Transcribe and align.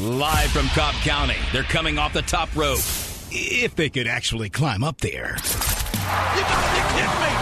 Live 0.00 0.52
from 0.52 0.68
Cobb 0.68 0.94
County, 1.02 1.34
they're 1.52 1.64
coming 1.64 1.98
off 1.98 2.12
the 2.12 2.22
top 2.22 2.54
rope. 2.54 2.78
If 3.32 3.74
they 3.74 3.88
could 3.88 4.06
actually 4.06 4.48
climb 4.48 4.84
up 4.84 5.00
there. 5.00 5.36
You 5.36 6.42
gotta 6.42 6.70
be 6.70 6.82
kidding 6.94 7.18
me! 7.18 7.34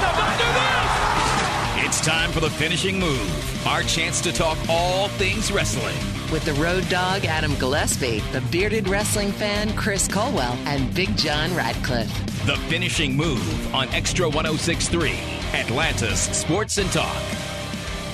No, 0.00 0.12
don't 0.14 0.38
do 0.38 0.46
this! 0.54 1.86
It's 1.86 2.06
time 2.06 2.30
for 2.30 2.38
the 2.38 2.50
finishing 2.50 3.00
move. 3.00 3.66
Our 3.66 3.82
chance 3.82 4.20
to 4.20 4.32
talk 4.32 4.56
all 4.68 5.08
things 5.08 5.50
wrestling. 5.50 5.96
With 6.30 6.44
the 6.44 6.52
road 6.54 6.88
dog 6.88 7.24
Adam 7.24 7.56
Gillespie, 7.56 8.20
the 8.30 8.42
bearded 8.42 8.88
wrestling 8.88 9.32
fan 9.32 9.74
Chris 9.74 10.06
Colwell, 10.06 10.56
and 10.66 10.94
Big 10.94 11.16
John 11.16 11.52
Radcliffe. 11.56 12.46
The 12.46 12.56
finishing 12.68 13.16
move 13.16 13.74
on 13.74 13.88
Extra 13.88 14.26
1063, 14.28 15.18
Atlanta's 15.52 16.20
Sports 16.20 16.78
and 16.78 16.92
Talk. 16.92 17.22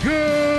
Good 0.03 0.13
evening, 0.13 0.50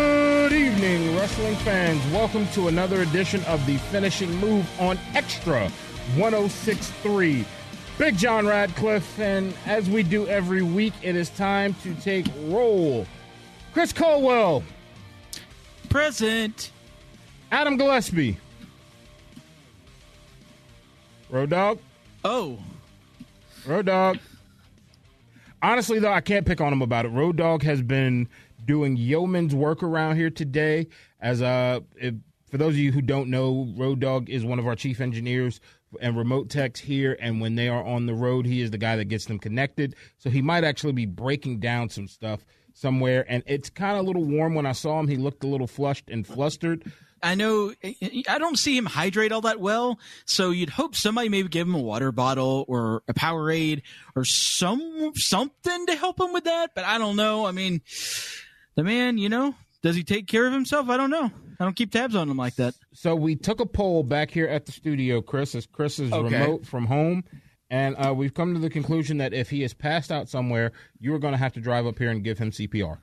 wrestling 1.22 1.56
fans. 1.58 2.04
Welcome 2.12 2.48
to 2.54 2.68
another 2.68 3.04
edition 3.04 3.44
of 3.44 3.64
the 3.68 3.78
finishing 3.78 4.36
move 4.38 4.68
on 4.82 4.98
Extra 5.14 5.70
1063. 6.16 7.46
Big 8.00 8.18
John 8.18 8.48
Radcliffe, 8.48 9.20
and 9.20 9.54
as 9.68 9.88
we 9.88 10.02
do 10.02 10.26
every 10.26 10.64
week, 10.64 10.94
it 11.04 11.16
is 11.16 11.30
time 11.30 11.76
to 11.84 11.94
take 11.94 12.26
roll. 12.46 13.06
Chris 13.72 13.94
Colwell, 13.94 14.64
Present. 15.90 16.72
Adam 17.52 17.78
Gillespie, 17.78 18.38
Road 21.30 21.52
Dog, 21.52 21.78
Oh, 22.24 22.58
Road 23.68 23.86
Dog. 23.86 24.18
Honestly, 25.62 26.00
though, 26.00 26.14
I 26.14 26.22
can't 26.22 26.48
pick 26.48 26.62
on 26.62 26.74
him 26.74 26.82
about 26.82 27.06
it. 27.06 27.10
Road 27.10 27.36
Dog 27.36 27.62
has 27.62 27.84
been 27.84 28.28
doing 28.66 28.96
yeoman's 28.96 29.54
work 29.54 29.84
around 29.84 30.16
here 30.16 30.30
today. 30.30 30.88
As 31.22 31.42
uh, 31.42 31.82
if, 31.96 32.16
for 32.50 32.58
those 32.58 32.74
of 32.74 32.80
you 32.80 32.92
who 32.92 33.02
don't 33.02 33.30
know, 33.30 33.74
Road 33.78 34.00
Dog 34.00 34.30
is 34.30 34.44
one 34.44 34.60
of 34.60 34.68
our 34.68 34.76
chief 34.76 35.00
engineers 35.00 35.62
and 36.02 36.18
remote 36.18 36.50
techs 36.50 36.80
here. 36.80 37.18
And 37.20 37.40
when 37.40 37.56
they 37.56 37.70
are 37.70 37.84
on 37.84 38.06
the 38.06 38.14
road, 38.14 38.46
he 38.46 38.62
is 38.62 38.72
the 38.72 38.78
guy 38.78 38.96
that 38.96 39.06
gets 39.06 39.26
them 39.26 39.40
connected. 39.40 39.96
So 40.18 40.30
he 40.30 40.42
might 40.42 40.64
actually 40.64 40.94
be 40.94 41.06
breaking 41.06 41.60
down 41.60 41.90
some 41.90 42.08
stuff 42.08 42.46
somewhere. 42.74 43.26
And 43.28 43.44
it's 43.46 43.70
kind 43.70 43.98
of 43.98 44.04
a 44.04 44.08
little 44.08 44.24
warm. 44.24 44.56
When 44.56 44.66
I 44.66 44.72
saw 44.72 45.00
him, 45.00 45.08
he 45.08 45.18
looked 45.18 45.44
a 45.44 45.48
little 45.48 45.68
flushed 45.68 46.10
and 46.10 46.26
flustered. 46.26 46.92
I 47.24 47.36
know. 47.36 47.74
I 47.84 48.40
don't 48.40 48.58
see 48.58 48.76
him 48.76 48.86
hydrate 48.86 49.32
all 49.32 49.42
that 49.42 49.60
well, 49.60 50.00
so 50.26 50.50
you'd 50.50 50.72
hope 50.72 50.96
somebody 50.96 51.30
maybe 51.30 51.50
give 51.50 51.68
him 51.68 51.76
a 51.76 51.80
water 51.80 52.12
bottle 52.12 52.66
or 52.68 53.04
a 53.08 53.14
Powerade 53.14 53.84
or 54.16 54.26
some 54.26 55.12
something 55.16 55.86
to 55.86 55.96
help 55.96 56.20
him 56.20 56.34
with 56.34 56.46
that. 56.46 56.72
But 56.74 56.86
I 56.86 56.98
don't 56.98 57.16
know. 57.16 57.46
I 57.46 57.52
mean, 57.52 57.82
the 58.76 58.84
man, 58.84 59.20
you 59.20 59.30
know, 59.30 59.54
does 59.84 59.96
he 59.96 60.04
take 60.04 60.28
care 60.28 60.46
of 60.48 60.54
himself? 60.54 60.90
I 60.90 60.98
don't 60.98 61.10
know. 61.10 61.32
I 61.60 61.64
don't 61.64 61.76
keep 61.76 61.92
tabs 61.92 62.16
on 62.16 62.30
him 62.30 62.38
like 62.38 62.56
that. 62.56 62.74
So 62.94 63.16
we 63.16 63.36
took 63.36 63.60
a 63.60 63.66
poll 63.66 64.04
back 64.04 64.32
here 64.32 64.48
at 64.48 64.66
the 64.66 64.72
studio, 64.72 65.22
Chris, 65.22 65.54
as 65.56 65.66
Chris 65.66 66.00
is 66.00 66.12
Okay. 66.12 66.24
remote 66.36 66.66
from 66.66 66.86
home. 66.86 67.24
And 67.70 67.96
uh, 67.98 68.14
we've 68.14 68.34
come 68.34 68.54
to 68.54 68.60
the 68.60 68.70
conclusion 68.70 69.18
that 69.20 69.34
if 69.34 69.50
he 69.50 69.64
is 69.64 69.74
passed 69.74 70.12
out 70.12 70.28
somewhere, 70.28 70.72
you 71.00 71.14
are 71.14 71.20
going 71.20 71.32
to 71.34 71.38
have 71.38 71.54
to 71.54 71.62
drive 71.62 71.86
up 71.88 71.98
here 71.98 72.10
and 72.10 72.24
give 72.24 72.38
him 72.38 72.52
CPR. 72.52 72.98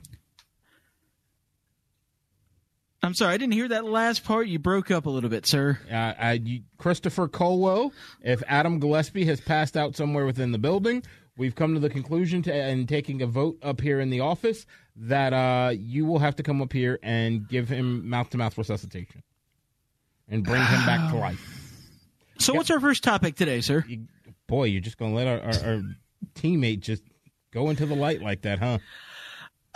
I'm 3.02 3.14
sorry, 3.14 3.34
I 3.34 3.36
didn't 3.36 3.52
hear 3.52 3.68
that 3.68 3.84
last 3.84 4.24
part. 4.24 4.48
You 4.48 4.58
broke 4.58 4.90
up 4.90 5.06
a 5.06 5.10
little 5.10 5.30
bit, 5.30 5.46
sir. 5.46 5.78
Uh, 5.90 5.94
I, 5.94 6.62
Christopher 6.78 7.28
Colwell, 7.28 7.92
if 8.22 8.42
Adam 8.48 8.80
Gillespie 8.80 9.24
has 9.26 9.40
passed 9.40 9.76
out 9.76 9.94
somewhere 9.94 10.26
within 10.26 10.50
the 10.50 10.58
building, 10.58 11.04
we've 11.38 11.54
come 11.54 11.72
to 11.72 11.80
the 11.80 11.88
conclusion 11.88 12.42
to, 12.42 12.52
and 12.52 12.86
taking 12.86 13.22
a 13.22 13.26
vote 13.26 13.56
up 13.62 13.80
here 13.80 14.00
in 14.00 14.10
the 14.10 14.20
office 14.20 14.66
that 14.96 15.32
uh, 15.32 15.70
you 15.70 16.04
will 16.04 16.18
have 16.18 16.36
to 16.36 16.42
come 16.42 16.60
up 16.60 16.72
here 16.72 16.98
and 17.02 17.48
give 17.48 17.68
him 17.68 18.06
mouth 18.10 18.28
to 18.30 18.36
mouth 18.36 18.58
resuscitation 18.58 19.22
and 20.28 20.44
bring 20.44 20.62
him 20.62 20.84
back 20.84 21.10
to 21.10 21.16
life. 21.16 21.64
So, 22.38 22.52
what's 22.52 22.70
our 22.70 22.80
first 22.80 23.02
topic 23.02 23.36
today, 23.36 23.60
sir? 23.60 23.84
You, 23.88 24.06
boy, 24.46 24.64
you're 24.64 24.82
just 24.82 24.98
going 24.98 25.12
to 25.12 25.16
let 25.16 25.26
our, 25.26 25.40
our, 25.40 25.74
our 25.74 25.82
teammate 26.34 26.80
just 26.80 27.02
go 27.52 27.70
into 27.70 27.86
the 27.86 27.96
light 27.96 28.20
like 28.20 28.42
that, 28.42 28.58
huh? 28.58 28.78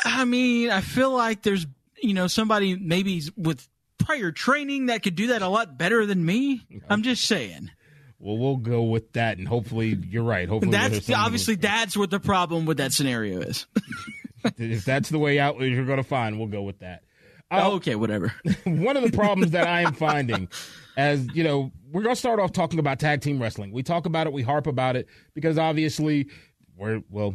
I 0.05 0.25
mean, 0.25 0.71
I 0.71 0.81
feel 0.81 1.11
like 1.11 1.43
there's, 1.43 1.67
you 2.03 2.15
know, 2.15 2.27
somebody 2.27 2.77
maybe 2.77 3.23
with 3.37 3.69
prior 3.99 4.33
training 4.33 4.87
that 4.87 5.03
could 5.03 5.15
do 5.15 5.29
that 5.29 5.43
a 5.43 5.49
lot 5.49 5.79
better 5.79 6.07
than 6.07 6.25
me. 6.25 6.67
I'm 6.89 7.03
just 7.03 7.25
saying. 7.25 7.71
Well, 8.23 8.39
we'll 8.39 8.57
go 8.57 8.85
with 8.85 9.15
that, 9.15 9.39
and 9.39 9.49
hopefully 9.49 9.99
you're 10.09 10.23
right. 10.23 10.49
Hopefully, 10.49 10.71
That's 10.71 11.11
obviously 11.11 11.55
with- 11.55 11.63
that's 11.63 11.97
what 11.97 12.11
the 12.11 12.21
problem 12.21 12.67
with 12.67 12.77
that 12.77 12.93
scenario 12.93 13.41
is. 13.41 13.67
if 14.59 14.85
that's 14.85 15.09
the 15.09 15.19
way 15.19 15.41
out 15.41 15.61
you're 15.61 15.85
going 15.85 15.97
to 15.97 16.05
find, 16.05 16.39
we'll 16.39 16.47
go 16.47 16.63
with 16.63 16.79
that. 16.79 17.03
Uh, 17.51 17.73
okay, 17.73 17.97
whatever. 17.97 18.33
one 18.65 18.97
of 18.97 19.03
the 19.03 19.11
problems 19.11 19.51
that 19.51 19.67
I 19.67 19.81
am 19.83 19.93
finding, 19.95 20.49
as 20.97 21.27
you 21.35 21.43
know, 21.43 21.73
we're 21.91 22.03
going 22.03 22.15
to 22.15 22.19
start 22.19 22.39
off 22.39 22.53
talking 22.53 22.79
about 22.79 23.01
tag 23.01 23.23
team 23.23 23.43
wrestling. 23.43 23.73
We 23.73 23.83
talk 23.83 24.07
about 24.07 24.29
it, 24.29 24.33
we 24.33 24.43
harp 24.43 24.69
about 24.69 24.95
it 24.95 25.09
because 25.35 25.59
obviously 25.59 26.31
we're 26.77 27.03
well, 27.11 27.35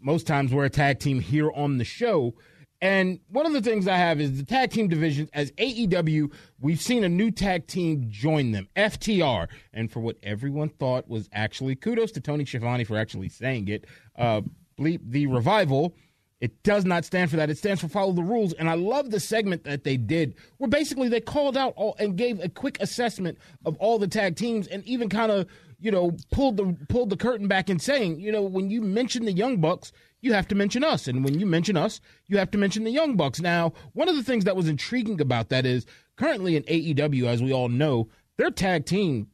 most 0.00 0.26
times 0.26 0.52
we're 0.52 0.64
a 0.64 0.70
tag 0.70 0.98
team 0.98 1.20
here 1.20 1.52
on 1.52 1.78
the 1.78 1.84
show. 1.84 2.34
And 2.80 3.20
one 3.28 3.46
of 3.46 3.52
the 3.52 3.62
things 3.62 3.88
I 3.88 3.96
have 3.96 4.20
is 4.20 4.36
the 4.36 4.44
tag 4.44 4.70
team 4.70 4.88
division. 4.88 5.28
As 5.32 5.50
AEW, 5.52 6.30
we've 6.60 6.80
seen 6.80 7.04
a 7.04 7.08
new 7.08 7.30
tag 7.30 7.66
team 7.66 8.06
join 8.08 8.52
them, 8.52 8.68
FTR. 8.76 9.48
And 9.72 9.90
for 9.90 10.00
what 10.00 10.16
everyone 10.22 10.68
thought 10.68 11.08
was 11.08 11.28
actually 11.32 11.74
kudos 11.76 12.12
to 12.12 12.20
Tony 12.20 12.44
Schiavone 12.44 12.84
for 12.84 12.98
actually 12.98 13.28
saying 13.28 13.68
it, 13.68 13.86
uh, 14.16 14.42
bleep 14.78 15.00
the 15.02 15.26
revival. 15.26 15.94
It 16.38 16.62
does 16.62 16.84
not 16.84 17.06
stand 17.06 17.30
for 17.30 17.36
that. 17.36 17.48
It 17.48 17.56
stands 17.56 17.80
for 17.80 17.88
follow 17.88 18.12
the 18.12 18.22
rules. 18.22 18.52
And 18.52 18.68
I 18.68 18.74
love 18.74 19.10
the 19.10 19.20
segment 19.20 19.64
that 19.64 19.84
they 19.84 19.96
did 19.96 20.34
where 20.58 20.68
basically 20.68 21.08
they 21.08 21.20
called 21.20 21.56
out 21.56 21.72
all 21.76 21.96
and 21.98 22.16
gave 22.16 22.40
a 22.40 22.48
quick 22.50 22.76
assessment 22.80 23.38
of 23.64 23.76
all 23.78 23.98
the 23.98 24.06
tag 24.06 24.36
teams 24.36 24.66
and 24.66 24.84
even 24.84 25.08
kind 25.08 25.32
of, 25.32 25.46
you 25.80 25.90
know, 25.90 26.14
pulled 26.30 26.58
the 26.58 26.76
pulled 26.90 27.08
the 27.08 27.16
curtain 27.16 27.48
back 27.48 27.70
and 27.70 27.80
saying, 27.80 28.20
you 28.20 28.30
know, 28.30 28.42
when 28.42 28.68
you 28.68 28.82
mention 28.82 29.24
the 29.24 29.32
Young 29.32 29.62
Bucks, 29.62 29.92
you 30.26 30.32
have 30.34 30.48
to 30.48 30.54
mention 30.54 30.84
us. 30.84 31.08
And 31.08 31.24
when 31.24 31.38
you 31.38 31.46
mention 31.46 31.76
us, 31.76 32.00
you 32.26 32.36
have 32.36 32.50
to 32.50 32.58
mention 32.58 32.84
the 32.84 32.90
Young 32.90 33.16
Bucks. 33.16 33.40
Now, 33.40 33.72
one 33.94 34.08
of 34.08 34.16
the 34.16 34.24
things 34.24 34.44
that 34.44 34.56
was 34.56 34.68
intriguing 34.68 35.20
about 35.20 35.48
that 35.48 35.64
is 35.64 35.86
currently 36.16 36.56
in 36.56 36.64
AEW, 36.64 37.24
as 37.26 37.42
we 37.42 37.52
all 37.52 37.68
know, 37.68 38.08
their 38.36 38.50
tag 38.50 38.84
team, 38.84 39.28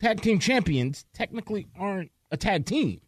tag 0.00 0.20
team 0.20 0.38
champions 0.38 1.06
technically 1.14 1.68
aren't 1.78 2.10
a 2.30 2.36
tag 2.36 2.66
team. 2.66 3.00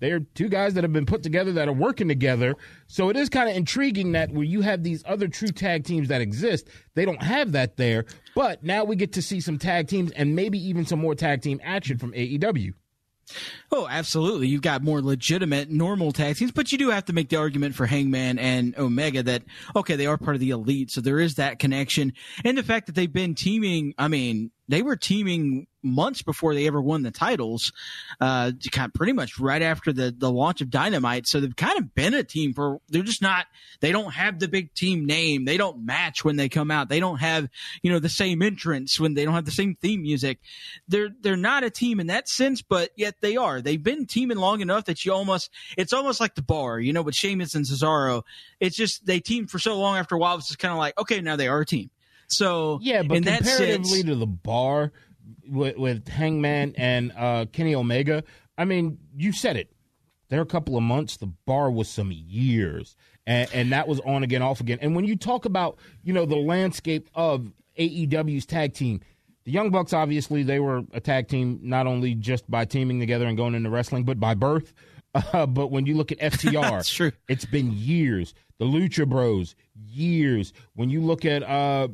They're 0.00 0.20
two 0.20 0.48
guys 0.48 0.74
that 0.74 0.84
have 0.84 0.92
been 0.92 1.06
put 1.06 1.22
together 1.22 1.52
that 1.52 1.68
are 1.68 1.72
working 1.72 2.08
together. 2.08 2.56
So 2.88 3.10
it 3.10 3.16
is 3.16 3.28
kind 3.28 3.48
of 3.48 3.56
intriguing 3.56 4.12
that 4.12 4.32
where 4.32 4.44
you 4.44 4.62
have 4.62 4.82
these 4.82 5.04
other 5.06 5.28
true 5.28 5.48
tag 5.48 5.84
teams 5.84 6.08
that 6.08 6.20
exist, 6.20 6.68
they 6.94 7.04
don't 7.04 7.22
have 7.22 7.52
that 7.52 7.76
there. 7.76 8.04
But 8.34 8.64
now 8.64 8.84
we 8.84 8.96
get 8.96 9.12
to 9.12 9.22
see 9.22 9.40
some 9.40 9.58
tag 9.58 9.86
teams 9.88 10.10
and 10.12 10.34
maybe 10.34 10.58
even 10.58 10.84
some 10.84 10.98
more 10.98 11.14
tag 11.14 11.42
team 11.42 11.60
action 11.62 11.98
from 11.98 12.12
AEW. 12.12 12.72
Oh, 13.70 13.88
absolutely. 13.88 14.48
You've 14.48 14.62
got 14.62 14.82
more 14.82 15.02
legitimate, 15.02 15.70
normal 15.70 16.12
tag 16.12 16.36
teams, 16.36 16.52
but 16.52 16.72
you 16.72 16.78
do 16.78 16.90
have 16.90 17.04
to 17.06 17.12
make 17.12 17.28
the 17.28 17.36
argument 17.36 17.74
for 17.74 17.86
Hangman 17.86 18.38
and 18.38 18.76
Omega 18.78 19.22
that, 19.22 19.42
okay, 19.74 19.96
they 19.96 20.06
are 20.06 20.18
part 20.18 20.36
of 20.36 20.40
the 20.40 20.50
elite. 20.50 20.90
So 20.90 21.00
there 21.00 21.20
is 21.20 21.34
that 21.36 21.58
connection. 21.58 22.12
And 22.44 22.56
the 22.56 22.62
fact 22.62 22.86
that 22.86 22.94
they've 22.94 23.12
been 23.12 23.34
teaming, 23.34 23.94
I 23.98 24.08
mean, 24.08 24.50
they 24.68 24.82
were 24.82 24.96
teaming 24.96 25.66
months 25.82 26.22
before 26.22 26.54
they 26.54 26.66
ever 26.66 26.80
won 26.80 27.02
the 27.02 27.10
titles, 27.10 27.70
uh, 28.20 28.50
kind 28.72 28.86
of 28.86 28.94
pretty 28.94 29.12
much 29.12 29.38
right 29.38 29.60
after 29.60 29.92
the, 29.92 30.14
the 30.16 30.30
launch 30.30 30.62
of 30.62 30.70
Dynamite. 30.70 31.26
So 31.26 31.40
they've 31.40 31.54
kind 31.54 31.78
of 31.78 31.94
been 31.94 32.14
a 32.14 32.24
team 32.24 32.54
for, 32.54 32.80
they're 32.88 33.02
just 33.02 33.20
not, 33.20 33.46
they 33.80 33.92
don't 33.92 34.12
have 34.14 34.38
the 34.38 34.48
big 34.48 34.72
team 34.72 35.04
name. 35.04 35.44
They 35.44 35.58
don't 35.58 35.84
match 35.84 36.24
when 36.24 36.36
they 36.36 36.48
come 36.48 36.70
out. 36.70 36.88
They 36.88 37.00
don't 37.00 37.18
have, 37.18 37.48
you 37.82 37.92
know, 37.92 37.98
the 37.98 38.08
same 38.08 38.40
entrance 38.40 38.98
when 38.98 39.12
they 39.12 39.26
don't 39.26 39.34
have 39.34 39.44
the 39.44 39.50
same 39.50 39.74
theme 39.74 40.02
music. 40.02 40.38
They're, 40.88 41.10
they're 41.20 41.36
not 41.36 41.64
a 41.64 41.70
team 41.70 42.00
in 42.00 42.06
that 42.06 42.28
sense, 42.28 42.62
but 42.62 42.90
yet 42.96 43.16
they 43.20 43.36
are. 43.36 43.60
They've 43.60 43.82
been 43.82 44.06
teaming 44.06 44.38
long 44.38 44.62
enough 44.62 44.86
that 44.86 45.04
you 45.04 45.12
almost, 45.12 45.50
it's 45.76 45.92
almost 45.92 46.18
like 46.18 46.34
the 46.34 46.42
bar, 46.42 46.80
you 46.80 46.94
know, 46.94 47.02
with 47.02 47.14
Sheamus 47.14 47.54
and 47.54 47.66
Cesaro. 47.66 48.22
It's 48.58 48.76
just, 48.76 49.04
they 49.04 49.20
teamed 49.20 49.50
for 49.50 49.58
so 49.58 49.78
long 49.78 49.98
after 49.98 50.14
a 50.14 50.18
while, 50.18 50.38
it's 50.38 50.48
just 50.48 50.58
kind 50.58 50.72
of 50.72 50.78
like, 50.78 50.98
okay, 50.98 51.20
now 51.20 51.36
they 51.36 51.48
are 51.48 51.60
a 51.60 51.66
team. 51.66 51.90
So 52.28 52.78
Yeah, 52.82 53.02
but 53.02 53.22
comparatively 53.22 53.84
sense, 53.84 54.04
to 54.04 54.14
the 54.14 54.26
bar 54.26 54.92
with, 55.48 55.76
with 55.76 56.08
Hangman 56.08 56.74
and 56.76 57.12
uh, 57.16 57.46
Kenny 57.52 57.74
Omega, 57.74 58.24
I 58.56 58.64
mean, 58.64 58.98
you 59.16 59.32
said 59.32 59.56
it. 59.56 59.70
There 60.28 60.40
are 60.40 60.42
a 60.42 60.46
couple 60.46 60.76
of 60.76 60.82
months. 60.82 61.16
The 61.16 61.26
bar 61.26 61.70
was 61.70 61.88
some 61.88 62.10
years, 62.10 62.96
and, 63.26 63.48
and 63.52 63.72
that 63.72 63.86
was 63.86 64.00
on 64.00 64.22
again, 64.22 64.42
off 64.42 64.60
again. 64.60 64.78
And 64.80 64.96
when 64.96 65.04
you 65.04 65.16
talk 65.16 65.44
about 65.44 65.78
you 66.02 66.12
know 66.12 66.26
the 66.26 66.36
landscape 66.36 67.08
of 67.14 67.52
AEW's 67.78 68.46
tag 68.46 68.74
team, 68.74 69.00
the 69.44 69.52
Young 69.52 69.70
Bucks 69.70 69.92
obviously 69.92 70.42
they 70.42 70.58
were 70.58 70.82
a 70.92 71.00
tag 71.00 71.28
team 71.28 71.60
not 71.62 71.86
only 71.86 72.14
just 72.14 72.50
by 72.50 72.64
teaming 72.64 73.00
together 73.00 73.26
and 73.26 73.36
going 73.36 73.54
into 73.54 73.70
wrestling, 73.70 74.04
but 74.04 74.18
by 74.18 74.34
birth. 74.34 74.72
Uh, 75.32 75.46
but 75.46 75.68
when 75.68 75.86
you 75.86 75.94
look 75.94 76.10
at 76.10 76.18
FTR, 76.18 77.12
it's 77.28 77.44
been 77.44 77.70
years. 77.70 78.34
The 78.58 78.64
Lucha 78.64 79.08
Bros, 79.08 79.54
years. 79.76 80.52
When 80.74 80.90
you 80.90 81.00
look 81.02 81.24
at 81.24 81.44
uh, 81.44 81.86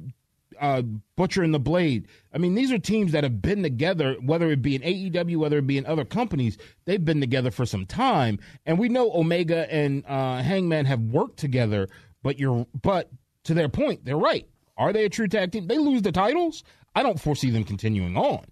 uh, 0.60 0.82
Butcher 1.16 1.42
and 1.42 1.52
the 1.52 1.58
Blade, 1.58 2.06
I 2.32 2.38
mean, 2.38 2.54
these 2.54 2.70
are 2.70 2.78
teams 2.78 3.12
that 3.12 3.24
have 3.24 3.42
been 3.42 3.62
together, 3.62 4.16
whether 4.22 4.50
it 4.50 4.62
be 4.62 4.74
in 4.74 4.82
AEW, 4.82 5.36
whether 5.38 5.58
it 5.58 5.66
be 5.66 5.78
in 5.78 5.86
other 5.86 6.04
companies, 6.04 6.58
they've 6.84 7.04
been 7.04 7.20
together 7.20 7.50
for 7.50 7.66
some 7.66 7.86
time. 7.86 8.38
And 8.66 8.78
we 8.78 8.88
know 8.88 9.10
Omega 9.12 9.72
and 9.72 10.04
uh, 10.06 10.42
Hangman 10.42 10.86
have 10.86 11.00
worked 11.00 11.38
together, 11.38 11.88
but 12.22 12.38
you're, 12.38 12.66
but 12.80 13.10
to 13.44 13.54
their 13.54 13.68
point, 13.68 14.04
they're 14.04 14.16
right. 14.16 14.46
Are 14.76 14.92
they 14.92 15.04
a 15.04 15.10
true 15.10 15.28
tag 15.28 15.52
team? 15.52 15.66
They 15.66 15.78
lose 15.78 16.02
the 16.02 16.12
titles. 16.12 16.64
I 16.94 17.02
don't 17.02 17.20
foresee 17.20 17.50
them 17.50 17.64
continuing 17.64 18.16
on. 18.16 18.44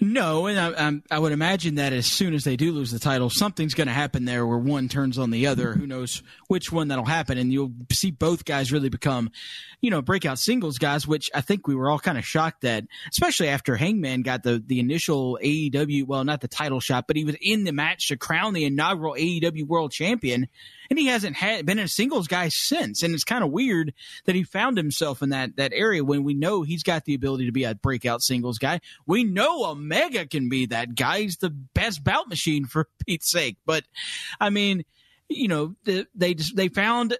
No, 0.00 0.46
and 0.46 0.58
I, 0.58 0.88
I, 0.88 1.00
I, 1.12 1.18
would 1.20 1.30
imagine 1.30 1.76
that 1.76 1.92
as 1.92 2.06
soon 2.06 2.34
as 2.34 2.42
they 2.42 2.56
do 2.56 2.72
lose 2.72 2.90
the 2.90 2.98
title, 2.98 3.30
something's 3.30 3.74
going 3.74 3.86
to 3.86 3.92
happen 3.92 4.24
there 4.24 4.44
where 4.44 4.58
one 4.58 4.88
turns 4.88 5.18
on 5.18 5.30
the 5.30 5.46
other. 5.46 5.72
Who 5.72 5.86
knows 5.86 6.20
which 6.48 6.72
one 6.72 6.88
that'll 6.88 7.04
happen? 7.04 7.38
And 7.38 7.52
you'll 7.52 7.72
see 7.92 8.10
both 8.10 8.44
guys 8.44 8.72
really 8.72 8.88
become, 8.88 9.30
you 9.80 9.90
know, 9.90 10.02
breakout 10.02 10.40
singles 10.40 10.78
guys, 10.78 11.06
which 11.06 11.30
I 11.32 11.42
think 11.42 11.68
we 11.68 11.76
were 11.76 11.88
all 11.88 12.00
kind 12.00 12.18
of 12.18 12.26
shocked 12.26 12.64
at, 12.64 12.84
especially 13.12 13.48
after 13.48 13.76
Hangman 13.76 14.22
got 14.22 14.42
the 14.42 14.60
the 14.66 14.80
initial 14.80 15.38
AEW, 15.40 16.06
well, 16.08 16.24
not 16.24 16.40
the 16.40 16.48
title 16.48 16.80
shot, 16.80 17.06
but 17.06 17.16
he 17.16 17.24
was 17.24 17.36
in 17.40 17.62
the 17.62 17.72
match 17.72 18.08
to 18.08 18.16
crown 18.16 18.52
the 18.52 18.64
inaugural 18.64 19.14
AEW 19.14 19.64
World 19.64 19.92
Champion 19.92 20.48
and 20.90 20.98
he 20.98 21.06
hasn't 21.06 21.36
had 21.36 21.66
been 21.66 21.78
a 21.78 21.88
singles 21.88 22.28
guy 22.28 22.48
since. 22.48 23.02
And 23.02 23.14
it's 23.14 23.24
kind 23.24 23.44
of 23.44 23.50
weird 23.50 23.94
that 24.24 24.34
he 24.34 24.42
found 24.42 24.76
himself 24.76 25.22
in 25.22 25.30
that 25.30 25.56
that 25.56 25.72
area 25.74 26.04
when 26.04 26.24
we 26.24 26.34
know 26.34 26.62
he's 26.62 26.82
got 26.82 27.04
the 27.04 27.14
ability 27.14 27.46
to 27.46 27.52
be 27.52 27.64
a 27.64 27.74
breakout 27.74 28.22
singles 28.22 28.58
guy. 28.58 28.80
We 29.06 29.24
know 29.24 29.64
Omega 29.64 30.26
can 30.26 30.48
be 30.48 30.66
that 30.66 30.94
guy. 30.94 31.20
He's 31.20 31.38
the 31.38 31.50
best 31.50 32.04
bout 32.04 32.28
machine 32.28 32.64
for 32.66 32.88
Pete's 33.06 33.30
sake. 33.30 33.56
But 33.66 33.84
I 34.40 34.50
mean, 34.50 34.84
you 35.28 35.48
know, 35.48 35.74
they 35.84 36.06
they, 36.14 36.34
they 36.34 36.68
found 36.68 37.16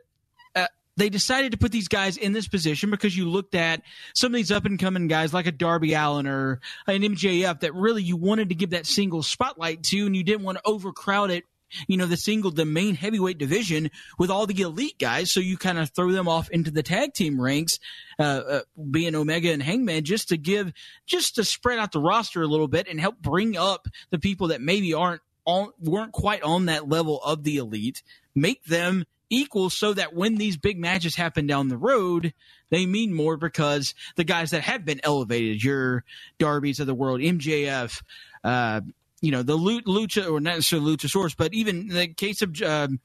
uh, 0.54 0.66
they 0.96 1.08
decided 1.08 1.52
to 1.52 1.58
put 1.58 1.72
these 1.72 1.88
guys 1.88 2.16
in 2.16 2.32
this 2.32 2.48
position 2.48 2.90
because 2.90 3.16
you 3.16 3.28
looked 3.28 3.54
at 3.54 3.82
some 4.14 4.32
of 4.32 4.36
these 4.36 4.52
up 4.52 4.64
and 4.64 4.78
coming 4.78 5.08
guys 5.08 5.34
like 5.34 5.46
a 5.46 5.52
Darby 5.52 5.94
Allin 5.94 6.26
or 6.26 6.60
an 6.86 7.02
MJF 7.02 7.60
that 7.60 7.74
really 7.74 8.02
you 8.02 8.16
wanted 8.16 8.50
to 8.50 8.54
give 8.54 8.70
that 8.70 8.86
single 8.86 9.22
spotlight 9.22 9.82
to, 9.84 10.06
and 10.06 10.16
you 10.16 10.22
didn't 10.22 10.44
want 10.44 10.58
to 10.58 10.62
overcrowd 10.66 11.30
it 11.30 11.44
you 11.86 11.96
know, 11.96 12.06
the 12.06 12.16
single, 12.16 12.50
the 12.50 12.64
main 12.64 12.94
heavyweight 12.94 13.38
division 13.38 13.90
with 14.18 14.30
all 14.30 14.46
the 14.46 14.60
elite 14.60 14.98
guys. 14.98 15.32
So 15.32 15.40
you 15.40 15.56
kind 15.56 15.78
of 15.78 15.90
throw 15.90 16.12
them 16.12 16.28
off 16.28 16.50
into 16.50 16.70
the 16.70 16.82
tag 16.82 17.14
team 17.14 17.40
ranks, 17.40 17.78
uh, 18.18 18.22
uh, 18.22 18.60
being 18.90 19.14
Omega 19.14 19.52
and 19.52 19.62
Hangman, 19.62 20.04
just 20.04 20.28
to 20.28 20.36
give, 20.36 20.72
just 21.06 21.36
to 21.36 21.44
spread 21.44 21.78
out 21.78 21.92
the 21.92 22.00
roster 22.00 22.42
a 22.42 22.46
little 22.46 22.68
bit 22.68 22.88
and 22.88 23.00
help 23.00 23.18
bring 23.18 23.56
up 23.56 23.88
the 24.10 24.18
people 24.18 24.48
that 24.48 24.60
maybe 24.60 24.94
aren't 24.94 25.22
on, 25.44 25.70
weren't 25.80 26.12
quite 26.12 26.42
on 26.42 26.66
that 26.66 26.88
level 26.88 27.20
of 27.22 27.44
the 27.44 27.56
elite, 27.56 28.02
make 28.34 28.64
them 28.64 29.04
equal 29.30 29.70
so 29.70 29.92
that 29.94 30.14
when 30.14 30.36
these 30.36 30.56
big 30.56 30.78
matches 30.78 31.16
happen 31.16 31.46
down 31.46 31.68
the 31.68 31.76
road, 31.76 32.32
they 32.70 32.86
mean 32.86 33.12
more 33.12 33.36
because 33.36 33.94
the 34.16 34.24
guys 34.24 34.50
that 34.50 34.62
have 34.62 34.84
been 34.84 35.00
elevated, 35.02 35.62
your 35.62 36.04
Darby's 36.38 36.80
of 36.80 36.86
the 36.86 36.94
world, 36.94 37.20
MJF, 37.20 38.02
uh, 38.42 38.80
you 39.24 39.32
know 39.32 39.42
the 39.42 39.56
lucha 39.56 40.30
or 40.30 40.40
not 40.40 40.56
necessarily 40.56 40.96
luchasaurus, 40.96 41.36
but 41.36 41.54
even 41.54 41.88
the 41.88 42.08
case 42.08 42.42
of. 42.42 42.60
Um, 42.62 43.00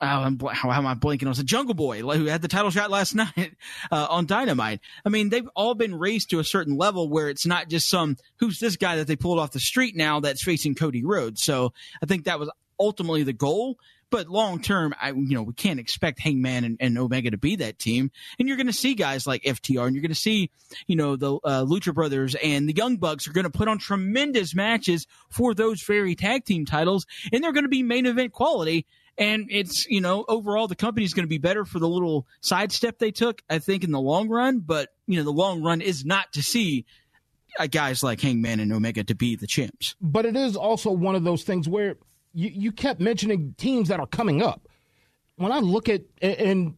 oh, 0.00 0.06
I'm, 0.06 0.38
how 0.50 0.70
am 0.72 0.86
I 0.86 0.94
blanking 0.94 1.28
on 1.28 1.34
the 1.34 1.44
Jungle 1.44 1.74
Boy, 1.74 2.00
who 2.00 2.26
had 2.26 2.42
the 2.42 2.48
title 2.48 2.70
shot 2.70 2.90
last 2.90 3.14
night 3.14 3.54
uh, 3.90 4.06
on 4.10 4.26
Dynamite. 4.26 4.80
I 5.04 5.08
mean, 5.08 5.28
they've 5.28 5.48
all 5.54 5.74
been 5.74 5.94
raised 5.94 6.30
to 6.30 6.40
a 6.40 6.44
certain 6.44 6.76
level 6.76 7.08
where 7.08 7.28
it's 7.28 7.46
not 7.46 7.68
just 7.68 7.88
some 7.88 8.16
who's 8.36 8.58
this 8.58 8.76
guy 8.76 8.96
that 8.96 9.06
they 9.06 9.16
pulled 9.16 9.38
off 9.38 9.52
the 9.52 9.60
street 9.60 9.96
now 9.96 10.20
that's 10.20 10.42
facing 10.42 10.74
Cody 10.74 11.04
Rhodes. 11.04 11.42
So 11.42 11.72
I 12.02 12.06
think 12.06 12.24
that 12.24 12.40
was 12.40 12.50
ultimately 12.78 13.22
the 13.22 13.32
goal. 13.32 13.78
But 14.12 14.28
long 14.28 14.60
term, 14.60 14.94
I 15.00 15.08
you 15.08 15.34
know 15.34 15.42
we 15.42 15.54
can't 15.54 15.80
expect 15.80 16.20
Hangman 16.20 16.64
and, 16.64 16.76
and 16.80 16.98
Omega 16.98 17.30
to 17.30 17.38
be 17.38 17.56
that 17.56 17.78
team, 17.78 18.10
and 18.38 18.46
you're 18.46 18.58
going 18.58 18.66
to 18.66 18.72
see 18.72 18.94
guys 18.94 19.26
like 19.26 19.42
FTR, 19.42 19.86
and 19.86 19.96
you're 19.96 20.02
going 20.02 20.10
to 20.10 20.14
see 20.14 20.50
you 20.86 20.96
know 20.96 21.16
the 21.16 21.36
uh, 21.36 21.64
Lucha 21.64 21.94
Brothers 21.94 22.34
and 22.34 22.68
the 22.68 22.76
Young 22.76 22.98
Bucks 22.98 23.26
are 23.26 23.32
going 23.32 23.44
to 23.44 23.50
put 23.50 23.68
on 23.68 23.78
tremendous 23.78 24.54
matches 24.54 25.06
for 25.30 25.54
those 25.54 25.82
very 25.82 26.14
tag 26.14 26.44
team 26.44 26.66
titles, 26.66 27.06
and 27.32 27.42
they're 27.42 27.52
going 27.52 27.64
to 27.64 27.70
be 27.70 27.82
main 27.82 28.04
event 28.04 28.32
quality. 28.32 28.86
And 29.18 29.48
it's, 29.50 29.86
you 29.86 30.00
know, 30.00 30.24
overall 30.26 30.68
the 30.68 30.76
company's 30.76 31.12
going 31.12 31.24
to 31.24 31.28
be 31.28 31.38
better 31.38 31.64
for 31.64 31.78
the 31.78 31.88
little 31.88 32.26
sidestep 32.40 32.98
they 32.98 33.10
took, 33.10 33.42
I 33.48 33.58
think, 33.58 33.84
in 33.84 33.90
the 33.90 34.00
long 34.00 34.30
run. 34.30 34.60
But, 34.60 34.88
you 35.06 35.18
know, 35.18 35.24
the 35.24 35.30
long 35.30 35.62
run 35.62 35.82
is 35.82 36.02
not 36.02 36.32
to 36.32 36.42
see 36.42 36.86
uh, 37.58 37.66
guys 37.66 38.02
like 38.02 38.20
Hangman 38.20 38.60
and 38.60 38.72
Omega 38.72 39.04
to 39.04 39.14
be 39.14 39.36
the 39.36 39.46
champs. 39.46 39.94
But 40.00 40.24
it 40.24 40.34
is 40.34 40.56
also 40.56 40.90
one 40.90 41.14
of 41.14 41.24
those 41.24 41.42
things 41.42 41.68
where 41.68 41.96
you, 42.32 42.50
you 42.52 42.72
kept 42.72 43.00
mentioning 43.00 43.54
teams 43.58 43.88
that 43.88 44.00
are 44.00 44.06
coming 44.06 44.42
up. 44.42 44.68
When 45.36 45.52
I 45.52 45.58
look 45.58 45.88
at 45.88 46.02
and 46.20 46.76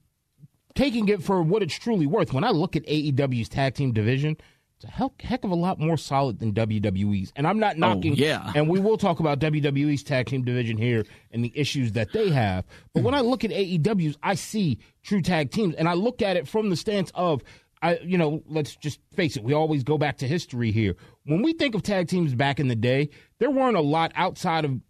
taking 0.74 1.08
it 1.08 1.22
for 1.22 1.42
what 1.42 1.62
it's 1.62 1.74
truly 1.74 2.06
worth, 2.06 2.32
when 2.32 2.44
I 2.44 2.50
look 2.50 2.76
at 2.76 2.84
AEW's 2.86 3.48
tag 3.48 3.74
team 3.74 3.92
division, 3.92 4.36
it's 4.76 4.84
a 4.84 4.90
heck, 4.90 5.20
heck 5.22 5.44
of 5.44 5.50
a 5.50 5.56
lot 5.56 5.78
more 5.78 5.96
solid 5.96 6.38
than 6.38 6.52
WWE's. 6.52 7.32
And 7.36 7.46
I'm 7.46 7.58
not 7.58 7.76
oh, 7.76 7.78
knocking. 7.78 8.12
Oh, 8.12 8.16
yeah. 8.16 8.52
And 8.54 8.68
we 8.68 8.80
will 8.80 8.96
talk 8.96 9.20
about 9.20 9.38
WWE's 9.38 10.02
tag 10.02 10.26
team 10.26 10.44
division 10.44 10.76
here 10.76 11.04
and 11.30 11.44
the 11.44 11.52
issues 11.54 11.92
that 11.92 12.12
they 12.12 12.30
have. 12.30 12.64
But 12.92 13.02
when 13.02 13.14
I 13.14 13.20
look 13.20 13.44
at 13.44 13.50
AEW's, 13.50 14.16
I 14.22 14.34
see 14.34 14.78
true 15.02 15.22
tag 15.22 15.50
teams, 15.50 15.74
and 15.74 15.88
I 15.88 15.94
look 15.94 16.22
at 16.22 16.36
it 16.36 16.48
from 16.48 16.70
the 16.70 16.76
stance 16.76 17.10
of 17.14 17.42
I, 17.82 17.98
you 17.98 18.16
know, 18.16 18.42
let's 18.48 18.76
just 18.76 18.98
face 19.14 19.36
it. 19.36 19.44
We 19.44 19.52
always 19.52 19.84
go 19.84 19.98
back 19.98 20.16
to 20.18 20.26
history 20.26 20.70
here. 20.70 20.96
When 21.26 21.42
we 21.42 21.52
think 21.52 21.74
of 21.74 21.82
tag 21.82 22.08
teams 22.08 22.34
back 22.34 22.58
in 22.58 22.68
the 22.68 22.74
day, 22.74 23.10
there 23.38 23.50
weren't 23.50 23.76
a 23.76 23.82
lot 23.82 24.10
outside 24.14 24.64
of 24.64 24.80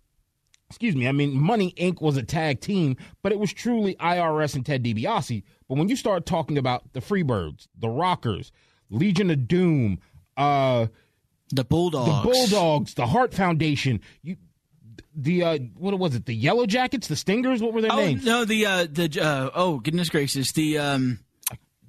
excuse 0.69 0.97
me, 0.97 1.07
I 1.07 1.13
mean, 1.13 1.39
Money 1.39 1.73
Inc. 1.77 2.01
was 2.01 2.17
a 2.17 2.23
tag 2.23 2.61
team, 2.61 2.97
but 3.23 3.33
it 3.33 3.39
was 3.39 3.53
truly 3.53 3.95
IRS 3.97 4.55
and 4.55 4.65
Ted 4.65 4.83
DiBiase. 4.83 5.43
But 5.69 5.79
when 5.79 5.89
you 5.89 5.97
start 5.97 6.27
talking 6.27 6.59
about 6.59 6.93
the 6.93 7.01
Freebirds, 7.01 7.69
the 7.79 7.89
Rockers, 7.89 8.53
Legion 8.91 9.31
of 9.31 9.47
Doom, 9.47 10.01
uh, 10.37 10.87
the 11.51 11.65
Bulldogs, 11.65 12.09
the 12.09 12.31
Bulldogs, 12.31 12.95
the 12.95 13.07
Hart 13.07 13.35
Foundation, 13.35 14.01
you, 14.23 14.37
the 15.15 15.43
uh, 15.45 15.59
what 15.77 15.99
was 15.99 16.15
it? 16.15 16.27
The 16.27 16.35
Yellow 16.35 16.67
Jackets, 16.67 17.07
the 17.07 17.17
Stingers. 17.17 17.63
What 17.63 17.73
were 17.73 17.81
their 17.81 17.93
oh, 17.93 17.97
names? 17.97 18.25
No, 18.25 18.45
the 18.45 18.67
uh, 18.67 18.87
the 18.91 19.21
uh, 19.21 19.51
oh 19.55 19.79
goodness 19.79 20.09
gracious, 20.09 20.53
the 20.53 20.79
um, 20.79 21.21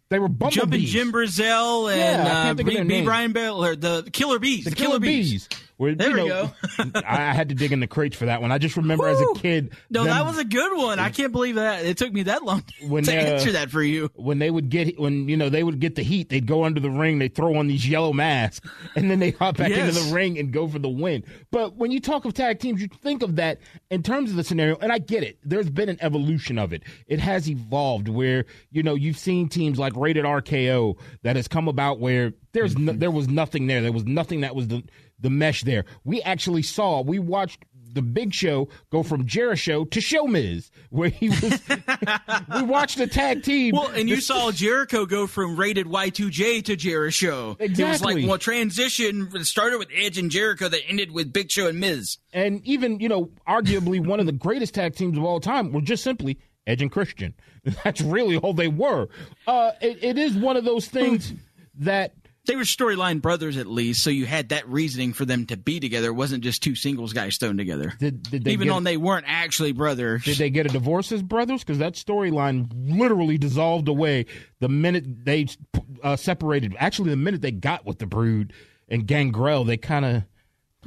they 0.09 0.19
were 0.19 0.27
bumblebees. 0.27 0.55
Jumping 0.55 0.81
Jim 0.81 1.11
Brunzell 1.11 1.91
and 1.91 2.27
yeah, 2.27 2.51
uh, 2.51 2.53
B, 2.53 2.83
B. 2.83 3.03
Brian 3.03 3.33
Bell 3.33 3.63
or 3.63 3.75
the 3.75 4.07
Killer 4.13 4.37
Bees. 4.37 4.65
The, 4.65 4.69
the 4.69 4.75
Killer, 4.75 4.89
Killer 4.89 4.99
Bees. 4.99 5.31
bees. 5.31 5.49
Where, 5.77 5.93
there 5.93 6.11
we 6.11 6.27
know, 6.29 6.51
go. 6.77 7.01
I 7.05 7.33
had 7.33 7.49
to 7.49 7.55
dig 7.55 7.73
in 7.73 7.81
the 7.81 7.87
crates 7.87 8.15
for 8.15 8.27
that 8.27 8.41
one. 8.41 8.49
I 8.49 8.57
just 8.57 8.77
remember 8.77 9.09
as 9.09 9.19
a 9.19 9.33
kid. 9.35 9.73
No, 9.89 10.05
them, 10.05 10.13
that 10.13 10.25
was 10.25 10.37
a 10.37 10.45
good 10.45 10.77
one. 10.77 10.99
I 10.99 11.09
can't 11.09 11.33
believe 11.33 11.55
that 11.55 11.83
it 11.83 11.97
took 11.97 12.13
me 12.13 12.23
that 12.23 12.43
long 12.43 12.63
when 12.87 13.03
to 13.03 13.11
they, 13.11 13.17
answer 13.17 13.51
that 13.51 13.69
for 13.69 13.83
you. 13.83 14.09
When 14.15 14.39
they 14.39 14.49
would 14.49 14.69
get 14.69 14.97
when 14.97 15.27
you 15.27 15.35
know 15.35 15.49
they 15.49 15.63
would 15.63 15.81
get 15.81 15.95
the 15.95 16.03
heat, 16.03 16.29
they'd 16.29 16.47
go 16.47 16.63
under 16.63 16.79
the 16.79 16.89
ring, 16.89 17.19
they 17.19 17.27
throw 17.27 17.55
on 17.55 17.67
these 17.67 17.87
yellow 17.87 18.13
masks, 18.13 18.65
and 18.95 19.11
then 19.11 19.19
they 19.19 19.31
hop 19.31 19.57
back 19.57 19.69
yes. 19.69 19.97
into 19.97 20.07
the 20.07 20.15
ring 20.15 20.39
and 20.39 20.53
go 20.53 20.65
for 20.65 20.79
the 20.79 20.89
win. 20.89 21.25
But 21.51 21.75
when 21.75 21.91
you 21.91 21.99
talk 21.99 22.23
of 22.23 22.33
tag 22.33 22.59
teams, 22.59 22.81
you 22.81 22.87
think 22.87 23.21
of 23.21 23.35
that 23.35 23.59
in 23.89 24.01
terms 24.01 24.29
of 24.29 24.37
the 24.37 24.45
scenario, 24.45 24.77
and 24.77 24.93
I 24.93 24.99
get 24.99 25.23
it. 25.23 25.39
There's 25.43 25.69
been 25.69 25.89
an 25.89 25.97
evolution 25.99 26.57
of 26.57 26.71
it. 26.71 26.83
It 27.07 27.19
has 27.19 27.49
evolved 27.49 28.07
where 28.07 28.45
you 28.71 28.81
know 28.81 28.95
you've 28.95 29.17
seen 29.17 29.49
teams 29.49 29.77
like 29.77 29.93
Rated 29.97 30.23
RKO 30.23 30.97
that 31.23 31.35
has 31.35 31.49
come 31.49 31.67
about 31.67 31.99
where 31.99 32.33
there's 32.55 32.77
no, 32.77 32.93
there 32.93 33.11
was 33.11 33.27
nothing 33.27 33.67
there. 33.67 33.81
There 33.81 33.91
was 33.91 34.05
nothing 34.05 34.41
that 34.41 34.55
was 34.55 34.69
the 34.69 34.83
the 35.19 35.29
mesh 35.29 35.63
there. 35.63 35.85
We 36.03 36.21
actually 36.21 36.63
saw, 36.63 37.01
we 37.01 37.19
watched 37.19 37.65
the 37.95 38.01
Big 38.01 38.33
Show 38.33 38.67
go 38.91 39.01
from 39.01 39.25
Jericho 39.25 39.85
to 39.85 39.99
ShoMiz, 39.99 40.69
where 40.89 41.09
he 41.09 41.29
was. 41.29 41.61
we 42.55 42.61
watched 42.61 42.97
the 42.97 43.07
tag 43.07 43.41
team. 43.41 43.73
Well, 43.73 43.89
and 43.89 44.07
you 44.07 44.21
saw 44.21 44.51
Jericho 44.51 45.05
go 45.05 45.25
from 45.25 45.55
rated 45.55 45.87
Y2J 45.87 46.65
to 46.65 46.75
Jericho. 46.75 47.55
Exactly. 47.59 47.83
It 47.83 47.87
was 47.87 48.01
like 48.01 48.27
well, 48.27 48.37
transition 48.37 49.43
started 49.43 49.79
with 49.79 49.87
Edge 49.95 50.17
and 50.17 50.29
Jericho 50.29 50.67
that 50.67 50.81
ended 50.87 51.11
with 51.11 51.33
Big 51.33 51.49
Show 51.49 51.67
and 51.67 51.79
Miz. 51.79 52.17
And 52.33 52.61
even 52.65 52.99
you 52.99 53.09
know, 53.09 53.31
arguably 53.47 54.05
one 54.05 54.19
of 54.19 54.25
the 54.25 54.33
greatest 54.33 54.75
tag 54.75 54.95
teams 54.95 55.17
of 55.17 55.23
all 55.23 55.39
time 55.39 55.71
were 55.71 55.81
just 55.81 56.03
simply 56.03 56.37
Edge 56.67 56.81
and 56.81 56.91
Christian. 56.91 57.33
That's 57.83 58.01
really 58.01 58.37
all 58.37 58.53
they 58.53 58.67
were. 58.67 59.07
Uh, 59.47 59.71
it, 59.81 60.03
it 60.03 60.17
is 60.17 60.35
one 60.35 60.57
of 60.57 60.65
those 60.65 60.87
things 60.87 61.33
that 61.79 62.13
they 62.45 62.55
were 62.55 62.63
storyline 62.63 63.21
brothers 63.21 63.57
at 63.57 63.67
least, 63.67 64.03
so 64.03 64.09
you 64.09 64.25
had 64.25 64.49
that 64.49 64.67
reasoning 64.67 65.13
for 65.13 65.25
them 65.25 65.45
to 65.47 65.57
be 65.57 65.79
together. 65.79 66.07
It 66.07 66.13
wasn't 66.13 66.43
just 66.43 66.63
two 66.63 66.75
singles 66.75 67.13
guys 67.13 67.37
thrown 67.37 67.57
together. 67.57 67.93
Did, 67.99 68.23
did 68.23 68.47
Even 68.47 68.67
though 68.67 68.79
they 68.79 68.97
weren't 68.97 69.25
actually 69.27 69.71
brothers. 69.71 70.23
Did 70.23 70.37
they 70.37 70.49
get 70.49 70.65
a 70.65 70.69
divorce 70.69 71.11
as 71.11 71.21
brothers? 71.23 71.63
Because 71.63 71.79
that 71.79 71.93
storyline 71.93 72.69
literally 72.73 73.37
dissolved 73.37 73.87
away 73.87 74.25
the 74.59 74.69
minute 74.69 75.25
they 75.25 75.47
uh, 76.03 76.15
separated. 76.15 76.75
Actually, 76.79 77.11
the 77.11 77.17
minute 77.17 77.41
they 77.41 77.51
got 77.51 77.85
with 77.85 77.99
the 77.99 78.05
Brood 78.05 78.53
and 78.87 79.07
Gangrel, 79.07 79.63
they 79.63 79.77
kind 79.77 80.05
of. 80.05 80.23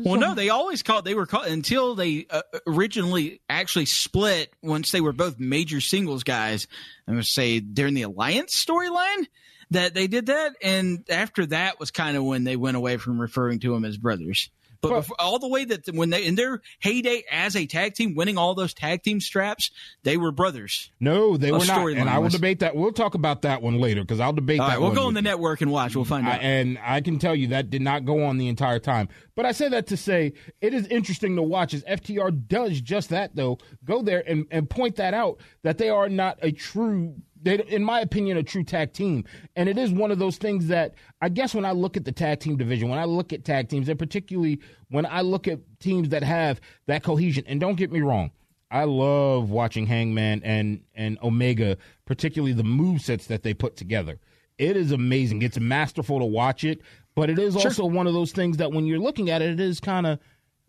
Well, 0.00 0.20
no, 0.20 0.34
they 0.34 0.48
always 0.48 0.84
called. 0.84 1.04
They 1.04 1.14
were 1.14 1.26
called 1.26 1.46
until 1.46 1.96
they 1.96 2.26
uh, 2.30 2.42
originally 2.68 3.40
actually 3.50 3.86
split. 3.86 4.52
Once 4.62 4.92
they 4.92 5.00
were 5.00 5.12
both 5.12 5.40
major 5.40 5.80
singles 5.80 6.22
guys, 6.22 6.68
I 7.08 7.12
would 7.12 7.26
say 7.26 7.58
during 7.58 7.94
the 7.94 8.02
Alliance 8.02 8.64
storyline 8.64 9.26
that 9.70 9.94
they 9.94 10.06
did 10.06 10.26
that, 10.26 10.54
and 10.62 11.04
after 11.10 11.46
that 11.46 11.78
was 11.78 11.90
kind 11.90 12.16
of 12.16 12.24
when 12.24 12.44
they 12.44 12.56
went 12.56 12.76
away 12.76 12.96
from 12.96 13.20
referring 13.20 13.60
to 13.60 13.72
them 13.72 13.84
as 13.84 13.96
brothers. 13.96 14.50
But 14.80 14.90
well, 14.92 15.06
all 15.18 15.38
the 15.38 15.48
way 15.48 15.64
that 15.64 15.88
when 15.88 16.10
they 16.10 16.24
in 16.24 16.36
their 16.36 16.60
heyday 16.78 17.24
as 17.30 17.56
a 17.56 17.66
tag 17.66 17.94
team, 17.94 18.14
winning 18.14 18.38
all 18.38 18.54
those 18.54 18.72
tag 18.72 19.02
team 19.02 19.20
straps, 19.20 19.72
they 20.04 20.16
were 20.16 20.30
brothers. 20.30 20.92
No, 21.00 21.36
they 21.36 21.50
were 21.50 21.64
not. 21.64 21.88
And 21.90 22.08
I 22.08 22.18
will 22.18 22.28
debate 22.28 22.60
that. 22.60 22.76
We'll 22.76 22.92
talk 22.92 23.14
about 23.14 23.42
that 23.42 23.60
one 23.60 23.80
later 23.80 24.02
because 24.02 24.20
I'll 24.20 24.32
debate 24.32 24.60
all 24.60 24.68
that. 24.68 24.74
Right, 24.74 24.80
we'll 24.80 24.94
go 24.94 25.06
on 25.06 25.14
the 25.14 25.22
network 25.22 25.62
and 25.62 25.72
watch. 25.72 25.96
We'll 25.96 26.04
find 26.04 26.28
out. 26.28 26.40
and 26.40 26.78
I 26.80 27.00
can 27.00 27.18
tell 27.18 27.34
you 27.34 27.48
that 27.48 27.70
did 27.70 27.82
not 27.82 28.04
go 28.04 28.24
on 28.24 28.38
the 28.38 28.46
entire 28.46 28.78
time. 28.78 29.08
But 29.34 29.46
I 29.46 29.52
say 29.52 29.68
that 29.68 29.88
to 29.88 29.96
say 29.96 30.34
it 30.60 30.72
is 30.72 30.86
interesting 30.86 31.34
to 31.36 31.42
watch 31.42 31.74
as 31.74 31.82
FTR 31.82 32.46
does 32.46 32.80
just 32.80 33.10
that. 33.10 33.34
Though 33.34 33.58
go 33.84 34.02
there 34.02 34.22
and 34.26 34.46
and 34.52 34.70
point 34.70 34.96
that 34.96 35.12
out 35.12 35.40
that 35.62 35.78
they 35.78 35.88
are 35.88 36.08
not 36.08 36.38
a 36.40 36.52
true 36.52 37.16
they, 37.42 37.62
in 37.64 37.84
my 37.84 38.00
opinion, 38.00 38.36
a 38.36 38.42
true 38.42 38.64
tag 38.64 38.92
team. 38.92 39.24
And 39.56 39.68
it 39.68 39.78
is 39.78 39.90
one 39.90 40.10
of 40.10 40.18
those 40.18 40.36
things 40.36 40.68
that 40.68 40.94
I 41.20 41.28
guess 41.28 41.54
when 41.54 41.64
I 41.64 41.72
look 41.72 41.96
at 41.96 42.04
the 42.04 42.12
tag 42.12 42.40
team 42.40 42.56
division, 42.56 42.88
when 42.88 42.98
I 42.98 43.04
look 43.04 43.32
at 43.32 43.44
tag 43.44 43.68
teams, 43.68 43.88
and 43.88 43.98
particularly 43.98 44.60
when 44.90 45.06
I 45.06 45.20
look 45.20 45.48
at 45.48 45.60
teams 45.80 46.08
that 46.10 46.22
have 46.22 46.60
that 46.86 47.02
cohesion, 47.02 47.44
and 47.46 47.60
don't 47.60 47.76
get 47.76 47.92
me 47.92 48.00
wrong, 48.00 48.30
I 48.70 48.84
love 48.84 49.50
watching 49.50 49.86
Hangman 49.86 50.42
and 50.44 50.82
and 50.94 51.18
Omega, 51.22 51.78
particularly 52.04 52.52
the 52.52 52.64
move 52.64 53.00
sets 53.00 53.26
that 53.26 53.42
they 53.42 53.54
put 53.54 53.76
together. 53.76 54.18
It 54.58 54.76
is 54.76 54.90
amazing. 54.90 55.42
It's 55.42 55.58
masterful 55.58 56.18
to 56.18 56.24
watch 56.24 56.64
it, 56.64 56.82
but 57.14 57.30
it 57.30 57.38
is 57.38 57.54
sure. 57.54 57.64
also 57.64 57.86
one 57.86 58.06
of 58.06 58.12
those 58.12 58.32
things 58.32 58.56
that 58.56 58.72
when 58.72 58.86
you're 58.86 58.98
looking 58.98 59.30
at 59.30 59.40
it, 59.40 59.50
it 59.50 59.60
is 59.60 59.80
kind 59.80 60.06
of, 60.06 60.18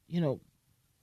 you 0.08 0.22
know, 0.22 0.40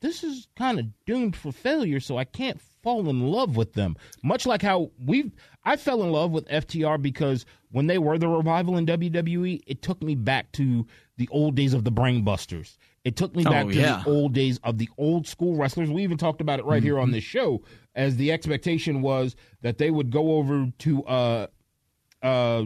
this 0.00 0.22
is 0.22 0.48
kind 0.56 0.78
of 0.78 0.86
doomed 1.04 1.34
for 1.34 1.52
failure. 1.52 2.00
So 2.00 2.16
I 2.16 2.24
can't 2.24 2.60
fall 2.86 3.08
in 3.10 3.26
love 3.26 3.56
with 3.56 3.72
them. 3.72 3.96
Much 4.22 4.46
like 4.46 4.62
how 4.62 4.92
we 5.04 5.32
I 5.64 5.74
fell 5.76 6.04
in 6.04 6.12
love 6.12 6.30
with 6.30 6.46
FTR 6.46 7.02
because 7.02 7.44
when 7.72 7.88
they 7.88 7.98
were 7.98 8.16
the 8.16 8.28
revival 8.28 8.76
in 8.76 8.86
WWE, 8.86 9.60
it 9.66 9.82
took 9.82 10.00
me 10.04 10.14
back 10.14 10.52
to 10.52 10.86
the 11.16 11.28
old 11.32 11.56
days 11.56 11.74
of 11.74 11.82
the 11.82 11.90
Brainbusters. 11.90 12.76
It 13.04 13.16
took 13.16 13.34
me 13.34 13.42
back 13.42 13.66
oh, 13.66 13.70
to 13.70 13.74
yeah. 13.74 14.02
the 14.04 14.10
old 14.10 14.34
days 14.34 14.60
of 14.62 14.78
the 14.78 14.88
old 14.98 15.26
school 15.26 15.56
wrestlers. 15.56 15.90
We 15.90 16.04
even 16.04 16.16
talked 16.16 16.40
about 16.40 16.60
it 16.60 16.64
right 16.64 16.76
mm-hmm. 16.76 16.86
here 16.86 17.00
on 17.00 17.10
this 17.10 17.24
show, 17.24 17.64
as 17.96 18.16
the 18.16 18.30
expectation 18.30 19.02
was 19.02 19.34
that 19.62 19.78
they 19.78 19.90
would 19.90 20.12
go 20.12 20.36
over 20.36 20.70
to 20.78 21.04
uh 21.06 21.46
uh 22.22 22.64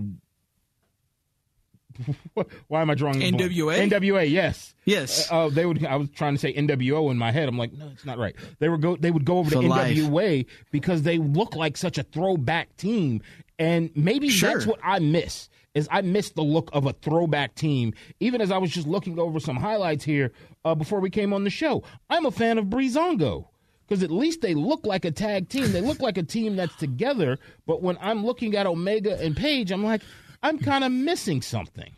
why 2.69 2.83
am 2.83 2.91
I 2.91 2.95
drawing 2.95 3.21
NWA? 3.21 3.89
NWA, 3.91 4.31
yes, 4.31 4.75
yes. 4.85 5.31
Uh, 5.31 5.47
uh, 5.47 5.49
they 5.49 5.67
would. 5.67 5.85
I 5.85 5.97
was 5.97 6.09
trying 6.11 6.35
to 6.35 6.39
say 6.39 6.53
NWO 6.53 7.11
in 7.11 7.17
my 7.17 7.31
head. 7.31 7.49
I'm 7.49 7.59
like, 7.59 7.73
no, 7.73 7.89
it's 7.89 8.05
not 8.05 8.19
right. 8.19 8.35
They 8.59 8.69
were 8.69 8.79
go. 8.79 8.97
They 8.97 9.11
would 9.11 9.25
go 9.25 9.39
over 9.39 9.51
For 9.51 9.63
to 9.63 9.69
life. 9.69 9.97
NWA 9.97 10.47
because 10.71 11.03
they 11.03 11.19
look 11.19 11.57
like 11.57 11.77
such 11.77 11.99
a 11.99 12.03
throwback 12.03 12.77
team, 12.77 13.23
and 13.59 13.91
maybe 13.95 14.29
sure. 14.29 14.53
that's 14.53 14.67
what 14.67 14.81
I 14.83 14.99
miss. 14.99 15.49
Is 15.75 15.89
I 15.91 16.01
miss 16.03 16.31
the 16.31 16.43
look 16.43 16.69
of 16.73 16.87
a 16.87 16.93
throwback 16.93 17.55
team. 17.55 17.95
Even 18.19 18.41
as 18.41 18.51
I 18.51 18.59
was 18.59 18.71
just 18.71 18.89
looking 18.89 19.19
over 19.19 19.39
some 19.39 19.57
highlights 19.57 20.05
here 20.05 20.33
uh, 20.65 20.75
before 20.75 21.01
we 21.01 21.11
came 21.11 21.33
on 21.33 21.45
the 21.45 21.51
show, 21.51 21.85
I'm 22.09 22.27
a 22.27 22.33
fan 22.33 22.59
of 22.59 22.67
Breezango 22.67 23.47
because 23.91 24.05
at 24.05 24.11
least 24.13 24.41
they 24.41 24.55
look 24.55 24.87
like 24.87 25.05
a 25.05 25.11
tag 25.11 25.49
team. 25.49 25.73
They 25.73 25.81
look 25.81 25.99
like 25.99 26.17
a 26.17 26.23
team 26.23 26.55
that's 26.55 26.75
together. 26.77 27.39
But 27.67 27.83
when 27.83 27.99
I'm 28.01 28.25
looking 28.25 28.55
at 28.55 28.67
Omega 28.67 29.21
and 29.21 29.37
Page, 29.37 29.73
I'm 29.73 29.83
like, 29.83 30.03
I'm 30.43 30.59
kind 30.59 30.85
of 30.85 30.93
missing 30.93 31.43
something. 31.43 31.93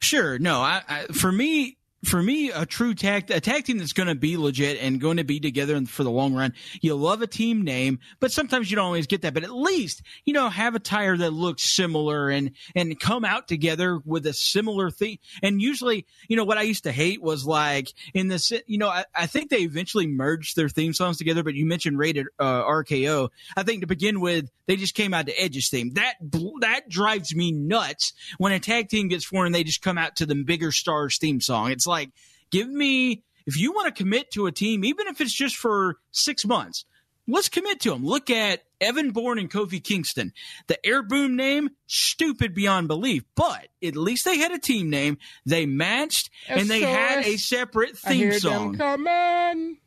Sure. 0.00 0.38
No, 0.38 0.60
I, 0.60 0.82
I, 0.88 1.02
for 1.06 1.30
me, 1.30 1.78
for 2.04 2.22
me, 2.22 2.50
a 2.50 2.66
true 2.66 2.94
tag, 2.94 3.30
a 3.30 3.40
tag 3.40 3.64
team 3.64 3.78
that's 3.78 3.92
going 3.92 4.08
to 4.08 4.14
be 4.14 4.36
legit 4.36 4.80
and 4.80 5.00
going 5.00 5.16
to 5.16 5.24
be 5.24 5.40
together 5.40 5.80
for 5.86 6.04
the 6.04 6.10
long 6.10 6.34
run. 6.34 6.54
You 6.80 6.94
love 6.94 7.22
a 7.22 7.26
team 7.26 7.62
name, 7.62 7.98
but 8.20 8.32
sometimes 8.32 8.70
you 8.70 8.76
don't 8.76 8.86
always 8.86 9.06
get 9.06 9.22
that. 9.22 9.34
But 9.34 9.44
at 9.44 9.54
least, 9.54 10.02
you 10.24 10.32
know, 10.32 10.48
have 10.48 10.74
a 10.74 10.78
tire 10.78 11.16
that 11.16 11.32
looks 11.32 11.62
similar 11.62 12.30
and, 12.30 12.52
and 12.74 12.98
come 12.98 13.24
out 13.24 13.48
together 13.48 14.00
with 14.04 14.26
a 14.26 14.32
similar 14.32 14.90
thing. 14.90 15.18
And 15.42 15.60
usually, 15.60 16.06
you 16.28 16.36
know, 16.36 16.44
what 16.44 16.58
I 16.58 16.62
used 16.62 16.84
to 16.84 16.92
hate 16.92 17.22
was 17.22 17.46
like 17.46 17.92
in 18.12 18.28
this, 18.28 18.52
you 18.66 18.78
know, 18.78 18.88
I, 18.88 19.04
I 19.14 19.26
think 19.26 19.50
they 19.50 19.62
eventually 19.62 20.06
merged 20.06 20.56
their 20.56 20.68
theme 20.68 20.92
songs 20.92 21.18
together, 21.18 21.42
but 21.42 21.54
you 21.54 21.66
mentioned 21.66 21.98
rated 21.98 22.26
uh, 22.38 22.62
RKO. 22.64 23.30
I 23.56 23.62
think 23.62 23.80
to 23.80 23.86
begin 23.86 24.20
with, 24.20 24.50
they 24.66 24.76
just 24.76 24.94
came 24.94 25.12
out 25.12 25.26
to 25.26 25.40
Edge's 25.40 25.68
theme. 25.68 25.92
That, 25.94 26.14
that 26.60 26.88
drives 26.88 27.34
me 27.34 27.52
nuts 27.52 28.12
when 28.38 28.52
a 28.52 28.60
tag 28.60 28.88
team 28.88 29.08
gets 29.08 29.24
formed 29.24 29.46
and 29.46 29.54
they 29.54 29.64
just 29.64 29.82
come 29.82 29.98
out 29.98 30.16
to 30.16 30.26
the 30.26 30.34
bigger 30.34 30.72
stars 30.72 31.18
theme 31.18 31.40
song. 31.40 31.70
It's 31.70 31.86
like, 31.86 31.93
like, 31.94 32.10
give 32.50 32.68
me, 32.68 33.22
if 33.46 33.56
you 33.56 33.72
want 33.72 33.94
to 33.94 34.02
commit 34.02 34.30
to 34.32 34.46
a 34.46 34.52
team, 34.52 34.84
even 34.84 35.06
if 35.06 35.20
it's 35.20 35.36
just 35.36 35.56
for 35.56 35.96
six 36.10 36.44
months, 36.44 36.84
let's 37.26 37.48
commit 37.48 37.80
to 37.80 37.90
them. 37.90 38.04
Look 38.04 38.30
at 38.30 38.64
Evan 38.80 39.12
Bourne 39.12 39.38
and 39.38 39.50
Kofi 39.50 39.82
Kingston. 39.82 40.32
The 40.66 40.84
Air 40.84 41.02
Boom 41.02 41.36
name, 41.36 41.70
stupid 41.86 42.54
beyond 42.54 42.88
belief, 42.88 43.22
but 43.34 43.68
at 43.82 43.96
least 43.96 44.24
they 44.24 44.38
had 44.38 44.52
a 44.52 44.58
team 44.58 44.90
name. 44.90 45.18
They 45.46 45.66
matched 45.66 46.30
SOS. 46.46 46.60
and 46.60 46.68
they 46.70 46.80
had 46.80 47.24
a 47.24 47.36
separate 47.36 47.96
theme 47.96 48.32
song. 48.32 48.76
coming. 48.76 49.78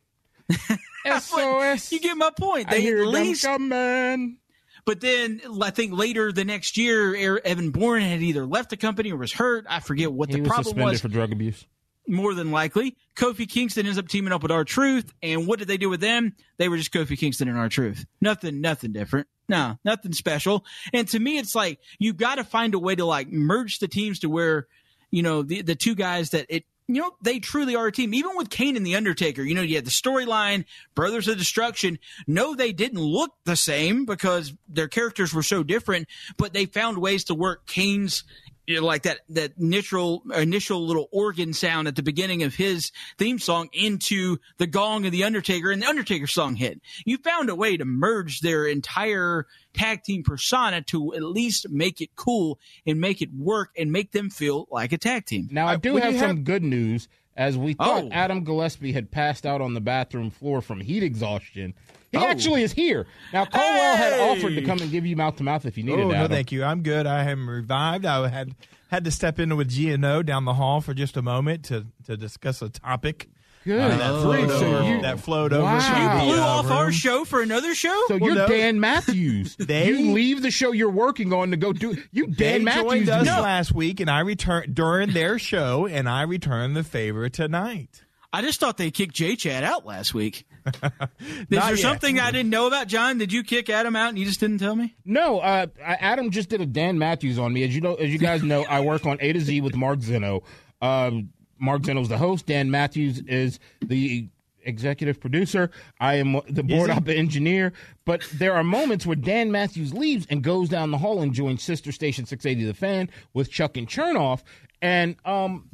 SOS. 1.20 1.92
you 1.92 2.00
get 2.00 2.16
my 2.16 2.30
point. 2.38 2.70
They 2.70 2.88
at 2.88 3.06
least 3.06 3.44
coming. 3.44 4.38
But 4.84 5.00
then 5.00 5.42
I 5.62 5.70
think 5.70 5.92
later 5.92 6.32
the 6.32 6.46
next 6.46 6.78
year, 6.78 7.38
Evan 7.44 7.70
Bourne 7.70 8.00
had 8.00 8.22
either 8.22 8.46
left 8.46 8.70
the 8.70 8.78
company 8.78 9.12
or 9.12 9.16
was 9.16 9.32
hurt. 9.32 9.66
I 9.68 9.80
forget 9.80 10.10
what 10.10 10.30
he 10.30 10.36
the 10.36 10.40
was 10.40 10.48
problem 10.48 10.64
suspended 10.64 10.92
was. 10.92 11.00
for 11.02 11.08
drug 11.08 11.32
abuse 11.32 11.66
more 12.08 12.34
than 12.34 12.50
likely. 12.50 12.96
Kofi 13.16 13.48
Kingston 13.48 13.86
ends 13.86 13.98
up 13.98 14.08
teaming 14.08 14.32
up 14.32 14.42
with 14.42 14.52
R-Truth, 14.52 15.12
and 15.22 15.46
what 15.46 15.58
did 15.58 15.68
they 15.68 15.76
do 15.76 15.88
with 15.88 16.00
them? 16.00 16.34
They 16.56 16.68
were 16.68 16.76
just 16.76 16.92
Kofi 16.92 17.18
Kingston 17.18 17.48
and 17.48 17.58
R-Truth. 17.58 18.06
Nothing, 18.20 18.60
nothing 18.60 18.92
different. 18.92 19.28
No, 19.48 19.78
nothing 19.84 20.12
special. 20.12 20.64
And 20.92 21.08
to 21.08 21.18
me, 21.18 21.38
it's 21.38 21.54
like 21.54 21.80
you 21.98 22.12
got 22.12 22.36
to 22.36 22.44
find 22.44 22.74
a 22.74 22.78
way 22.78 22.94
to 22.94 23.04
like 23.04 23.30
merge 23.30 23.78
the 23.78 23.88
teams 23.88 24.18
to 24.20 24.28
where 24.28 24.66
you 25.10 25.22
know 25.22 25.42
the 25.42 25.62
the 25.62 25.74
two 25.74 25.94
guys 25.94 26.30
that 26.30 26.46
it 26.50 26.64
you 26.88 27.02
know, 27.02 27.10
they 27.20 27.38
truly 27.38 27.76
are 27.76 27.86
a 27.86 27.92
team. 27.92 28.14
Even 28.14 28.34
with 28.34 28.48
Kane 28.48 28.74
and 28.74 28.84
The 28.84 28.96
Undertaker, 28.96 29.42
you 29.42 29.54
know, 29.54 29.60
you 29.60 29.76
had 29.76 29.84
the 29.84 29.90
storyline, 29.90 30.64
Brothers 30.94 31.28
of 31.28 31.36
Destruction. 31.36 31.98
No, 32.26 32.54
they 32.54 32.72
didn't 32.72 33.00
look 33.00 33.32
the 33.44 33.56
same 33.56 34.06
because 34.06 34.54
their 34.66 34.88
characters 34.88 35.34
were 35.34 35.42
so 35.42 35.62
different, 35.62 36.08
but 36.38 36.54
they 36.54 36.64
found 36.64 36.96
ways 36.96 37.24
to 37.24 37.34
work 37.34 37.66
Kane's 37.66 38.24
you 38.68 38.78
know, 38.78 38.86
like 38.86 39.04
that 39.04 39.20
that 39.30 39.52
initial 39.58 40.22
initial 40.36 40.86
little 40.86 41.08
organ 41.10 41.54
sound 41.54 41.88
at 41.88 41.96
the 41.96 42.02
beginning 42.02 42.42
of 42.42 42.54
his 42.54 42.92
theme 43.16 43.38
song 43.38 43.70
into 43.72 44.36
the 44.58 44.66
gong 44.66 45.06
of 45.06 45.12
the 45.12 45.24
Undertaker, 45.24 45.70
and 45.70 45.80
the 45.80 45.86
Undertaker 45.86 46.26
song 46.26 46.54
hit. 46.54 46.78
You 47.06 47.16
found 47.16 47.48
a 47.48 47.54
way 47.54 47.78
to 47.78 47.86
merge 47.86 48.40
their 48.40 48.66
entire 48.66 49.46
tag 49.72 50.02
team 50.02 50.22
persona 50.22 50.82
to 50.82 51.14
at 51.14 51.22
least 51.22 51.70
make 51.70 52.02
it 52.02 52.14
cool 52.14 52.58
and 52.86 53.00
make 53.00 53.22
it 53.22 53.30
work 53.34 53.70
and 53.78 53.90
make 53.90 54.12
them 54.12 54.28
feel 54.28 54.68
like 54.70 54.92
a 54.92 54.98
tag 54.98 55.24
team. 55.24 55.48
Now, 55.50 55.66
I 55.66 55.76
do 55.76 55.96
have 55.96 56.18
some 56.18 56.36
have... 56.36 56.44
good 56.44 56.62
news. 56.62 57.08
As 57.38 57.56
we 57.56 57.72
thought 57.74 58.02
oh. 58.02 58.08
Adam 58.10 58.42
Gillespie 58.42 58.90
had 58.90 59.12
passed 59.12 59.46
out 59.46 59.60
on 59.60 59.72
the 59.72 59.80
bathroom 59.80 60.28
floor 60.28 60.60
from 60.60 60.80
heat 60.80 61.04
exhaustion, 61.04 61.72
he 62.10 62.18
oh. 62.18 62.26
actually 62.26 62.64
is 62.64 62.72
here. 62.72 63.06
Now, 63.32 63.44
Colwell 63.44 63.96
hey! 63.96 64.10
had 64.10 64.20
offered 64.20 64.56
to 64.56 64.62
come 64.62 64.80
and 64.80 64.90
give 64.90 65.06
you 65.06 65.14
mouth 65.14 65.36
to 65.36 65.44
mouth 65.44 65.64
if 65.64 65.78
you 65.78 65.84
needed 65.84 66.00
oh, 66.00 66.10
Adam. 66.10 66.22
no, 66.22 66.28
thank 66.28 66.50
you. 66.50 66.64
I'm 66.64 66.82
good. 66.82 67.06
I 67.06 67.30
am 67.30 67.48
revived. 67.48 68.04
I 68.04 68.26
had 68.26 68.56
had 68.88 69.04
to 69.04 69.12
step 69.12 69.38
in 69.38 69.56
with 69.56 69.68
G 69.68 69.92
and 69.92 70.04
O 70.04 70.22
down 70.24 70.46
the 70.46 70.54
hall 70.54 70.80
for 70.80 70.94
just 70.94 71.16
a 71.16 71.22
moment 71.22 71.64
to, 71.66 71.86
to 72.06 72.16
discuss 72.16 72.60
a 72.60 72.70
topic. 72.70 73.28
Good. 73.64 73.80
Uh, 73.80 73.96
that, 73.96 74.22
flowed 74.22 74.48
so 74.48 74.76
over, 74.76 74.88
you, 74.88 75.02
that 75.02 75.20
flowed 75.20 75.52
wow. 75.52 75.76
over. 75.76 76.24
You 76.24 76.32
blew 76.32 76.40
uh, 76.40 76.46
off 76.46 76.64
room. 76.64 76.72
our 76.72 76.92
show 76.92 77.24
for 77.24 77.42
another 77.42 77.74
show. 77.74 78.04
So 78.08 78.16
well, 78.18 78.30
you're 78.30 78.34
no. 78.34 78.48
Dan 78.48 78.80
Matthews. 78.88 79.56
they, 79.56 79.90
you 79.90 80.12
leave 80.12 80.42
the 80.42 80.50
show 80.50 80.72
you're 80.72 80.90
working 80.90 81.32
on 81.32 81.50
to 81.50 81.56
go 81.56 81.72
do. 81.72 81.96
You 82.12 82.26
Dan 82.26 82.36
they 82.36 82.58
Matthews 82.60 82.84
joined 82.84 83.08
us 83.08 83.26
no. 83.26 83.40
last 83.40 83.72
week, 83.72 84.00
and 84.00 84.10
I 84.10 84.20
returned 84.20 84.74
during 84.74 85.12
their 85.12 85.38
show, 85.38 85.86
and 85.86 86.08
I 86.08 86.22
returned 86.22 86.76
the 86.76 86.84
favor 86.84 87.28
tonight. 87.28 88.04
I 88.32 88.42
just 88.42 88.60
thought 88.60 88.76
they 88.76 88.90
kicked 88.90 89.14
J 89.14 89.36
Chad 89.36 89.64
out 89.64 89.86
last 89.86 90.12
week. 90.12 90.46
Is 90.66 91.46
there 91.48 91.70
yet. 91.70 91.78
something 91.78 92.20
I 92.20 92.30
didn't 92.30 92.50
know 92.50 92.66
about, 92.66 92.86
John? 92.86 93.16
Did 93.16 93.32
you 93.32 93.42
kick 93.42 93.70
Adam 93.70 93.96
out 93.96 94.10
and 94.10 94.18
you 94.18 94.26
just 94.26 94.40
didn't 94.40 94.58
tell 94.58 94.76
me? 94.76 94.94
No, 95.04 95.38
uh, 95.38 95.66
Adam 95.80 96.30
just 96.30 96.50
did 96.50 96.60
a 96.60 96.66
Dan 96.66 96.98
Matthews 96.98 97.38
on 97.38 97.52
me. 97.52 97.64
As 97.64 97.74
you 97.74 97.80
know, 97.80 97.94
as 97.94 98.10
you 98.10 98.18
guys 98.18 98.42
know, 98.42 98.64
I 98.64 98.80
work 98.80 99.06
on 99.06 99.16
A 99.20 99.32
to 99.32 99.40
Z 99.40 99.62
with 99.62 99.74
Mark 99.74 100.00
Zeno. 100.02 100.42
Um, 100.82 101.30
Mark 101.58 101.84
Zeno's 101.84 102.08
the 102.08 102.18
host. 102.18 102.46
Dan 102.46 102.70
Matthews 102.70 103.20
is 103.20 103.58
the 103.80 104.28
executive 104.62 105.20
producer. 105.20 105.70
I 106.00 106.16
am 106.16 106.40
the 106.48 106.62
board 106.62 106.90
op 106.90 107.08
engineer. 107.08 107.72
But 108.04 108.28
there 108.34 108.54
are 108.54 108.64
moments 108.64 109.06
where 109.06 109.16
Dan 109.16 109.50
Matthews 109.50 109.92
leaves 109.94 110.26
and 110.30 110.42
goes 110.42 110.68
down 110.68 110.90
the 110.90 110.98
hall 110.98 111.20
and 111.22 111.32
joins 111.32 111.62
Sister 111.62 111.92
Station 111.92 112.26
680 112.26 112.66
The 112.66 112.74
Fan 112.74 113.10
with 113.34 113.50
Chuck 113.50 113.76
and 113.76 113.88
Chernoff. 113.88 114.42
And 114.80 115.16
um, 115.24 115.68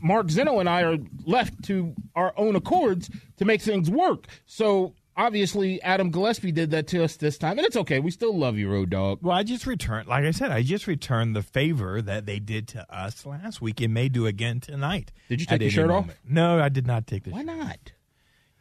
Mark 0.00 0.30
Zeno 0.30 0.60
and 0.60 0.68
I 0.68 0.82
are 0.82 0.98
left 1.24 1.64
to 1.64 1.94
our 2.14 2.32
own 2.36 2.54
accords 2.54 3.10
to 3.38 3.44
make 3.44 3.62
things 3.62 3.90
work. 3.90 4.26
So 4.46 4.94
obviously 5.18 5.82
Adam 5.82 6.10
Gillespie 6.10 6.52
did 6.52 6.70
that 6.70 6.86
to 6.88 7.04
us 7.04 7.16
this 7.16 7.36
time, 7.36 7.58
and 7.58 7.66
it's 7.66 7.76
okay. 7.76 7.98
We 7.98 8.10
still 8.10 8.34
love 8.38 8.56
you, 8.56 8.70
Road 8.70 8.88
Dog. 8.90 9.18
Well, 9.20 9.36
I 9.36 9.42
just 9.42 9.66
returned, 9.66 10.08
like 10.08 10.24
I 10.24 10.30
said, 10.30 10.50
I 10.52 10.62
just 10.62 10.86
returned 10.86 11.36
the 11.36 11.42
favor 11.42 12.00
that 12.00 12.24
they 12.24 12.38
did 12.38 12.68
to 12.68 12.86
us 12.94 13.26
last 13.26 13.60
week 13.60 13.80
and 13.82 13.92
may 13.92 14.08
do 14.08 14.26
again 14.26 14.60
tonight. 14.60 15.12
Did 15.28 15.40
you 15.40 15.46
take 15.46 15.60
your 15.60 15.70
shirt 15.70 15.88
moment. 15.88 16.12
off? 16.12 16.16
No, 16.26 16.60
I 16.60 16.70
did 16.70 16.86
not 16.86 17.06
take 17.06 17.24
the. 17.24 17.30
Why 17.30 17.42
not? 17.42 17.92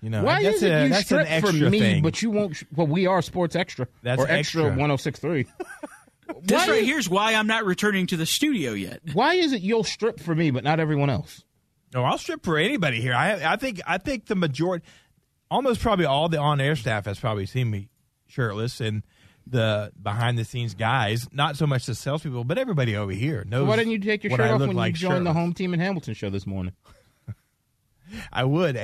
You 0.01 0.09
know, 0.09 0.23
why 0.23 0.41
is 0.41 0.61
it 0.61 0.71
a, 0.71 0.83
you 0.83 0.89
that's 0.89 1.05
strip 1.05 1.27
for 1.43 1.51
me, 1.53 1.79
thing. 1.79 2.03
but 2.03 2.21
you 2.21 2.29
won't? 2.29 2.61
Well, 2.75 2.85
we 2.87 3.07
are 3.07 3.21
Sports 3.21 3.55
Extra 3.55 3.87
That's 4.03 4.21
or 4.21 4.25
Extra 4.27 4.65
extra. 4.65 4.77
1063. 4.79 5.45
This 6.41 6.67
Why 6.67 6.73
right 6.73 6.81
is- 6.81 6.85
here's 6.87 7.09
why 7.09 7.35
I'm 7.35 7.47
not 7.47 7.63
returning 7.65 8.05
to 8.07 8.17
the 8.17 8.25
studio 8.25 8.73
yet. 8.73 8.99
Why 9.13 9.35
is 9.35 9.53
it 9.53 9.61
you'll 9.61 9.85
strip 9.85 10.19
for 10.19 10.35
me, 10.35 10.51
but 10.51 10.61
not 10.61 10.77
everyone 10.81 11.09
else? 11.09 11.45
No, 11.93 12.03
I'll 12.03 12.17
strip 12.17 12.43
for 12.43 12.57
anybody 12.57 12.99
here. 12.99 13.13
I 13.13 13.53
I 13.53 13.55
think 13.55 13.79
I 13.87 13.97
think 13.97 14.25
the 14.25 14.35
majority, 14.35 14.85
almost 15.49 15.81
probably 15.81 16.05
all 16.05 16.29
the 16.29 16.37
on 16.37 16.59
air 16.61 16.75
staff 16.75 17.05
has 17.05 17.19
probably 17.19 17.45
seen 17.45 17.69
me 17.69 17.89
shirtless 18.27 18.81
and 18.81 19.03
the 19.45 19.91
behind 20.01 20.37
the 20.37 20.43
scenes 20.43 20.73
guys. 20.73 21.27
Not 21.31 21.57
so 21.57 21.65
much 21.65 21.85
the 21.85 21.95
salespeople, 21.95 22.43
but 22.43 22.57
everybody 22.57 22.95
over 22.95 23.11
here 23.11 23.43
knows. 23.47 23.61
So 23.61 23.65
why 23.65 23.75
didn't 23.77 23.91
you 23.93 23.99
take 23.99 24.23
your 24.23 24.31
shirt 24.31 24.51
off 24.51 24.59
when 24.59 24.75
like 24.75 24.93
you 24.93 24.99
joined 24.99 25.25
the 25.25 25.33
home 25.33 25.53
team 25.53 25.73
in 25.73 25.79
Hamilton 25.79 26.13
show 26.13 26.29
this 26.29 26.45
morning? 26.45 26.73
I 28.31 28.43
would. 28.43 28.77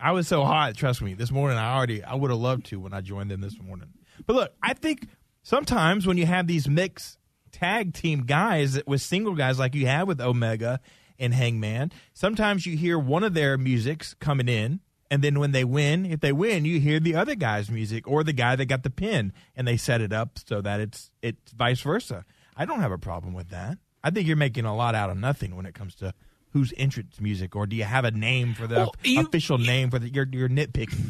I 0.00 0.12
was 0.12 0.28
so 0.28 0.44
hot, 0.44 0.74
trust 0.76 1.02
me. 1.02 1.14
This 1.14 1.30
morning, 1.30 1.58
I 1.58 1.74
already 1.74 2.02
I 2.02 2.14
would 2.14 2.30
have 2.30 2.40
loved 2.40 2.66
to 2.66 2.80
when 2.80 2.92
I 2.92 3.00
joined 3.00 3.30
them 3.30 3.40
this 3.40 3.58
morning. 3.60 3.88
But 4.26 4.36
look, 4.36 4.52
I 4.62 4.74
think 4.74 5.08
sometimes 5.42 6.06
when 6.06 6.18
you 6.18 6.26
have 6.26 6.46
these 6.46 6.68
mixed 6.68 7.18
tag 7.50 7.94
team 7.94 8.24
guys 8.24 8.80
with 8.86 9.00
single 9.02 9.34
guys 9.34 9.58
like 9.58 9.74
you 9.74 9.86
have 9.86 10.08
with 10.08 10.20
Omega 10.20 10.80
and 11.18 11.32
Hangman, 11.34 11.92
sometimes 12.14 12.66
you 12.66 12.76
hear 12.76 12.98
one 12.98 13.24
of 13.24 13.34
their 13.34 13.56
musics 13.58 14.14
coming 14.14 14.48
in. 14.48 14.80
And 15.12 15.22
then 15.22 15.38
when 15.38 15.52
they 15.52 15.62
win, 15.64 16.06
if 16.06 16.20
they 16.20 16.32
win, 16.32 16.64
you 16.64 16.80
hear 16.80 16.98
the 16.98 17.14
other 17.16 17.34
guy's 17.34 17.70
music 17.70 18.08
or 18.08 18.24
the 18.24 18.32
guy 18.32 18.56
that 18.56 18.64
got 18.64 18.82
the 18.82 18.88
pin, 18.88 19.34
and 19.54 19.68
they 19.68 19.76
set 19.76 20.00
it 20.00 20.10
up 20.10 20.38
so 20.46 20.62
that 20.62 20.80
it's 20.80 21.10
it's 21.20 21.52
vice 21.52 21.82
versa. 21.82 22.24
I 22.56 22.64
don't 22.64 22.80
have 22.80 22.92
a 22.92 22.96
problem 22.98 23.34
with 23.34 23.50
that. 23.50 23.76
I 24.02 24.08
think 24.08 24.26
you're 24.26 24.36
making 24.38 24.64
a 24.64 24.74
lot 24.74 24.94
out 24.94 25.10
of 25.10 25.18
nothing 25.18 25.54
when 25.54 25.66
it 25.66 25.74
comes 25.74 25.94
to 25.96 26.14
whose 26.52 26.72
entrance 26.78 27.20
music, 27.20 27.54
or 27.54 27.66
do 27.66 27.76
you 27.76 27.84
have 27.84 28.06
a 28.06 28.10
name 28.10 28.54
for 28.54 28.66
the 28.66 28.76
Well, 28.76 28.94
you- 29.04 29.20
official 29.20 29.58
name 29.58 29.90
for 29.90 29.98
the 29.98 30.08
you're, 30.08 30.26
you're 30.32 30.48
nitpicking? 30.48 31.04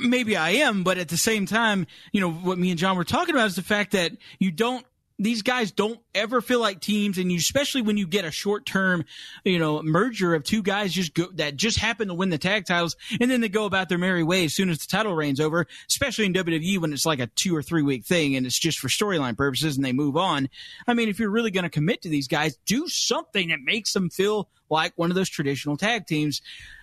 maybe 0.00 0.36
I 0.36 0.50
am, 0.50 0.84
but 0.84 0.96
at 0.98 1.08
the 1.08 1.16
same 1.16 1.44
time, 1.46 1.86
you 2.12 2.20
know, 2.20 2.30
what 2.30 2.56
me 2.58 2.70
and 2.70 2.78
John 2.78 2.96
were 2.96 3.04
talking 3.04 3.34
about 3.34 3.46
is 3.48 3.56
the 3.56 3.62
fact 3.62 3.92
that 3.92 4.12
you 4.38 4.50
don't 4.50 4.86
these 5.18 5.42
guys 5.42 5.72
don't 5.72 6.00
ever 6.14 6.40
feel 6.40 6.60
like 6.60 6.80
teams 6.80 7.18
and 7.18 7.30
you 7.30 7.38
especially 7.38 7.82
when 7.82 7.96
you 7.96 8.06
get 8.06 8.24
a 8.24 8.30
short 8.30 8.66
term, 8.66 9.04
you 9.44 9.58
know, 9.58 9.82
merger 9.82 10.34
of 10.34 10.44
two 10.44 10.62
guys 10.62 10.92
just 10.92 11.14
go 11.14 11.26
that 11.34 11.56
just 11.56 11.78
happen 11.78 12.08
to 12.08 12.14
win 12.14 12.30
the 12.30 12.38
tag 12.38 12.66
titles 12.66 12.96
and 13.20 13.30
then 13.30 13.40
they 13.40 13.48
go 13.48 13.64
about 13.64 13.88
their 13.88 13.98
merry 13.98 14.22
way 14.22 14.44
as 14.44 14.54
soon 14.54 14.68
as 14.68 14.78
the 14.78 14.86
title 14.86 15.14
reign's 15.14 15.40
over, 15.40 15.66
especially 15.88 16.26
in 16.26 16.32
WWE 16.32 16.78
when 16.78 16.92
it's 16.92 17.06
like 17.06 17.20
a 17.20 17.26
two 17.28 17.54
or 17.54 17.62
three 17.62 17.82
week 17.82 18.04
thing 18.04 18.36
and 18.36 18.46
it's 18.46 18.58
just 18.58 18.78
for 18.78 18.88
storyline 18.88 19.36
purposes 19.36 19.76
and 19.76 19.84
they 19.84 19.92
move 19.92 20.16
on. 20.16 20.48
I 20.86 20.94
mean, 20.94 21.08
if 21.08 21.18
you're 21.18 21.30
really 21.30 21.50
going 21.50 21.64
to 21.64 21.70
commit 21.70 22.02
to 22.02 22.08
these 22.08 22.28
guys, 22.28 22.56
do 22.66 22.88
something 22.88 23.48
that 23.48 23.60
makes 23.62 23.92
them 23.92 24.10
feel 24.10 24.48
like 24.70 24.92
one 24.96 25.10
of 25.10 25.14
those 25.14 25.28
traditional 25.28 25.76
tag 25.76 26.06
teams 26.06 26.42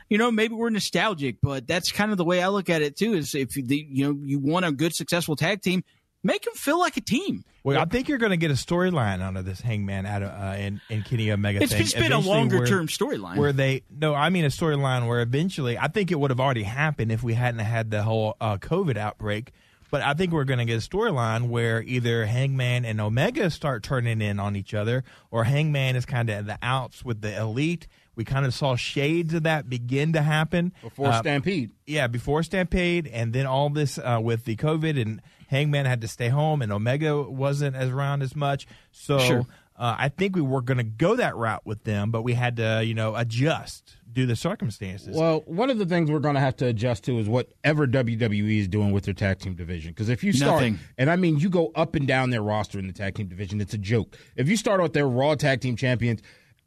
you 0.09 0.17
know, 0.17 0.31
maybe 0.31 0.55
we're 0.55 0.71
nostalgic, 0.71 1.37
but 1.41 1.67
that's 1.67 1.91
kind 1.91 2.11
of 2.11 2.17
the 2.17 2.25
way 2.25 2.41
I 2.41 2.47
look 2.47 2.69
at 2.69 2.81
it 2.81 2.97
too. 2.97 3.13
Is 3.13 3.35
if 3.35 3.49
the, 3.49 3.87
you 3.89 4.07
know 4.07 4.19
you 4.23 4.39
want 4.39 4.65
a 4.65 4.71
good, 4.71 4.95
successful 4.95 5.35
tag 5.35 5.61
team, 5.61 5.83
make 6.23 6.43
them 6.43 6.53
feel 6.55 6.79
like 6.79 6.97
a 6.97 7.01
team. 7.01 7.43
Well, 7.63 7.79
I 7.79 7.85
think 7.85 8.07
you're 8.07 8.17
going 8.19 8.31
to 8.31 8.37
get 8.37 8.51
a 8.51 8.55
storyline 8.55 9.21
out 9.21 9.35
of 9.35 9.45
this 9.45 9.59
Hangman 9.61 10.05
out 10.05 10.23
of, 10.23 10.29
uh, 10.29 10.55
and, 10.55 10.79
and 10.89 11.03
Kenny 11.03 11.29
Omega 11.31 11.61
It's 11.61 11.73
thing. 11.73 11.81
just 11.83 11.97
been 11.97 12.13
a 12.13 12.19
longer 12.19 12.59
where- 12.59 12.67
term 12.67 12.87
storyline. 12.87 13.35
Where 13.35 13.51
they 13.53 13.83
no, 13.89 14.15
I 14.15 14.29
mean 14.29 14.45
a 14.45 14.49
storyline 14.49 15.07
where 15.07 15.21
eventually 15.21 15.77
I 15.77 15.87
think 15.89 16.09
it 16.11 16.19
would 16.19 16.31
have 16.31 16.39
already 16.39 16.63
happened 16.63 17.11
if 17.11 17.21
we 17.21 17.33
hadn't 17.33 17.59
had 17.59 17.91
the 17.91 18.03
whole 18.03 18.35
uh, 18.39 18.57
COVID 18.57 18.97
outbreak. 18.97 19.51
But 19.91 20.03
I 20.03 20.13
think 20.13 20.31
we're 20.31 20.43
going 20.43 20.59
to 20.59 20.65
get 20.65 20.75
a 20.85 20.87
storyline 20.87 21.49
where 21.49 21.81
either 21.81 22.27
Hangman 22.27 22.85
and 22.85 23.01
Omega 23.01 23.49
start 23.49 23.81
turning 23.81 24.21
in 24.21 24.39
on 24.39 24.55
each 24.55 24.75
other, 24.75 25.03
or 25.31 25.45
Hangman 25.45 25.95
is 25.95 26.05
kind 26.05 26.29
of 26.29 26.45
the 26.45 26.59
outs 26.61 27.03
with 27.03 27.21
the 27.21 27.35
elite. 27.35 27.87
We 28.15 28.23
kind 28.23 28.45
of 28.45 28.53
saw 28.53 28.75
shades 28.75 29.33
of 29.33 29.43
that 29.43 29.67
begin 29.67 30.13
to 30.13 30.21
happen 30.21 30.73
before 30.83 31.07
Uh, 31.07 31.19
Stampede. 31.21 31.71
yeah, 31.87 32.05
before 32.05 32.43
Stampede, 32.43 33.07
and 33.07 33.33
then 33.33 33.47
all 33.47 33.69
this 33.71 33.97
uh, 33.97 34.19
with 34.21 34.45
the 34.45 34.55
COVID, 34.57 35.01
and 35.01 35.21
Hangman 35.49 35.85
had 35.85 36.01
to 36.01 36.07
stay 36.07 36.29
home, 36.29 36.61
and 36.61 36.71
Omega 36.71 37.21
wasn't 37.21 37.75
as 37.75 37.89
around 37.89 38.21
as 38.21 38.35
much. 38.35 38.67
So 38.91 39.17
Sure. 39.19 39.39
uh, 39.77 39.95
I 39.97 40.09
think 40.09 40.35
we 40.35 40.41
were 40.41 40.61
going 40.61 40.77
to 40.77 40.83
go 40.83 41.15
that 41.15 41.35
route 41.35 41.65
with 41.65 41.83
them, 41.85 42.11
but 42.11 42.21
we 42.21 42.33
had 42.35 42.55
to, 42.57 42.83
you 42.85 42.93
know, 42.93 43.15
adjust 43.15 43.95
due 44.11 44.23
to 44.23 44.27
the 44.27 44.35
circumstances. 44.35 45.15
Well, 45.15 45.41
one 45.45 45.69
of 45.69 45.77
the 45.79 45.85
things 45.85 46.09
we're 46.11 46.19
going 46.19 46.35
to 46.35 46.39
have 46.41 46.55
to 46.57 46.65
adjust 46.67 47.03
to 47.05 47.17
is 47.19 47.27
whatever 47.27 47.87
WWE 47.87 48.59
is 48.59 48.67
doing 48.67 48.91
with 48.91 49.05
their 49.05 49.13
tag 49.13 49.39
team 49.39 49.55
division. 49.55 49.91
Because 49.91 50.09
if 50.09 50.23
you 50.23 50.33
start, 50.33 50.55
Nothing. 50.55 50.79
and 50.97 51.09
I 51.09 51.15
mean, 51.15 51.37
you 51.39 51.49
go 51.49 51.71
up 51.75 51.95
and 51.95 52.07
down 52.07 52.29
their 52.31 52.41
roster 52.43 52.77
in 52.79 52.87
the 52.87 52.93
tag 52.93 53.15
team 53.15 53.27
division, 53.27 53.59
it's 53.61 53.73
a 53.73 53.77
joke. 53.79 54.17
If 54.35 54.49
you 54.49 54.57
start 54.57 54.81
with 54.81 54.93
their 54.93 55.07
Raw 55.07 55.35
tag 55.35 55.61
team 55.61 55.75
champions, 55.75 56.21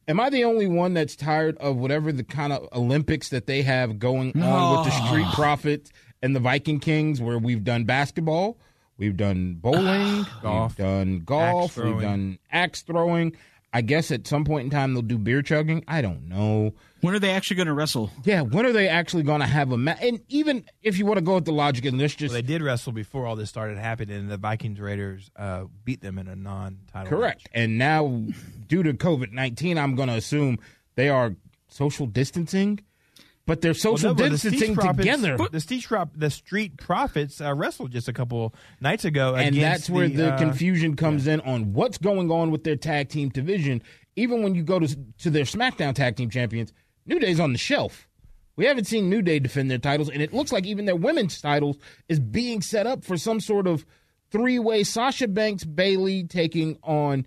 am 0.08 0.18
I 0.20 0.30
the 0.30 0.42
only 0.44 0.66
one 0.66 0.94
that's 0.94 1.14
tired 1.16 1.56
of 1.58 1.76
whatever 1.76 2.10
the 2.12 2.24
kind 2.24 2.52
of 2.52 2.68
Olympics 2.72 3.28
that 3.28 3.46
they 3.46 3.62
have 3.62 3.98
going 4.00 4.40
on 4.42 4.76
with 4.78 4.86
the 4.92 5.06
Street 5.06 5.26
Profits 5.34 5.90
and 6.22 6.34
the 6.36 6.40
Viking 6.40 6.78
Kings, 6.80 7.20
where 7.20 7.38
we've 7.38 7.64
done 7.64 7.84
basketball, 7.84 8.56
we've 8.98 9.16
done 9.16 9.54
bowling, 9.54 10.26
Golf. 10.42 10.78
we've 10.78 10.86
done 10.86 11.20
golf, 11.24 11.64
Axe 11.70 11.74
throwing. 11.74 11.92
we've 11.94 12.02
done 12.02 12.38
axe 12.50 12.82
throwing. 12.82 13.36
I 13.74 13.80
guess 13.80 14.10
at 14.10 14.26
some 14.26 14.44
point 14.44 14.64
in 14.66 14.70
time 14.70 14.92
they'll 14.92 15.00
do 15.00 15.16
beer 15.16 15.40
chugging. 15.40 15.82
I 15.88 16.02
don't 16.02 16.28
know. 16.28 16.74
when 17.00 17.14
are 17.14 17.18
they 17.18 17.30
actually 17.30 17.56
going 17.56 17.68
to 17.68 17.72
wrestle? 17.72 18.10
Yeah, 18.22 18.42
when 18.42 18.66
are 18.66 18.72
they 18.72 18.86
actually 18.86 19.22
going 19.22 19.40
to 19.40 19.46
have 19.46 19.72
a 19.72 19.78
match? 19.78 19.96
And 20.02 20.20
even 20.28 20.66
if 20.82 20.98
you 20.98 21.06
want 21.06 21.16
to 21.16 21.24
go 21.24 21.36
with 21.36 21.46
the 21.46 21.52
logic, 21.54 21.86
and 21.86 21.96
let's 21.98 22.14
just 22.14 22.34
Well, 22.34 22.42
they 22.42 22.46
did 22.46 22.60
wrestle 22.60 22.92
before 22.92 23.26
all 23.26 23.34
this 23.34 23.48
started 23.48 23.78
happening, 23.78 24.14
and 24.18 24.30
the 24.30 24.36
Vikings 24.36 24.78
Raiders 24.78 25.30
uh, 25.36 25.64
beat 25.86 26.02
them 26.02 26.18
in 26.18 26.28
a 26.28 26.36
non-title. 26.36 27.08
correct. 27.08 27.44
match. 27.44 27.50
And 27.54 27.78
now, 27.78 28.22
due 28.68 28.82
to 28.82 28.92
COVID 28.92 29.32
nineteen, 29.32 29.78
I'm 29.78 29.94
going 29.94 30.08
to 30.10 30.16
assume 30.16 30.58
they 30.96 31.08
are 31.08 31.34
social 31.68 32.04
distancing, 32.06 32.78
but 33.46 33.60
they're 33.60 33.70
Well, 33.70 33.74
social 33.96 34.10
no, 34.10 34.14
but 34.14 34.24
the 34.24 34.30
distancing 34.30 34.74
Profits- 34.74 34.98
together. 34.98 35.36
The 35.50 35.60
Street, 35.60 35.84
Prop- 35.86 36.16
the 36.16 36.30
Street 36.30 36.76
Profits 36.76 37.40
uh, 37.40 37.54
wrestled 37.54 37.90
just 37.90 38.08
a 38.08 38.12
couple 38.12 38.54
nights 38.80 39.04
ago, 39.04 39.34
and 39.34 39.56
that's 39.56 39.90
where 39.90 40.08
the, 40.08 40.34
uh, 40.34 40.38
confusion 40.38 40.96
comes 40.96 41.26
in 41.26 41.40
on 41.40 41.72
what's 41.72 41.98
going 41.98 42.30
on 42.30 42.50
with 42.50 42.64
their 42.64 42.76
tag 42.76 43.08
team 43.08 43.28
division. 43.30 43.82
Even 44.16 44.42
when 44.42 44.54
you 44.54 44.62
go 44.62 44.78
to 44.78 44.96
to 45.18 45.30
their 45.30 45.44
SmackDown 45.44 45.94
tag 45.94 46.16
team 46.16 46.30
champions, 46.30 46.72
New 47.06 47.18
Day's 47.18 47.40
on 47.40 47.52
the 47.52 47.58
shelf. 47.58 48.08
We 48.54 48.66
haven't 48.66 48.84
seen 48.84 49.08
New 49.08 49.22
Day 49.22 49.38
defend 49.38 49.70
their 49.70 49.78
titles, 49.78 50.10
and 50.10 50.20
it 50.20 50.32
looks 50.34 50.52
like 50.52 50.66
even 50.66 50.84
their 50.84 50.94
women's 50.96 51.40
titles 51.40 51.78
is 52.08 52.20
being 52.20 52.60
set 52.60 52.86
up 52.86 53.02
for 53.04 53.16
some 53.16 53.40
sort 53.40 53.66
of 53.66 53.86
three 54.30 54.58
way 54.58 54.84
Sasha 54.84 55.26
Banks 55.26 55.64
Bayley 55.64 56.24
taking 56.24 56.78
on 56.82 57.26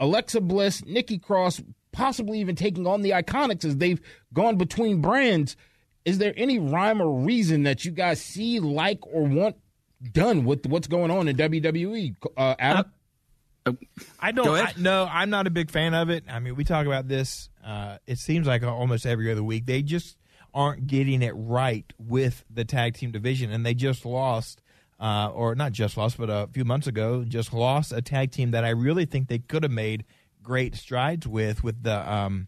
Alexa 0.00 0.40
Bliss, 0.40 0.84
Nikki 0.84 1.18
Cross, 1.18 1.62
possibly 1.94 2.40
even 2.40 2.56
taking 2.56 2.86
on 2.86 3.00
the 3.00 3.10
Iconics 3.10 3.64
as 3.64 3.78
they've 3.78 4.00
gone 4.34 4.56
between 4.56 5.00
brands. 5.00 5.56
Is 6.04 6.18
there 6.18 6.34
any 6.36 6.58
rhyme 6.58 7.00
or 7.00 7.10
reason 7.10 7.62
that 7.62 7.84
you 7.86 7.90
guys 7.90 8.20
see, 8.20 8.60
like, 8.60 8.98
or 9.06 9.22
want 9.22 9.56
done 10.12 10.44
with 10.44 10.66
what's 10.66 10.86
going 10.86 11.10
on 11.10 11.28
in 11.28 11.36
WWE? 11.36 12.16
Uh, 12.36 12.54
Adam? 12.58 12.92
I 14.20 14.32
don't. 14.32 14.44
Go 14.44 14.56
I, 14.56 14.74
no, 14.76 15.08
I'm 15.10 15.30
not 15.30 15.46
a 15.46 15.50
big 15.50 15.70
fan 15.70 15.94
of 15.94 16.10
it. 16.10 16.24
I 16.28 16.38
mean, 16.38 16.54
we 16.54 16.64
talk 16.64 16.84
about 16.84 17.08
this. 17.08 17.48
Uh, 17.64 17.96
it 18.06 18.18
seems 18.18 18.46
like 18.46 18.62
almost 18.62 19.06
every 19.06 19.32
other 19.32 19.42
week 19.42 19.64
they 19.64 19.80
just 19.80 20.18
aren't 20.52 20.86
getting 20.86 21.22
it 21.22 21.32
right 21.34 21.90
with 21.98 22.44
the 22.50 22.64
tag 22.64 22.94
team 22.94 23.10
division, 23.10 23.50
and 23.50 23.64
they 23.64 23.72
just 23.72 24.04
lost, 24.04 24.60
uh, 25.00 25.30
or 25.32 25.54
not 25.54 25.72
just 25.72 25.96
lost, 25.96 26.18
but 26.18 26.28
a 26.28 26.48
few 26.52 26.64
months 26.64 26.86
ago, 26.86 27.24
just 27.24 27.54
lost 27.54 27.90
a 27.92 28.02
tag 28.02 28.30
team 28.30 28.50
that 28.50 28.64
I 28.64 28.70
really 28.70 29.06
think 29.06 29.28
they 29.28 29.38
could 29.38 29.62
have 29.62 29.72
made 29.72 30.04
great 30.44 30.76
strides 30.76 31.26
with, 31.26 31.64
with 31.64 31.82
the 31.82 32.12
um, 32.12 32.46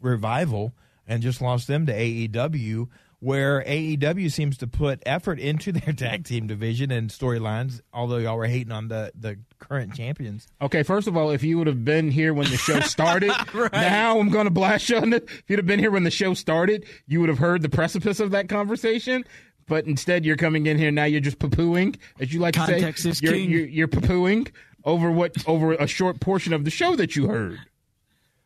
revival, 0.00 0.72
and 1.06 1.22
just 1.22 1.40
lost 1.40 1.68
them 1.68 1.86
to 1.86 1.92
AEW. 1.92 2.88
Where 3.22 3.62
AEW 3.64 4.32
seems 4.32 4.56
to 4.58 4.66
put 4.66 5.02
effort 5.04 5.38
into 5.38 5.72
their 5.72 5.92
tag 5.92 6.24
team 6.24 6.46
division 6.46 6.90
and 6.90 7.10
storylines, 7.10 7.82
although 7.92 8.16
y'all 8.16 8.38
were 8.38 8.46
hating 8.46 8.72
on 8.72 8.88
the, 8.88 9.12
the 9.14 9.38
current 9.58 9.94
champions. 9.94 10.48
Okay, 10.62 10.82
first 10.82 11.06
of 11.06 11.18
all, 11.18 11.30
if 11.30 11.42
you 11.42 11.58
would 11.58 11.66
have 11.66 11.84
been 11.84 12.10
here 12.10 12.32
when 12.32 12.48
the 12.48 12.56
show 12.56 12.80
started, 12.80 13.30
now 13.72 14.18
I'm 14.18 14.30
going 14.30 14.46
to 14.46 14.50
blast 14.50 14.88
you 14.88 14.96
on 14.96 15.12
it. 15.12 15.24
If 15.24 15.44
you'd 15.48 15.58
have 15.58 15.66
been 15.66 15.78
here 15.78 15.90
when 15.90 16.04
the 16.04 16.10
show 16.10 16.32
started, 16.32 16.86
you 17.06 17.20
would 17.20 17.28
have 17.28 17.38
heard 17.38 17.60
the 17.60 17.68
precipice 17.68 18.20
of 18.20 18.30
that 18.30 18.48
conversation. 18.48 19.26
But 19.66 19.84
instead, 19.86 20.24
you're 20.24 20.36
coming 20.36 20.66
in 20.66 20.78
here 20.78 20.90
now. 20.90 21.04
You're 21.04 21.20
just 21.20 21.38
poo-pooing, 21.38 21.96
as 22.18 22.32
you 22.32 22.40
like 22.40 22.54
Context 22.54 23.04
to 23.04 23.10
is 23.10 23.18
say. 23.18 23.26
You're, 23.26 23.34
king. 23.34 23.50
you're, 23.50 23.66
you're 23.66 23.88
poo-pooing 23.88 24.50
over 24.84 25.10
what 25.10 25.34
over 25.46 25.72
a 25.74 25.86
short 25.86 26.20
portion 26.20 26.52
of 26.52 26.64
the 26.64 26.70
show 26.70 26.96
that 26.96 27.16
you 27.16 27.28
heard. 27.28 27.58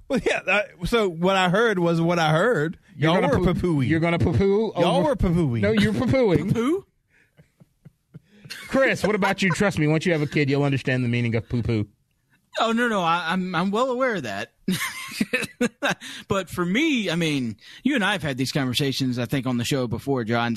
Well, 0.08 0.20
yeah. 0.24 0.40
That, 0.44 0.66
so 0.84 1.08
what 1.08 1.36
I 1.36 1.48
heard 1.48 1.78
was 1.78 2.00
what 2.00 2.18
I 2.18 2.30
heard. 2.30 2.78
You're 2.96 3.12
Y'all 3.12 3.20
gonna 3.22 3.38
were 3.38 3.54
poo- 3.54 3.60
poo-pooing. 3.60 3.88
You're 3.88 4.00
going 4.00 4.16
to 4.16 4.24
poo-poo. 4.24 4.72
Y'all 4.76 4.98
over- 4.98 5.08
were 5.08 5.16
poo-pooing. 5.16 5.60
No, 5.62 5.72
you're 5.72 5.94
poo-pooing. 5.94 6.52
Who? 6.52 6.84
Chris, 8.68 9.02
what 9.02 9.14
about 9.14 9.42
you? 9.42 9.50
Trust 9.50 9.78
me, 9.78 9.86
once 9.86 10.04
you 10.06 10.12
have 10.12 10.22
a 10.22 10.26
kid, 10.26 10.50
you'll 10.50 10.62
understand 10.62 11.02
the 11.04 11.08
meaning 11.08 11.34
of 11.34 11.48
poo-poo. 11.48 11.86
Oh 12.58 12.72
no, 12.72 12.88
no, 12.88 13.00
I, 13.00 13.32
I'm 13.32 13.54
I'm 13.54 13.70
well 13.70 13.90
aware 13.90 14.16
of 14.16 14.22
that. 14.24 14.52
but 16.28 16.48
for 16.48 16.64
me, 16.64 17.10
I 17.10 17.16
mean, 17.16 17.56
you 17.82 17.94
and 17.94 18.04
I 18.04 18.12
have 18.12 18.22
had 18.22 18.36
these 18.36 18.52
conversations, 18.52 19.18
I 19.18 19.26
think, 19.26 19.46
on 19.46 19.58
the 19.58 19.64
show 19.64 19.86
before, 19.86 20.24
John. 20.24 20.54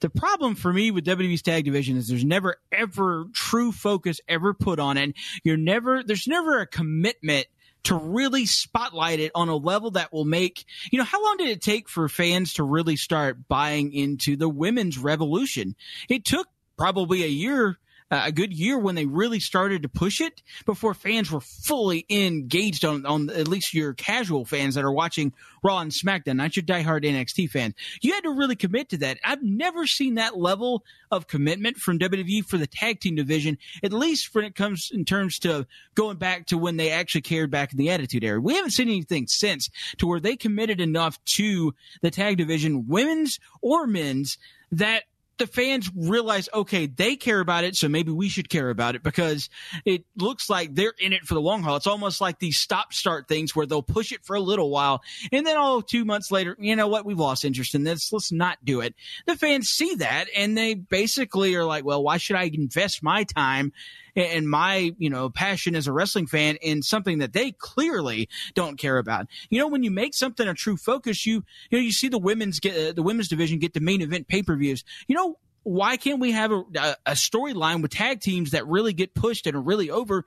The 0.00 0.10
problem 0.10 0.54
for 0.54 0.72
me 0.72 0.90
with 0.90 1.04
WWE's 1.04 1.42
tag 1.42 1.64
division 1.64 1.96
is 1.96 2.08
there's 2.08 2.24
never 2.24 2.56
ever 2.72 3.26
true 3.32 3.72
focus 3.72 4.20
ever 4.28 4.52
put 4.52 4.78
on 4.78 4.96
it. 4.96 5.14
You're 5.44 5.56
never 5.56 6.02
there's 6.02 6.26
never 6.26 6.60
a 6.60 6.66
commitment 6.66 7.46
to 7.84 7.96
really 7.96 8.46
spotlight 8.46 9.18
it 9.18 9.32
on 9.34 9.48
a 9.48 9.56
level 9.56 9.92
that 9.92 10.12
will 10.12 10.24
make 10.24 10.64
you 10.90 10.98
know 10.98 11.04
how 11.04 11.22
long 11.22 11.36
did 11.36 11.48
it 11.48 11.62
take 11.62 11.88
for 11.88 12.08
fans 12.08 12.54
to 12.54 12.64
really 12.64 12.96
start 12.96 13.48
buying 13.48 13.92
into 13.92 14.36
the 14.36 14.48
women's 14.48 14.98
revolution? 14.98 15.76
It 16.08 16.24
took 16.24 16.48
probably 16.76 17.22
a 17.22 17.28
year 17.28 17.78
uh, 18.12 18.24
a 18.26 18.32
good 18.32 18.52
year 18.52 18.78
when 18.78 18.94
they 18.94 19.06
really 19.06 19.40
started 19.40 19.82
to 19.82 19.88
push 19.88 20.20
it 20.20 20.42
before 20.66 20.92
fans 20.92 21.30
were 21.30 21.40
fully 21.40 22.04
engaged 22.10 22.84
on, 22.84 23.06
on 23.06 23.30
at 23.30 23.48
least 23.48 23.72
your 23.72 23.94
casual 23.94 24.44
fans 24.44 24.74
that 24.74 24.84
are 24.84 24.92
watching 24.92 25.32
Raw 25.62 25.78
and 25.78 25.90
SmackDown, 25.90 26.36
not 26.36 26.54
your 26.54 26.62
diehard 26.62 27.04
NXT 27.04 27.48
fans. 27.48 27.74
You 28.02 28.12
had 28.12 28.24
to 28.24 28.30
really 28.30 28.54
commit 28.54 28.90
to 28.90 28.98
that. 28.98 29.18
I've 29.24 29.42
never 29.42 29.86
seen 29.86 30.16
that 30.16 30.36
level 30.36 30.84
of 31.10 31.26
commitment 31.26 31.78
from 31.78 31.98
WWE 31.98 32.44
for 32.44 32.58
the 32.58 32.66
tag 32.66 33.00
team 33.00 33.14
division, 33.14 33.56
at 33.82 33.94
least 33.94 34.34
when 34.34 34.44
it 34.44 34.54
comes 34.54 34.90
in 34.92 35.06
terms 35.06 35.38
to 35.40 35.66
going 35.94 36.18
back 36.18 36.46
to 36.46 36.58
when 36.58 36.76
they 36.76 36.90
actually 36.90 37.22
cared 37.22 37.50
back 37.50 37.72
in 37.72 37.78
the 37.78 37.90
Attitude 37.90 38.24
Era. 38.24 38.40
We 38.40 38.56
haven't 38.56 38.72
seen 38.72 38.88
anything 38.88 39.26
since 39.26 39.70
to 39.96 40.06
where 40.06 40.20
they 40.20 40.36
committed 40.36 40.82
enough 40.82 41.18
to 41.36 41.74
the 42.02 42.10
tag 42.10 42.36
division, 42.36 42.86
women's 42.88 43.38
or 43.62 43.86
men's, 43.86 44.36
that 44.70 45.04
the 45.42 45.48
fans 45.48 45.90
realize, 45.96 46.48
okay, 46.54 46.86
they 46.86 47.16
care 47.16 47.40
about 47.40 47.64
it, 47.64 47.74
so 47.74 47.88
maybe 47.88 48.12
we 48.12 48.28
should 48.28 48.48
care 48.48 48.70
about 48.70 48.94
it 48.94 49.02
because 49.02 49.50
it 49.84 50.04
looks 50.16 50.48
like 50.48 50.72
they're 50.72 50.94
in 51.00 51.12
it 51.12 51.24
for 51.24 51.34
the 51.34 51.40
long 51.40 51.64
haul. 51.64 51.74
It's 51.74 51.88
almost 51.88 52.20
like 52.20 52.38
these 52.38 52.58
stop 52.58 52.92
start 52.92 53.26
things 53.26 53.56
where 53.56 53.66
they'll 53.66 53.82
push 53.82 54.12
it 54.12 54.24
for 54.24 54.36
a 54.36 54.40
little 54.40 54.70
while 54.70 55.02
and 55.32 55.44
then, 55.44 55.56
all 55.56 55.78
oh, 55.78 55.80
two 55.80 56.04
months 56.04 56.30
later, 56.30 56.56
you 56.60 56.76
know 56.76 56.86
what? 56.86 57.04
We've 57.04 57.18
lost 57.18 57.44
interest 57.44 57.74
in 57.74 57.82
this. 57.82 58.12
Let's 58.12 58.30
not 58.30 58.64
do 58.64 58.82
it. 58.82 58.94
The 59.26 59.36
fans 59.36 59.68
see 59.68 59.96
that 59.96 60.28
and 60.36 60.56
they 60.56 60.74
basically 60.74 61.56
are 61.56 61.64
like, 61.64 61.84
well, 61.84 62.04
why 62.04 62.18
should 62.18 62.36
I 62.36 62.44
invest 62.44 63.02
my 63.02 63.24
time 63.24 63.72
and 64.16 64.48
my 64.48 64.94
you 64.98 65.10
know 65.10 65.30
passion 65.30 65.74
as 65.74 65.86
a 65.86 65.92
wrestling 65.92 66.26
fan 66.26 66.56
in 66.56 66.82
something 66.82 67.18
that 67.18 67.32
they 67.32 67.52
clearly 67.52 68.28
don't 68.54 68.78
care 68.78 68.98
about. 68.98 69.26
You 69.50 69.58
know, 69.58 69.68
when 69.68 69.82
you 69.82 69.90
make 69.90 70.14
something 70.14 70.46
a 70.46 70.54
true 70.54 70.76
focus, 70.76 71.26
you 71.26 71.44
you 71.70 71.78
know 71.78 71.82
you 71.82 71.92
see 71.92 72.08
the 72.08 72.18
women's 72.18 72.60
get 72.60 72.76
uh, 72.76 72.92
the 72.92 73.02
women's 73.02 73.28
division 73.28 73.58
get 73.58 73.74
the 73.74 73.80
main 73.80 74.02
event 74.02 74.28
pay 74.28 74.42
per 74.42 74.56
views. 74.56 74.84
You 75.06 75.16
know. 75.16 75.38
Why 75.64 75.96
can't 75.96 76.18
we 76.18 76.32
have 76.32 76.50
a, 76.50 76.64
a, 77.06 77.12
storyline 77.12 77.82
with 77.82 77.92
tag 77.92 78.20
teams 78.20 78.50
that 78.50 78.66
really 78.66 78.92
get 78.92 79.14
pushed 79.14 79.46
and 79.46 79.64
really 79.64 79.90
over, 79.90 80.24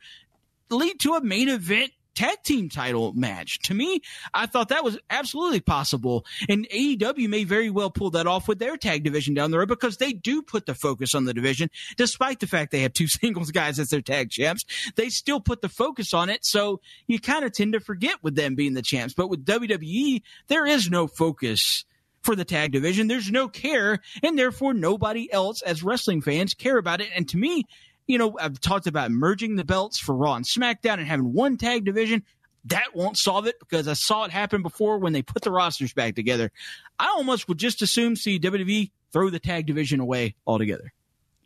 lead 0.69 0.97
to 1.01 1.15
a 1.15 1.21
main 1.21 1.49
event 1.49 1.91
tag 2.15 2.41
team 2.43 2.69
title 2.69 3.13
match. 3.13 3.59
To 3.63 3.73
me, 3.73 4.01
I 4.33 4.45
thought 4.45 4.69
that 4.69 4.83
was 4.83 4.97
absolutely 5.09 5.59
possible. 5.59 6.25
And 6.49 6.67
AEW 6.69 7.29
may 7.29 7.43
very 7.43 7.69
well 7.69 7.91
pull 7.91 8.11
that 8.11 8.27
off 8.27 8.47
with 8.47 8.59
their 8.59 8.77
tag 8.77 9.03
division 9.03 9.33
down 9.33 9.51
the 9.51 9.59
road 9.59 9.67
because 9.67 9.97
they 9.97 10.13
do 10.13 10.41
put 10.41 10.65
the 10.65 10.75
focus 10.75 11.13
on 11.13 11.25
the 11.25 11.33
division, 11.33 11.69
despite 11.97 12.39
the 12.39 12.47
fact 12.47 12.71
they 12.71 12.81
have 12.81 12.93
two 12.93 13.07
singles 13.07 13.51
guys 13.51 13.79
as 13.79 13.89
their 13.89 14.01
tag 14.01 14.29
champs. 14.29 14.65
They 14.95 15.09
still 15.09 15.39
put 15.39 15.61
the 15.61 15.69
focus 15.69 16.13
on 16.13 16.29
it. 16.29 16.45
So 16.45 16.81
you 17.07 17.19
kind 17.19 17.45
of 17.45 17.51
tend 17.51 17.73
to 17.73 17.79
forget 17.79 18.23
with 18.23 18.35
them 18.35 18.55
being 18.55 18.73
the 18.73 18.81
champs. 18.81 19.13
But 19.13 19.29
with 19.29 19.45
WWE, 19.45 20.21
there 20.47 20.65
is 20.65 20.89
no 20.89 21.07
focus 21.07 21.85
for 22.25 22.35
the 22.35 22.43
tag 22.43 22.71
division. 22.71 23.07
There's 23.07 23.31
no 23.31 23.47
care, 23.47 23.99
and 24.23 24.37
therefore 24.37 24.73
nobody 24.73 25.31
else 25.31 25.61
as 25.61 25.83
wrestling 25.83 26.21
fans 26.21 26.53
care 26.53 26.77
about 26.77 26.99
it. 26.99 27.09
And 27.15 27.29
to 27.29 27.37
me, 27.37 27.65
you 28.07 28.17
know, 28.17 28.37
I've 28.39 28.59
talked 28.59 28.87
about 28.87 29.11
merging 29.11 29.55
the 29.55 29.63
belts 29.63 29.97
for 29.97 30.15
Raw 30.15 30.35
and 30.35 30.45
SmackDown 30.45 30.99
and 30.99 31.07
having 31.07 31.33
one 31.33 31.57
tag 31.57 31.85
division. 31.85 32.23
That 32.65 32.95
won't 32.95 33.17
solve 33.17 33.45
it 33.45 33.59
because 33.59 33.87
I 33.87 33.93
saw 33.93 34.23
it 34.25 34.31
happen 34.31 34.63
before 34.63 34.97
when 34.97 35.13
they 35.13 35.21
put 35.21 35.43
the 35.43 35.51
rosters 35.51 35.93
back 35.93 36.15
together. 36.15 36.51
I 36.97 37.07
almost 37.07 37.47
would 37.47 37.59
just 37.59 37.81
assume 37.81 38.15
see 38.15 38.39
WWE 38.39 38.91
throw 39.11 39.29
the 39.29 39.39
tag 39.39 39.67
division 39.67 39.99
away 39.99 40.35
altogether. 40.47 40.91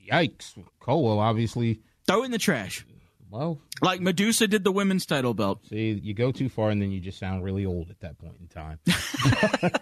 Yikes. 0.09 0.53
Colwell 0.79 1.19
obviously. 1.19 1.81
Throw 2.07 2.23
it 2.23 2.25
in 2.25 2.31
the 2.31 2.37
trash. 2.37 2.85
Well, 3.29 3.59
like 3.81 4.01
Medusa 4.01 4.47
did 4.47 4.63
the 4.63 4.71
women's 4.71 5.05
title 5.05 5.35
belt. 5.35 5.59
See, 5.69 5.91
you 5.91 6.15
go 6.15 6.31
too 6.31 6.49
far 6.49 6.71
and 6.71 6.81
then 6.81 6.89
you 6.91 6.99
just 6.99 7.19
sound 7.19 7.43
really 7.43 7.63
old 7.63 7.91
at 7.91 7.99
that 7.99 8.17
point 8.17 8.35
in 8.39 8.47
time. 8.47 8.79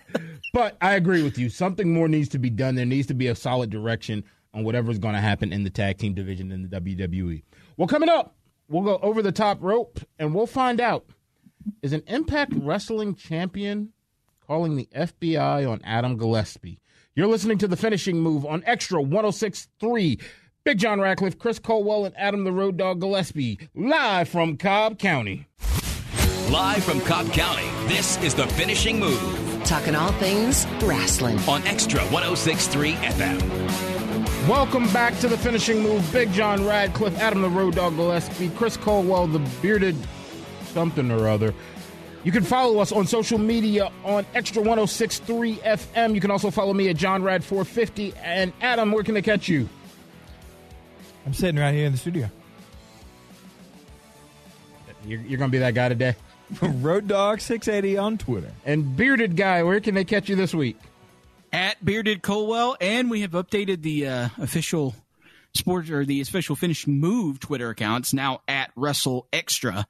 but 0.53 0.75
I 0.81 0.95
agree 0.95 1.23
with 1.23 1.37
you. 1.37 1.49
Something 1.49 1.93
more 1.93 2.09
needs 2.09 2.27
to 2.29 2.39
be 2.39 2.49
done. 2.49 2.75
There 2.75 2.85
needs 2.85 3.07
to 3.07 3.13
be 3.13 3.27
a 3.27 3.35
solid 3.35 3.69
direction 3.69 4.25
on 4.53 4.63
whatever's 4.63 4.99
going 4.99 5.15
to 5.15 5.21
happen 5.21 5.53
in 5.53 5.63
the 5.63 5.69
tag 5.69 5.97
team 5.97 6.13
division 6.13 6.51
in 6.51 6.67
the 6.67 6.81
WWE. 6.81 7.43
Well, 7.77 7.87
coming 7.87 8.09
up, 8.09 8.35
we'll 8.67 8.83
go 8.83 8.99
over 9.01 9.21
the 9.21 9.31
top 9.31 9.61
rope 9.61 9.99
and 10.19 10.33
we'll 10.33 10.47
find 10.47 10.81
out 10.81 11.05
is 11.81 11.93
an 11.93 12.03
Impact 12.07 12.53
Wrestling 12.55 13.15
champion 13.15 13.91
calling 14.45 14.75
the 14.75 14.87
FBI 14.95 15.69
on 15.69 15.81
Adam 15.83 16.17
Gillespie. 16.17 16.79
You're 17.15 17.27
listening 17.27 17.57
to 17.59 17.67
the 17.67 17.75
finishing 17.75 18.19
move 18.19 18.45
on 18.45 18.63
Extra 18.65 19.01
1063. 19.01 20.19
Big 20.63 20.77
John 20.77 20.99
Radcliffe, 20.99 21.39
Chris 21.39 21.59
Colwell, 21.59 22.05
and 22.05 22.15
Adam 22.17 22.43
the 22.43 22.51
Road 22.51 22.77
Dog 22.77 22.99
Gillespie, 22.99 23.57
live 23.73 24.27
from 24.27 24.57
Cobb 24.57 24.99
County. 24.99 25.47
Live 26.51 26.83
from 26.83 26.99
Cobb 27.01 27.31
County, 27.31 27.67
this 27.87 28.21
is 28.21 28.35
the 28.35 28.47
finishing 28.47 28.99
move. 28.99 29.61
Talking 29.63 29.95
all 29.95 30.11
things 30.13 30.65
wrestling 30.81 31.39
on 31.39 31.65
Extra 31.65 32.01
1063 32.01 32.93
FM. 32.93 33.96
Welcome 34.47 34.87
back 34.93 35.19
to 35.19 35.27
the 35.27 35.37
finishing 35.37 35.81
move. 35.81 36.09
Big 36.13 36.31
John 36.31 36.65
Radcliffe, 36.65 37.17
Adam 37.19 37.41
the 37.41 37.49
Road 37.49 37.75
Dog 37.75 37.97
Gillespie, 37.97 38.47
Chris 38.51 38.77
Colwell, 38.77 39.27
the 39.27 39.39
bearded 39.61 39.97
something 40.67 41.11
or 41.11 41.27
other. 41.27 41.53
You 42.23 42.31
can 42.31 42.45
follow 42.45 42.79
us 42.79 42.93
on 42.93 43.07
social 43.07 43.39
media 43.39 43.91
on 44.05 44.25
Extra 44.33 44.61
1063 44.61 45.55
FM. 45.57 46.15
You 46.15 46.21
can 46.21 46.31
also 46.31 46.49
follow 46.49 46.73
me 46.73 46.87
at 46.87 46.95
John 46.95 47.23
Rad 47.23 47.43
450. 47.43 48.13
And 48.23 48.53
Adam, 48.61 48.93
where 48.93 49.03
can 49.03 49.15
they 49.15 49.21
catch 49.21 49.49
you? 49.49 49.67
I'm 51.25 51.33
sitting 51.33 51.59
right 51.59 51.73
here 51.73 51.85
in 51.85 51.91
the 51.91 51.97
studio. 51.97 52.29
You're, 55.05 55.19
you're 55.23 55.37
going 55.39 55.51
to 55.51 55.55
be 55.55 55.59
that 55.59 55.73
guy 55.73 55.89
today? 55.89 56.15
Road 56.61 57.09
Dog 57.09 57.41
680 57.41 57.97
on 57.97 58.17
Twitter. 58.17 58.53
And 58.65 58.95
Bearded 58.95 59.35
Guy, 59.35 59.63
where 59.63 59.81
can 59.81 59.93
they 59.93 60.05
catch 60.05 60.29
you 60.29 60.37
this 60.37 60.55
week? 60.55 60.77
At 61.53 61.83
Bearded 61.83 62.21
Colwell. 62.21 62.75
And 62.81 63.09
we 63.09 63.21
have 63.21 63.31
updated 63.31 63.81
the 63.81 64.07
uh, 64.07 64.29
official 64.39 64.95
sports 65.55 65.89
or 65.89 66.05
the 66.05 66.21
official 66.21 66.55
finishing 66.55 66.99
move 66.99 67.39
Twitter 67.39 67.69
accounts 67.69 68.13
now 68.13 68.41
at 68.47 68.71
Wrestle 68.75 69.27
Extra 69.33 69.87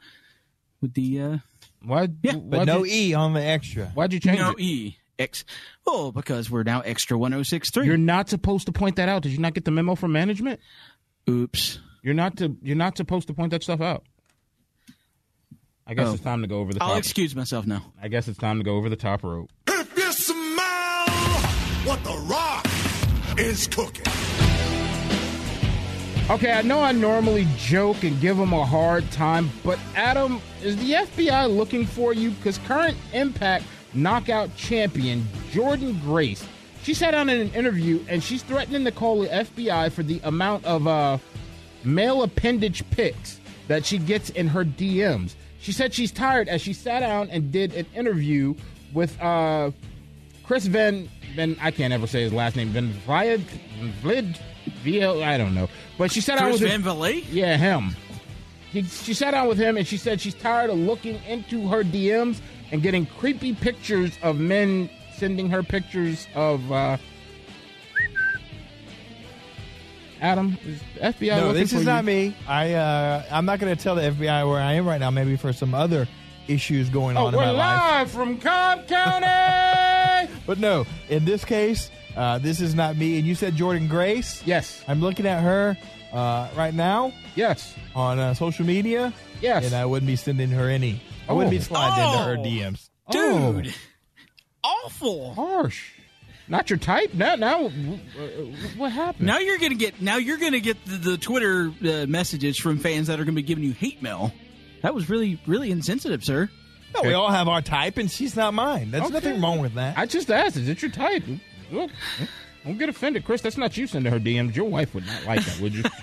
with 0.82 0.93
the. 0.93 1.22
Uh, 1.22 1.38
why? 1.84 2.08
Yeah, 2.24 2.36
but 2.36 2.65
no 2.65 2.84
you, 2.84 3.10
E 3.10 3.13
on 3.13 3.34
the 3.34 3.41
extra. 3.43 3.86
Why'd 3.88 4.13
you 4.13 4.20
change 4.20 4.39
no 4.39 4.52
it? 4.52 4.60
E. 4.60 4.98
X. 5.20 5.46
Oh, 5.88 6.12
because 6.12 6.50
we're 6.52 6.63
now 6.63 6.82
extra 6.82 7.17
1063. 7.17 7.86
You're 7.88 7.98
not 7.98 8.30
supposed 8.30 8.67
to 8.67 8.72
point 8.72 8.98
that 8.98 9.10
out. 9.10 9.24
Did 9.24 9.32
you 9.32 9.39
not 9.39 9.54
get 9.56 9.65
the 9.65 9.72
memo 9.72 9.96
from 9.96 10.12
management? 10.12 10.60
Oops. 11.30 11.80
You're 12.04 12.13
not 12.13 12.38
to. 12.38 12.56
You're 12.62 12.76
not 12.76 12.98
supposed 12.98 13.28
to 13.28 13.34
point 13.34 13.50
that 13.52 13.63
stuff 13.63 13.82
out. 13.82 14.04
I 15.86 15.93
guess 15.93 16.08
Oh. 16.08 16.13
it's 16.13 16.24
time 16.24 16.41
to 16.41 16.48
go 16.48 16.60
over 16.60 16.74
the 16.74 16.84
I'll 16.84 16.89
top. 16.89 16.98
excuse 17.00 17.36
myself 17.36 17.65
now. 17.65 17.93
I 18.02 18.10
guess 18.10 18.28
it's 18.28 18.38
time 18.38 18.58
to 18.60 18.63
go 18.63 18.76
over 18.76 18.89
the 18.89 18.96
top 18.96 19.24
rope. 19.24 19.50
What 21.88 22.04
the 22.04 22.17
rock 22.26 22.67
is 23.39 23.65
cooking. 23.65 24.04
Okay, 26.30 26.52
I 26.52 26.62
know 26.62 26.82
I 26.82 26.91
normally 26.91 27.47
joke 27.56 28.04
and 28.04 28.19
give 28.19 28.36
them 28.36 28.52
a 28.52 28.65
hard 28.65 29.10
time, 29.12 29.50
but 29.63 29.80
Adam, 29.95 30.41
is 30.62 30.76
the 30.76 30.91
FBI 30.91 31.56
looking 31.56 31.86
for 31.86 32.12
you? 32.12 32.32
Because 32.32 32.58
current 32.58 32.97
Impact 33.13 33.63
knockout 33.93 34.54
champion 34.58 35.26
Jordynne 35.52 36.02
Grace, 36.02 36.45
she 36.84 36.93
sat 36.93 37.12
down 37.12 37.30
in 37.30 37.39
an 37.39 37.54
interview 37.54 38.04
and 38.10 38.21
she's 38.21 38.43
threatening 38.43 38.84
to 38.84 38.91
call 38.91 39.21
the 39.21 39.30
FBI 39.30 39.89
for 39.93 40.04
the 40.04 40.19
amount 40.26 40.65
of 40.65 40.88
uh, 40.88 41.17
male 41.86 42.23
appendage 42.23 42.84
pics 42.89 43.39
that 43.69 43.86
she 43.86 43.97
gets 43.97 44.30
in 44.32 44.50
her 44.50 44.65
DMs. 44.65 45.36
She 45.62 45.71
said 45.71 45.93
she's 45.93 46.12
tired 46.12 46.50
as 46.50 46.62
she 46.62 46.73
sat 46.73 47.00
down 47.00 47.30
and 47.30 47.50
did 47.50 47.73
an 47.73 47.86
interview 47.95 48.56
with 48.91 49.17
uh, 49.21 49.71
Chris 50.48 50.66
Van 50.66 51.08
Van. 51.36 51.56
I 51.62 51.70
can't 51.72 51.94
ever 51.94 52.08
say 52.08 52.24
his 52.24 52.34
last 52.34 52.56
name. 52.56 52.70
Van 52.70 52.92
Vliet, 53.06 53.42
Vlid, 54.02 54.40
VL. 54.84 55.22
I 55.24 55.38
don't 55.38 55.54
know. 55.54 55.68
But 55.98 56.12
she 56.12 56.22
sat 56.22 56.40
down 56.40 56.50
Chris 56.50 56.62
with 56.62 56.70
Van 56.72 56.82
him. 56.82 56.84
Vliet? 56.84 57.26
Yeah, 57.26 57.58
him. 57.58 57.96
He, 58.72 58.84
she 58.84 59.14
sat 59.14 59.32
down 59.32 59.48
with 59.48 59.58
him 59.58 59.78
and 59.78 59.86
she 59.88 59.98
said 59.98 60.20
she's 60.20 60.34
tired 60.34 60.70
of 60.70 60.78
looking 60.78 61.22
into 61.28 61.68
her 61.70 61.84
DMs 61.84 62.40
and 62.72 62.82
getting 62.82 63.06
creepy 63.06 63.54
pictures 63.54 64.18
of 64.24 64.40
men 64.40 64.90
sending 65.18 65.50
her 65.50 65.64
pictures 65.64 66.28
of. 66.36 66.72
Uh, 66.72 66.98
Adam, 70.20 70.58
is 70.66 70.82
FBI 71.00 71.38
no, 71.38 71.48
looking 71.48 71.62
this 71.62 71.70
for 71.72 71.76
is 71.76 71.82
you? 71.84 71.86
not 71.88 72.04
me. 72.04 72.36
I 72.48 72.74
uh, 72.74 73.24
I'm 73.32 73.46
not 73.46 73.60
going 73.60 73.76
to 73.76 73.82
tell 73.82 73.94
the 73.96 74.02
FBI 74.02 74.50
where 74.50 74.60
I 74.60 74.74
am 74.74 74.88
right 74.88 75.00
now. 75.00 75.12
Maybe 75.12 75.36
for 75.38 75.54
some 75.54 75.76
other 75.76 76.08
issues 76.48 76.90
going 76.90 77.18
Oh, 77.18 77.28
on 77.28 77.34
in 77.34 77.40
we're 77.40 77.46
my 77.46 77.52
life. 77.52 77.82
live 77.82 78.12
from 78.12 78.38
Cobb 78.40 78.88
County. 78.88 79.26
But 80.46 80.60
no, 80.60 80.86
in 81.10 81.26
this 81.26 81.44
case, 81.46 81.92
uh, 82.16 82.38
this 82.40 82.62
is 82.62 82.74
not 82.76 82.96
me. 82.98 83.18
And 83.18 83.28
you 83.28 83.36
said 83.36 83.54
Jordynne 83.56 83.90
Grace. 83.90 84.42
yes, 84.46 84.84
I'm 84.88 85.02
looking 85.02 85.26
at 85.28 85.42
her 85.44 85.78
uh, 86.14 86.48
right 86.56 86.74
now 86.74 87.12
yes, 87.36 87.76
on 87.96 88.18
uh, 88.20 88.34
social 88.34 88.66
media, 88.66 89.14
yes. 89.42 89.66
and 89.66 89.74
I 89.76 89.86
wouldn't 89.86 90.08
be 90.08 90.16
sending 90.16 90.50
her 90.50 90.70
any. 90.70 91.02
I 91.30 91.34
wouldn't 91.34 91.52
be 91.52 91.58
Oh. 91.58 91.62
sliding 91.62 92.04
into 92.06 92.24
her 92.24 92.38
Oh. 92.40 92.44
DMs. 92.44 92.90
Dude. 93.12 93.74
Awful. 94.64 95.34
harsh. 95.34 95.92
Not 96.50 96.70
your 96.70 96.80
type. 96.80 97.14
Now, 97.14 97.36
now, 97.36 97.68
what 98.78 98.92
happened? 98.94 99.28
Now 99.28 99.40
you're 99.40 99.58
gonna 99.58 99.76
get 99.76 100.02
now 100.02 100.16
you're 100.16 100.38
gonna 100.38 100.62
get 100.62 100.78
the, 100.86 100.96
the 100.96 101.18
Twitter 101.18 101.74
uh, 101.84 102.06
messages 102.08 102.58
from 102.58 102.80
fans 102.80 103.08
that 103.08 103.20
are 103.20 103.26
gonna 103.26 103.36
be 103.36 103.42
giving 103.42 103.66
you 103.66 103.74
hate 103.74 104.02
mail. 104.02 104.32
That 104.82 104.96
was 104.96 105.10
really 105.10 105.40
really 105.46 105.72
insensitive, 105.72 106.24
sir. 106.24 106.50
No, 106.95 107.02
we 107.04 107.13
all 107.13 107.30
have 107.30 107.47
our 107.47 107.62
type, 107.62 107.97
and 107.97 108.10
she's 108.10 108.36
not 108.36 108.54
mine. 108.54 108.91
There's 108.91 109.04
Okay. 109.04 109.13
nothing 109.13 109.41
wrong 109.41 109.60
with 109.60 109.73
that. 109.76 109.97
I 109.97 110.06
just 110.06 110.32
asked, 110.32 110.56
is 110.58 110.67
it 110.69 110.82
your 110.82 110.89
type? 110.91 111.23
Look, 111.71 111.91
don't 112.63 112.78
get 112.78 112.89
offended, 112.89 113.26
Chris. 113.26 113.41
That's 113.41 113.58
not 113.58 113.76
you 113.78 113.88
sending 113.88 114.12
her 114.12 114.19
DMs. 114.19 114.56
Your 114.56 114.65
wife 114.69 114.93
would 114.95 115.06
not 115.06 115.26
like 115.26 115.43
that, 115.45 115.60
would 115.60 115.73
you? 115.73 115.84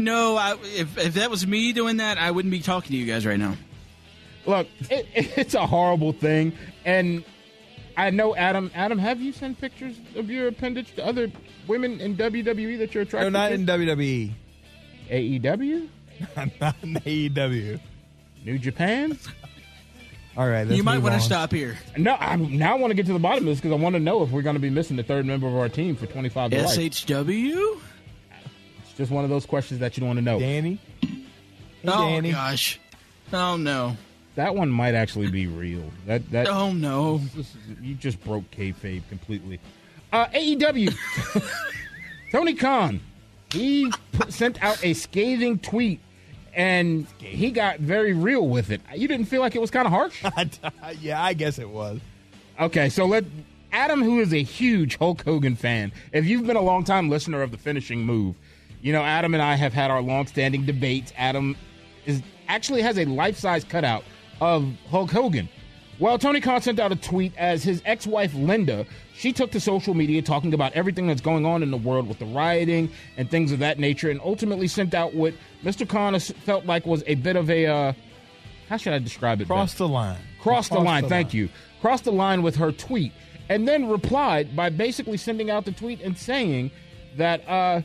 No, 0.00 0.36
I, 0.36 0.52
if 0.76 0.96
if 0.96 1.14
that 1.14 1.28
was 1.28 1.44
me 1.44 1.72
doing 1.72 1.96
that, 1.96 2.18
I 2.18 2.30
wouldn't 2.30 2.52
be 2.52 2.60
talking 2.60 2.92
to 2.92 2.96
you 2.96 3.04
guys 3.04 3.26
right 3.26 3.38
now. 3.38 3.56
Look, 4.46 4.68
it, 4.88 5.08
it's 5.36 5.54
a 5.54 5.66
horrible 5.66 6.12
thing, 6.12 6.52
and 6.84 7.24
I 7.96 8.10
know 8.10 8.36
Adam. 8.36 8.70
Adam, 8.76 8.98
have 9.00 9.20
you 9.20 9.32
sent 9.32 9.60
pictures 9.60 9.96
of 10.14 10.30
your 10.30 10.46
appendage 10.46 10.94
to 10.94 11.04
other 11.04 11.32
women 11.66 12.00
in 12.00 12.16
WWE 12.16 12.78
that 12.78 12.94
you're 12.94 13.02
attracted 13.02 13.24
to? 13.26 13.30
no, 13.32 13.44
attracted 13.46 13.66
not 13.66 13.76
to? 13.76 13.82
in 13.82 13.98
WWE. 13.98 15.40
AEW, 15.42 15.88
not 16.60 16.76
in 16.82 16.94
AEW. 16.94 17.80
New 18.44 18.58
Japan. 18.58 19.18
All 20.38 20.46
right, 20.48 20.64
let's 20.64 20.76
you 20.76 20.84
might 20.84 20.98
want 20.98 21.16
to 21.16 21.20
stop 21.20 21.50
here. 21.50 21.76
No, 21.96 22.14
I 22.14 22.36
now 22.36 22.76
want 22.76 22.92
to 22.92 22.94
get 22.94 23.06
to 23.06 23.12
the 23.12 23.18
bottom 23.18 23.38
of 23.38 23.46
this 23.46 23.58
because 23.58 23.72
I 23.72 23.82
want 23.82 23.94
to 23.96 24.00
know 24.00 24.22
if 24.22 24.30
we're 24.30 24.42
going 24.42 24.54
to 24.54 24.60
be 24.60 24.70
missing 24.70 24.96
the 24.96 25.02
third 25.02 25.26
member 25.26 25.48
of 25.48 25.56
our 25.56 25.68
team 25.68 25.96
for 25.96 26.06
25 26.06 26.52
to. 26.52 26.56
SHW? 26.58 27.80
It's 28.82 28.92
just 28.96 29.10
one 29.10 29.24
of 29.24 29.30
those 29.30 29.44
questions 29.46 29.80
that 29.80 29.96
you 29.96 30.02
don't 30.02 30.10
want 30.10 30.18
to 30.18 30.24
know. 30.24 30.38
Danny. 30.38 30.78
Hey, 31.00 31.08
oh 31.88 32.08
Danny. 32.08 32.30
gosh. 32.30 32.78
Oh 33.32 33.56
no. 33.56 33.96
That 34.36 34.54
one 34.54 34.70
might 34.70 34.94
actually 34.94 35.28
be 35.28 35.48
real. 35.48 35.82
That 36.06 36.30
that 36.30 36.46
Oh 36.48 36.72
no. 36.72 37.18
this 37.18 37.48
is- 37.48 37.56
you 37.82 37.96
just 37.96 38.22
broke 38.22 38.48
kayfabe 38.52 39.02
completely. 39.08 39.58
Uh, 40.12 40.26
AEW. 40.26 40.96
Tony 42.32 42.54
Khan, 42.54 43.00
he 43.52 43.92
put, 44.12 44.32
sent 44.32 44.62
out 44.62 44.84
a 44.84 44.94
scathing 44.94 45.58
tweet, 45.58 45.98
and 46.58 47.06
he 47.20 47.52
got 47.52 47.78
very 47.78 48.12
real 48.12 48.48
with 48.48 48.70
it. 48.70 48.80
You 48.94 49.06
didn't 49.06 49.26
feel 49.26 49.40
like 49.40 49.54
it 49.54 49.60
was 49.60 49.70
kind 49.70 49.86
of 49.86 49.92
harsh? 49.92 50.24
yeah, 51.00 51.22
I 51.22 51.32
guess 51.32 51.58
it 51.58 51.70
was. 51.70 52.00
Okay, 52.60 52.88
so 52.88 53.06
let 53.06 53.24
Adam, 53.70 54.02
who 54.02 54.18
is 54.18 54.34
a 54.34 54.42
huge 54.42 54.96
Hulk 54.96 55.22
Hogan 55.22 55.54
fan, 55.54 55.92
if 56.12 56.26
you've 56.26 56.46
been 56.46 56.56
a 56.56 56.62
long 56.62 56.82
time 56.82 57.08
listener 57.08 57.42
of 57.42 57.52
the 57.52 57.58
finishing 57.58 58.04
move, 58.04 58.34
you 58.82 58.92
know 58.92 59.02
Adam 59.02 59.34
and 59.34 59.42
I 59.42 59.54
have 59.54 59.72
had 59.72 59.92
our 59.92 60.02
long-standing 60.02 60.66
debates. 60.66 61.12
Adam 61.16 61.56
is 62.06 62.22
actually 62.48 62.82
has 62.82 62.98
a 62.98 63.04
life-size 63.04 63.62
cutout 63.62 64.02
of 64.40 64.68
Hulk 64.90 65.12
Hogan. 65.12 65.48
Well, 66.00 66.16
Tony 66.16 66.40
Khan 66.40 66.62
sent 66.62 66.78
out 66.78 66.92
a 66.92 66.96
tweet 66.96 67.32
as 67.36 67.64
his 67.64 67.82
ex-wife 67.84 68.32
Linda, 68.34 68.86
she 69.14 69.32
took 69.32 69.50
to 69.50 69.60
social 69.60 69.94
media 69.94 70.22
talking 70.22 70.54
about 70.54 70.72
everything 70.74 71.08
that's 71.08 71.20
going 71.20 71.44
on 71.44 71.64
in 71.64 71.72
the 71.72 71.76
world 71.76 72.06
with 72.06 72.20
the 72.20 72.24
rioting 72.24 72.88
and 73.16 73.28
things 73.28 73.50
of 73.50 73.58
that 73.58 73.80
nature, 73.80 74.08
and 74.08 74.20
ultimately 74.20 74.68
sent 74.68 74.94
out 74.94 75.12
what 75.12 75.34
Mr. 75.64 75.88
Khan 75.88 76.18
felt 76.20 76.66
like 76.66 76.86
was 76.86 77.02
a 77.08 77.16
bit 77.16 77.34
of 77.34 77.50
a 77.50 77.66
uh, 77.66 77.92
how 78.68 78.76
should 78.76 78.92
I 78.92 78.98
describe 78.98 79.40
it? 79.40 79.46
Cross 79.46 79.74
the 79.74 79.88
line. 79.88 80.18
Cross, 80.40 80.68
the 80.68 80.78
line. 80.78 81.08
thank 81.08 81.34
you. 81.34 81.48
Crossed 81.80 82.04
the 82.04 82.12
line 82.12 82.42
with 82.42 82.56
her 82.56 82.70
tweet, 82.70 83.12
and 83.48 83.66
then 83.66 83.88
replied 83.88 84.54
by 84.54 84.68
basically 84.68 85.16
sending 85.16 85.50
out 85.50 85.64
the 85.64 85.72
tweet 85.72 86.00
and 86.00 86.16
saying 86.16 86.70
that 87.16 87.48
uh, 87.48 87.80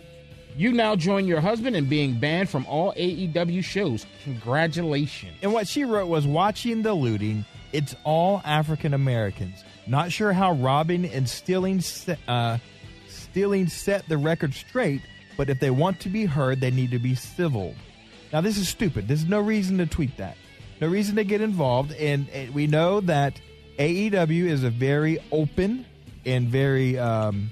you 0.56 0.71
now 0.71 0.95
join 0.95 1.26
your 1.26 1.41
husband 1.41 1.76
in 1.76 1.86
being 1.86 2.19
banned 2.19 2.49
from 2.49 2.65
all 2.65 2.93
AEW 2.93 3.63
shows. 3.63 4.06
Congratulations. 4.23 5.34
And 5.41 5.54
what 5.54 5.67
she 5.67 5.84
wrote 5.84 6.08
was 6.08 6.28
watching 6.28 6.82
the 6.82 6.93
looting, 6.93 7.45
it's 7.73 7.95
all 8.03 8.41
African 8.45 8.93
Americans. 8.93 9.63
Not 9.88 10.12
sure 10.12 10.31
how 10.31 10.53
robbing 10.53 11.05
and 11.05 11.27
stealing 11.27 11.81
uh, 12.27 12.57
stealing 13.09 13.67
set 13.67 14.07
the 14.07 14.17
record 14.17 14.53
straight, 14.53 15.01
but 15.36 15.49
if 15.49 15.59
they 15.59 15.69
want 15.71 15.99
to 16.01 16.09
be 16.09 16.25
heard, 16.25 16.62
they 16.62 16.71
need 16.71 16.91
to 16.91 16.99
be 16.99 17.15
civil. 17.15 17.75
Now 18.31 18.41
this 18.41 18.57
is 18.57 18.69
stupid. 18.69 19.07
There's 19.07 19.25
no 19.25 19.39
reason 19.41 19.77
to 19.79 19.86
tweet 19.86 20.17
that. 20.17 20.38
No 20.79 20.88
reason 20.88 21.15
to 21.17 21.23
get 21.23 21.41
involved 21.41 21.91
and, 21.93 22.29
and 22.29 22.53
we 22.53 22.67
know 22.67 22.99
that 23.01 23.39
AEW 23.79 24.45
is 24.45 24.63
a 24.63 24.69
very 24.69 25.19
open 25.31 25.86
and 26.25 26.47
very 26.47 26.97
um, 26.97 27.49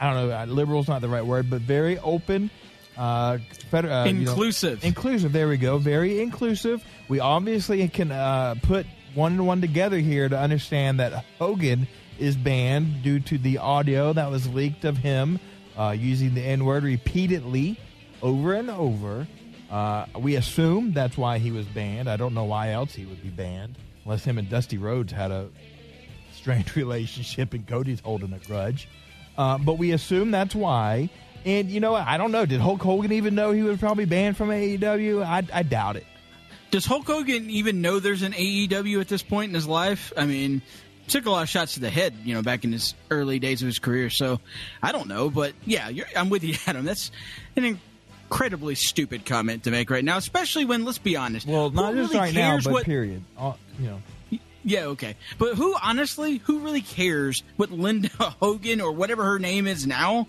I 0.00 0.12
don't 0.12 0.28
know, 0.28 0.54
liberal's 0.54 0.88
not 0.88 1.00
the 1.00 1.08
right 1.08 1.24
word, 1.24 1.48
but 1.50 1.60
very 1.60 1.98
open 1.98 2.50
uh, 2.96 3.38
feder- 3.70 3.90
uh, 3.90 4.04
you 4.06 4.12
know- 4.12 4.30
Inclusive. 4.32 4.84
inclusive. 4.84 5.32
There 5.32 5.48
we 5.48 5.56
go. 5.58 5.78
Very 5.78 6.20
inclusive. 6.20 6.82
We 7.08 7.20
obviously 7.20 7.86
can 7.88 8.10
uh, 8.12 8.56
put 8.62 8.86
one 9.14 9.32
and 9.32 9.46
one 9.46 9.60
together 9.60 9.98
here 9.98 10.28
to 10.28 10.38
understand 10.38 11.00
that 11.00 11.24
Hogan 11.38 11.86
is 12.18 12.36
banned 12.36 13.02
due 13.02 13.20
to 13.20 13.38
the 13.38 13.58
audio 13.58 14.12
that 14.12 14.30
was 14.30 14.48
leaked 14.48 14.84
of 14.84 14.96
him 14.96 15.40
uh, 15.78 15.94
using 15.98 16.34
the 16.34 16.42
N 16.42 16.64
word 16.64 16.84
repeatedly 16.84 17.78
over 18.22 18.54
and 18.54 18.70
over. 18.70 19.26
Uh, 19.70 20.06
we 20.18 20.36
assume 20.36 20.92
that's 20.92 21.16
why 21.16 21.38
he 21.38 21.50
was 21.50 21.66
banned. 21.66 22.08
I 22.08 22.16
don't 22.16 22.34
know 22.34 22.44
why 22.44 22.70
else 22.70 22.92
he 22.92 23.06
would 23.06 23.22
be 23.22 23.28
banned, 23.28 23.78
unless 24.04 24.24
him 24.24 24.36
and 24.38 24.50
Dusty 24.50 24.78
Rhodes 24.78 25.12
had 25.12 25.30
a 25.30 25.48
strange 26.32 26.76
relationship 26.76 27.54
and 27.54 27.66
Cody's 27.66 28.00
holding 28.00 28.32
a 28.32 28.38
grudge. 28.38 28.88
Uh, 29.38 29.58
but 29.58 29.78
we 29.78 29.92
assume 29.92 30.30
that's 30.30 30.54
why. 30.54 31.08
And 31.46 31.70
you 31.70 31.80
know? 31.80 31.94
I 31.94 32.18
don't 32.18 32.32
know. 32.32 32.44
Did 32.44 32.60
Hulk 32.60 32.82
Hogan 32.82 33.12
even 33.12 33.34
know 33.34 33.52
he 33.52 33.62
was 33.62 33.78
probably 33.78 34.04
banned 34.04 34.36
from 34.36 34.50
AEW? 34.50 35.24
I, 35.24 35.46
I 35.52 35.62
doubt 35.62 35.96
it. 35.96 36.04
Does 36.70 36.86
Hulk 36.86 37.06
Hogan 37.06 37.50
even 37.50 37.80
know 37.80 37.98
there's 37.98 38.22
an 38.22 38.32
AEW 38.32 39.00
at 39.00 39.08
this 39.08 39.22
point 39.22 39.48
in 39.48 39.54
his 39.54 39.66
life? 39.66 40.12
I 40.16 40.26
mean, 40.26 40.62
took 41.08 41.26
a 41.26 41.30
lot 41.30 41.42
of 41.42 41.48
shots 41.48 41.74
to 41.74 41.80
the 41.80 41.90
head, 41.90 42.14
you 42.24 42.34
know, 42.34 42.42
back 42.42 42.64
in 42.64 42.72
his 42.72 42.94
early 43.10 43.38
days 43.38 43.62
of 43.62 43.66
his 43.66 43.78
career. 43.78 44.10
So 44.10 44.40
I 44.82 44.92
don't 44.92 45.08
know, 45.08 45.30
but 45.30 45.52
yeah, 45.66 45.88
you're, 45.88 46.06
I'm 46.16 46.30
with 46.30 46.44
you, 46.44 46.54
Adam. 46.66 46.84
That's 46.84 47.10
an 47.56 47.64
incredibly 48.30 48.76
stupid 48.76 49.26
comment 49.26 49.64
to 49.64 49.70
make 49.70 49.90
right 49.90 50.04
now, 50.04 50.16
especially 50.16 50.64
when 50.64 50.84
let's 50.84 50.98
be 50.98 51.16
honest. 51.16 51.46
Well, 51.46 51.70
not 51.70 51.94
just 51.94 52.12
really 52.12 52.20
right 52.20 52.34
now, 52.34 52.58
but 52.62 52.72
what, 52.72 52.84
period. 52.84 53.22
Uh, 53.36 53.54
you 53.78 53.88
know, 53.88 54.38
Yeah, 54.62 54.84
okay. 54.86 55.16
But 55.38 55.56
who, 55.56 55.74
honestly, 55.82 56.36
who 56.38 56.60
really 56.60 56.82
cares 56.82 57.42
what 57.56 57.70
Linda 57.70 58.08
Hogan 58.40 58.80
or 58.80 58.92
whatever 58.92 59.24
her 59.24 59.38
name 59.38 59.66
is 59.66 59.86
now 59.86 60.28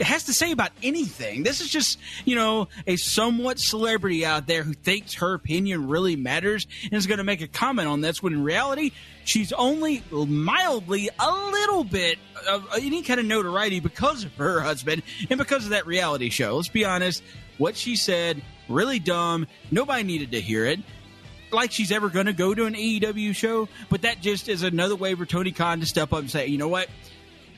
has 0.00 0.24
to 0.24 0.32
say 0.32 0.52
about 0.52 0.70
anything? 0.82 1.42
This 1.42 1.60
is 1.60 1.68
just, 1.68 1.98
you 2.24 2.34
know, 2.34 2.68
a 2.86 2.96
somewhat 2.96 3.58
celebrity 3.58 4.24
out 4.24 4.46
there 4.46 4.62
who 4.62 4.72
thinks 4.72 5.14
her 5.14 5.34
opinion 5.34 5.88
really 5.88 6.16
matters 6.16 6.66
and 6.84 6.94
is 6.94 7.06
going 7.06 7.18
to 7.18 7.24
make 7.24 7.40
a 7.40 7.48
comment 7.48 7.88
on 7.88 8.00
this 8.00 8.22
when 8.22 8.32
in 8.32 8.42
reality, 8.42 8.92
she's 9.24 9.52
only 9.52 10.02
mildly 10.10 11.10
a 11.18 11.30
little 11.30 11.84
bit 11.84 12.18
of 12.48 12.66
uh, 12.72 12.76
any 12.80 13.02
kind 13.02 13.20
of 13.20 13.26
notoriety 13.26 13.80
because 13.80 14.24
of 14.24 14.32
her 14.34 14.60
husband 14.60 15.02
and 15.30 15.38
because 15.38 15.64
of 15.64 15.70
that 15.70 15.86
reality 15.86 16.30
show. 16.30 16.56
Let's 16.56 16.68
be 16.68 16.84
honest. 16.84 17.22
What 17.58 17.76
she 17.76 17.96
said, 17.96 18.42
really 18.68 18.98
dumb. 18.98 19.46
Nobody 19.70 20.02
needed 20.02 20.32
to 20.32 20.40
hear 20.40 20.64
it 20.66 20.80
like 21.52 21.70
she's 21.70 21.92
ever 21.92 22.08
going 22.08 22.26
to 22.26 22.32
go 22.32 22.54
to 22.54 22.64
an 22.64 22.74
AEW 22.74 23.34
show, 23.34 23.68
but 23.90 24.02
that 24.02 24.20
just 24.20 24.48
is 24.48 24.62
another 24.62 24.96
way 24.96 25.14
for 25.14 25.26
Tony 25.26 25.52
Khan 25.52 25.80
to 25.80 25.86
step 25.86 26.12
up 26.12 26.20
and 26.20 26.30
say, 26.30 26.46
you 26.46 26.58
know 26.58 26.68
what? 26.68 26.88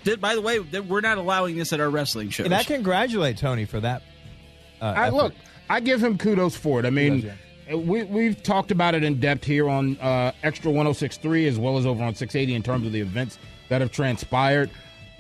Th- 0.05 0.21
By 0.21 0.35
the 0.35 0.41
way, 0.41 0.63
th- 0.63 0.85
we're 0.85 1.01
not 1.01 1.19
allowing 1.19 1.57
this 1.57 1.73
at 1.73 1.81
our 1.81 1.91
wrestling 1.91 2.31
shows. 2.31 2.45
and 2.47 2.55
I 2.55 2.63
congratulate 2.63 3.39
Tony 3.39 3.65
for 3.65 3.81
that. 3.81 4.03
Uh, 4.81 4.85
I, 4.85 5.07
effort. 5.09 5.17
look, 5.17 5.35
I 5.71 5.81
give 5.81 6.03
him 6.03 6.19
kudos 6.19 6.57
for 6.57 6.79
it. 6.81 6.87
I 6.87 6.91
mean, 6.91 7.23
Kudos, 7.67 7.87
we, 7.87 8.03
we've 8.05 8.43
talked 8.43 8.71
about 8.71 8.95
it 8.95 9.03
in 9.03 9.19
depth 9.21 9.45
here 9.45 9.69
on 9.69 9.97
uh, 9.99 10.33
Extra 10.43 10.71
1063 10.71 11.49
as 11.49 11.59
well 11.59 11.79
as 11.79 11.87
over 11.87 12.03
on 12.05 12.15
680 12.15 12.55
in 12.55 12.63
terms 12.63 12.87
of 12.87 12.93
the 12.93 13.01
events 13.01 13.39
that 13.71 13.81
have 13.81 13.91
transpired. 13.91 14.71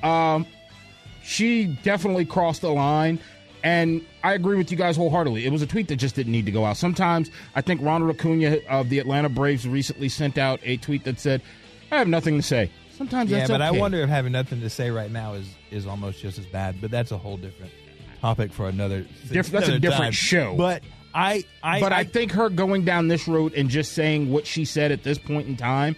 Um, 0.02 0.46
she 1.22 1.64
definitely 1.82 2.26
crossed 2.26 2.60
the 2.60 2.70
line. 2.70 3.18
And 3.62 4.04
I 4.22 4.34
agree 4.34 4.58
with 4.58 4.70
you 4.70 4.76
guys 4.76 4.94
wholeheartedly. 4.94 5.46
It 5.46 5.50
was 5.50 5.62
a 5.62 5.66
tweet 5.66 5.88
that 5.88 5.96
just 5.96 6.14
didn't 6.14 6.32
need 6.32 6.44
to 6.44 6.52
go 6.52 6.66
out. 6.66 6.76
Sometimes 6.76 7.30
I 7.54 7.62
think 7.62 7.80
Ronald 7.80 8.10
Acuna 8.10 8.58
of 8.68 8.90
the 8.90 8.98
Atlanta 8.98 9.30
Braves 9.30 9.66
recently 9.66 10.10
sent 10.10 10.36
out 10.36 10.60
a 10.64 10.76
tweet 10.76 11.04
that 11.04 11.18
said, 11.18 11.40
I 11.90 11.96
have 11.96 12.08
nothing 12.08 12.36
to 12.36 12.42
say. 12.42 12.70
Sometimes 12.96 13.30
yeah, 13.30 13.38
that's 13.38 13.50
but 13.50 13.60
I 13.60 13.72
wonder 13.72 14.00
if 14.02 14.08
having 14.08 14.32
nothing 14.32 14.60
to 14.60 14.70
say 14.70 14.90
right 14.90 15.10
now 15.10 15.34
is 15.34 15.48
is 15.70 15.86
almost 15.86 16.20
just 16.20 16.38
as 16.38 16.46
bad. 16.46 16.80
But 16.80 16.90
that's 16.90 17.10
a 17.10 17.18
whole 17.18 17.36
different 17.36 17.72
topic 18.20 18.52
for 18.52 18.68
another. 18.68 19.04
Diff- 19.30 19.50
that's 19.50 19.68
a 19.68 19.78
different 19.78 20.04
time. 20.04 20.12
show. 20.12 20.56
But 20.56 20.82
I, 21.14 21.44
I, 21.62 21.80
but 21.80 21.92
I, 21.92 22.04
think 22.04 22.32
her 22.32 22.48
going 22.48 22.84
down 22.84 23.08
this 23.08 23.28
road 23.28 23.54
and 23.54 23.68
just 23.68 23.92
saying 23.92 24.30
what 24.30 24.46
she 24.46 24.64
said 24.64 24.92
at 24.92 25.02
this 25.02 25.18
point 25.18 25.46
in 25.46 25.56
time, 25.56 25.94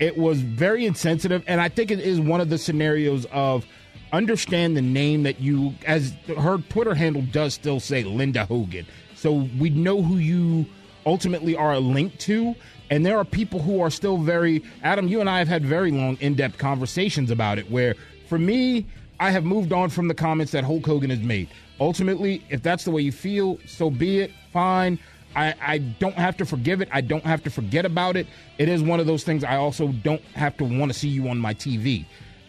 it 0.00 0.16
was 0.16 0.40
very 0.40 0.84
insensitive. 0.86 1.44
And 1.46 1.60
I 1.60 1.68
think 1.68 1.90
it 1.90 2.00
is 2.00 2.20
one 2.20 2.40
of 2.40 2.50
the 2.50 2.58
scenarios 2.58 3.24
of 3.26 3.66
understand 4.12 4.76
the 4.76 4.82
name 4.82 5.24
that 5.24 5.40
you, 5.40 5.74
as 5.86 6.12
her 6.36 6.58
Twitter 6.58 6.94
handle 6.94 7.22
does 7.22 7.54
still 7.54 7.80
say 7.80 8.02
Linda 8.02 8.46
Hogan. 8.46 8.86
So 9.14 9.48
we 9.58 9.70
know 9.70 10.02
who 10.02 10.16
you 10.16 10.66
ultimately 11.06 11.56
are 11.56 11.78
linked 11.78 12.18
to. 12.20 12.54
And 12.90 13.04
there 13.04 13.18
are 13.18 13.24
people 13.24 13.60
who 13.60 13.80
are 13.80 13.90
still 13.90 14.18
very, 14.18 14.62
Adam, 14.82 15.08
you 15.08 15.20
and 15.20 15.28
I 15.28 15.38
have 15.38 15.48
had 15.48 15.64
very 15.64 15.90
long, 15.90 16.16
in 16.20 16.34
depth 16.34 16.58
conversations 16.58 17.30
about 17.30 17.58
it. 17.58 17.70
Where 17.70 17.94
for 18.28 18.38
me, 18.38 18.86
I 19.20 19.30
have 19.30 19.44
moved 19.44 19.72
on 19.72 19.90
from 19.90 20.08
the 20.08 20.14
comments 20.14 20.52
that 20.52 20.64
Hulk 20.64 20.86
Hogan 20.86 21.10
has 21.10 21.20
made. 21.20 21.48
Ultimately, 21.80 22.42
if 22.50 22.62
that's 22.62 22.84
the 22.84 22.90
way 22.90 23.02
you 23.02 23.12
feel, 23.12 23.58
so 23.66 23.90
be 23.90 24.20
it. 24.20 24.32
Fine. 24.52 24.98
I, 25.36 25.54
I 25.60 25.78
don't 25.78 26.14
have 26.14 26.36
to 26.38 26.46
forgive 26.46 26.80
it. 26.80 26.88
I 26.90 27.00
don't 27.00 27.24
have 27.24 27.42
to 27.44 27.50
forget 27.50 27.84
about 27.84 28.16
it. 28.16 28.26
It 28.56 28.68
is 28.68 28.82
one 28.82 29.00
of 29.00 29.06
those 29.06 29.24
things 29.24 29.44
I 29.44 29.56
also 29.56 29.88
don't 29.88 30.22
have 30.34 30.56
to 30.56 30.64
want 30.64 30.92
to 30.92 30.98
see 30.98 31.08
you 31.08 31.28
on 31.28 31.38
my 31.38 31.54
TV. 31.54 32.06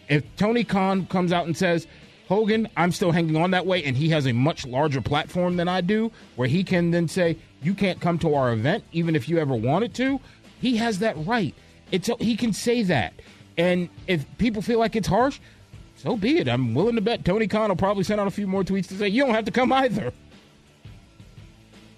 If 0.08 0.24
Tony 0.36 0.64
Khan 0.64 1.06
comes 1.06 1.32
out 1.32 1.46
and 1.46 1.56
says, 1.56 1.86
Hogan, 2.28 2.68
I'm 2.76 2.92
still 2.92 3.10
hanging 3.12 3.36
on 3.36 3.50
that 3.50 3.66
way, 3.66 3.82
and 3.84 3.96
he 3.96 4.08
has 4.10 4.26
a 4.26 4.32
much 4.32 4.64
larger 4.64 5.00
platform 5.00 5.56
than 5.56 5.68
I 5.68 5.80
do, 5.80 6.12
where 6.36 6.48
he 6.48 6.64
can 6.64 6.90
then 6.90 7.08
say, 7.08 7.36
You 7.62 7.74
can't 7.74 8.00
come 8.00 8.18
to 8.20 8.34
our 8.34 8.52
event, 8.52 8.84
even 8.92 9.14
if 9.14 9.28
you 9.28 9.38
ever 9.38 9.54
wanted 9.54 9.94
to, 9.94 10.20
he 10.60 10.76
has 10.76 11.00
that 11.00 11.14
right. 11.26 11.54
It's 11.90 12.08
he 12.20 12.36
can 12.36 12.52
say 12.52 12.82
that. 12.84 13.12
And 13.58 13.88
if 14.06 14.24
people 14.38 14.62
feel 14.62 14.78
like 14.78 14.96
it's 14.96 15.08
harsh, 15.08 15.38
so 15.96 16.16
be 16.16 16.38
it. 16.38 16.48
I'm 16.48 16.74
willing 16.74 16.94
to 16.94 17.02
bet 17.02 17.24
Tony 17.24 17.46
Khan 17.46 17.68
will 17.68 17.76
probably 17.76 18.04
send 18.04 18.20
out 18.20 18.26
a 18.26 18.30
few 18.30 18.46
more 18.46 18.62
tweets 18.62 18.88
to 18.88 18.94
say, 18.94 19.08
You 19.08 19.24
don't 19.24 19.34
have 19.34 19.44
to 19.44 19.50
come 19.50 19.72
either. 19.72 20.12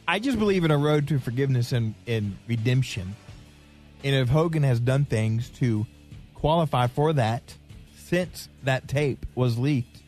I 0.08 0.18
just 0.18 0.38
believe 0.38 0.64
in 0.64 0.72
a 0.72 0.78
road 0.78 1.06
to 1.08 1.20
forgiveness 1.20 1.70
and, 1.70 1.94
and 2.06 2.36
redemption. 2.48 3.14
And 4.02 4.16
if 4.16 4.28
Hogan 4.28 4.64
has 4.64 4.80
done 4.80 5.04
things 5.04 5.48
to 5.50 5.86
qualify 6.34 6.88
for 6.88 7.12
that 7.12 7.56
since 7.96 8.48
that 8.64 8.88
tape 8.88 9.24
was 9.36 9.56
leaked, 9.56 10.02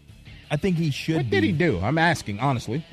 I 0.50 0.56
think 0.56 0.76
he 0.76 0.90
should. 0.90 1.16
What 1.16 1.30
did 1.30 1.44
he 1.44 1.52
do? 1.52 1.78
I'm 1.80 1.98
asking, 1.98 2.40
honestly. 2.40 2.84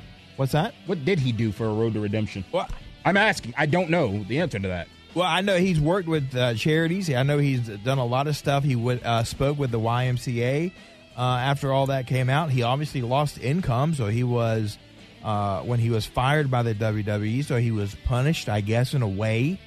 What's 0.42 0.54
that? 0.54 0.74
What 0.88 1.06
did 1.06 1.20
he 1.20 1.32
do 1.32 1.52
for 1.52 1.68
a 1.68 1.72
road 1.72 1.94
to 1.94 2.00
redemption? 2.00 2.44
Well, 2.52 2.68
I'm 3.06 3.16
asking. 3.16 3.54
I 3.60 3.68
don't 3.68 3.92
know 3.92 4.24
the 4.24 4.40
answer 4.40 4.58
to 4.58 4.70
that. 4.70 4.88
Well, 5.14 5.28
I 5.28 5.42
know 5.42 5.56
he's 5.58 5.80
worked 5.80 6.08
with 6.08 6.36
uh, 6.36 6.56
charities. 6.56 7.14
I 7.14 7.22
know 7.22 7.38
he's 7.38 7.68
done 7.68 8.00
a 8.00 8.06
lot 8.08 8.26
of 8.26 8.36
stuff. 8.36 8.64
He 8.64 8.76
would, 8.76 9.04
uh, 9.04 9.24
spoke 9.24 9.60
with 9.60 9.70
the 9.70 9.80
YMCA 9.80 10.72
uh, 11.16 11.22
after 11.22 11.72
all 11.72 11.86
that 11.86 12.08
came 12.08 12.28
out. 12.28 12.50
He 12.50 12.64
obviously 12.64 13.04
lost 13.04 13.38
income, 13.38 13.94
so 13.94 14.08
he 14.08 14.24
was 14.24 14.80
uh, 15.24 15.62
when 15.62 15.78
he 15.78 15.92
was 15.92 16.08
fired 16.08 16.50
by 16.50 16.64
the 16.64 16.74
WWE. 16.74 17.46
So 17.46 17.58
he 17.58 17.70
was 17.70 17.94
punished, 18.06 18.50
I 18.50 18.62
guess, 18.62 18.96
in 18.96 19.04
a 19.04 19.08
way, 19.08 19.60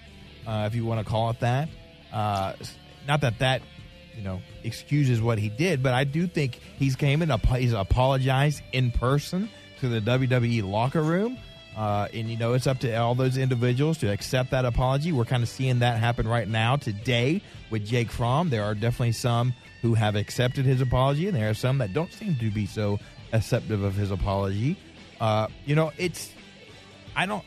uh, 0.45 0.65
if 0.67 0.75
you 0.75 0.85
want 0.85 1.07
to 1.07 1.09
call 1.09 1.31
it 1.31 1.39
that. 1.39 1.69
Uh, 2.13 2.55
not 3.07 3.21
that 3.21 3.39
that 3.39 3.63
you 4.17 4.25
know 4.25 4.43
excuses 4.65 5.23
what 5.23 5.39
he 5.39 5.51
did, 5.51 5.85
but 5.85 5.95
I 5.95 6.03
do 6.03 6.27
think 6.27 6.59
he's 6.81 6.97
came 6.97 7.23
and 7.23 7.31
ap- 7.31 7.47
he's 7.47 7.75
apologized 7.75 8.61
in 8.73 8.91
person 8.91 9.49
to 9.81 9.89
the 9.89 10.01
WWE 10.01 10.69
locker 10.69 11.03
room. 11.03 11.39
Uh, 11.77 12.07
and 12.15 12.31
you 12.31 12.37
know 12.37 12.53
it's 12.53 12.69
up 12.69 12.79
to 12.79 12.95
all 12.95 13.17
those 13.17 13.37
individuals 13.37 13.99
to 13.99 14.07
accept 14.07 14.53
that 14.53 14.65
apology. 14.65 15.11
We're 15.11 15.25
kind 15.25 15.43
of 15.43 15.49
seeing 15.49 15.81
that 15.81 15.99
happen 15.99 16.29
right 16.29 16.49
now 16.49 16.77
today 16.77 17.43
with 17.69 17.85
Jake 17.85 18.13
Fromm. 18.13 18.49
There 18.49 18.63
are 18.63 18.75
definitely 18.75 19.13
some 19.13 19.55
who 19.83 19.95
have 19.95 20.15
accepted 20.15 20.65
his 20.65 20.81
apology, 20.81 21.27
and 21.27 21.37
there 21.37 21.51
are 21.51 21.55
some 21.55 21.79
that 21.79 21.93
don't 21.93 22.13
seem 22.13 22.37
to 22.37 22.51
be 22.53 22.67
so 22.67 23.01
acceptive 23.33 23.83
of 23.83 23.95
his 23.97 24.13
apology. 24.13 24.77
Uh, 25.21 25.49
you 25.67 25.75
know, 25.75 25.91
it's 25.99 26.33
I 27.17 27.27
don't, 27.27 27.45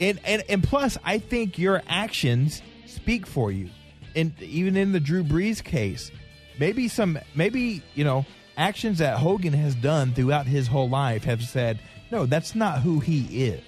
and, 0.00 0.20
and 0.24 0.44
and 0.48 0.62
plus, 0.62 0.96
I 1.04 1.18
think 1.18 1.58
your 1.58 1.82
actions 1.88 2.62
speak 2.86 3.26
for 3.26 3.50
you. 3.50 3.70
And 4.14 4.40
even 4.40 4.76
in 4.76 4.92
the 4.92 5.00
Drew 5.00 5.24
Brees 5.24 5.62
case, 5.62 6.12
maybe 6.58 6.86
some, 6.86 7.18
maybe 7.34 7.82
you 7.94 8.04
know, 8.04 8.24
actions 8.56 8.98
that 8.98 9.18
Hogan 9.18 9.52
has 9.52 9.74
done 9.74 10.12
throughout 10.12 10.46
his 10.46 10.68
whole 10.68 10.88
life 10.88 11.24
have 11.24 11.42
said, 11.42 11.80
no, 12.10 12.26
that's 12.26 12.54
not 12.54 12.80
who 12.80 13.00
he 13.00 13.44
is. 13.46 13.62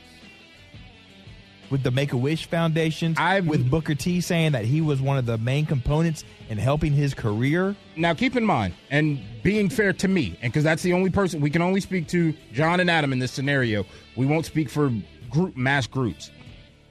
With 1.69 1.83
the 1.83 1.91
Make 1.91 2.13
a 2.13 2.17
Wish 2.17 2.47
Foundation, 2.47 3.17
with 3.45 3.69
Booker 3.69 3.97
T 3.97 4.21
saying 4.21 4.53
that 4.53 4.65
he 4.65 4.81
was 4.81 5.01
one 5.01 5.19
of 5.19 5.27
the 5.27 5.37
main 5.37 5.67
components 5.67 6.23
in 6.49 6.59
helping 6.59 6.93
his 6.93 7.13
career. 7.13 7.75
Now, 7.97 8.15
keep 8.15 8.37
in 8.37 8.45
mind, 8.45 8.75
and 8.89 9.21
being 9.43 9.69
fair 9.69 9.93
to 9.95 10.07
me, 10.07 10.39
and 10.43 10.53
because 10.53 10.63
that's 10.63 10.85
the 10.85 10.93
only 10.93 11.11
person 11.11 11.41
we 11.41 11.51
can 11.51 11.63
only 11.63 11.81
speak 11.81 12.07
to, 12.09 12.35
John 12.53 12.79
and 12.79 12.89
Adam 12.89 13.13
in 13.13 13.19
this 13.19 13.33
scenario. 13.33 13.85
We 14.15 14.27
won't 14.27 14.47
speak 14.47 14.71
for 14.71 14.93
group 15.29 15.57
mass 15.57 15.89
groups. 15.89 16.31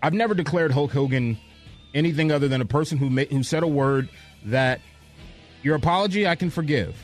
I've 0.04 0.14
never 0.14 0.34
declared 0.34 0.72
Hulk 0.72 0.92
Hogan 0.92 1.38
anything 1.94 2.30
other 2.30 2.50
than 2.50 2.60
a 2.60 2.66
person 2.66 2.98
who 2.98 3.10
ma- 3.10 3.24
who 3.30 3.44
said 3.44 3.64
a 3.64 3.68
word 3.68 4.10
that 4.44 4.82
your 5.64 5.76
apology 5.76 6.28
I 6.28 6.36
can 6.36 6.50
forgive, 6.50 6.98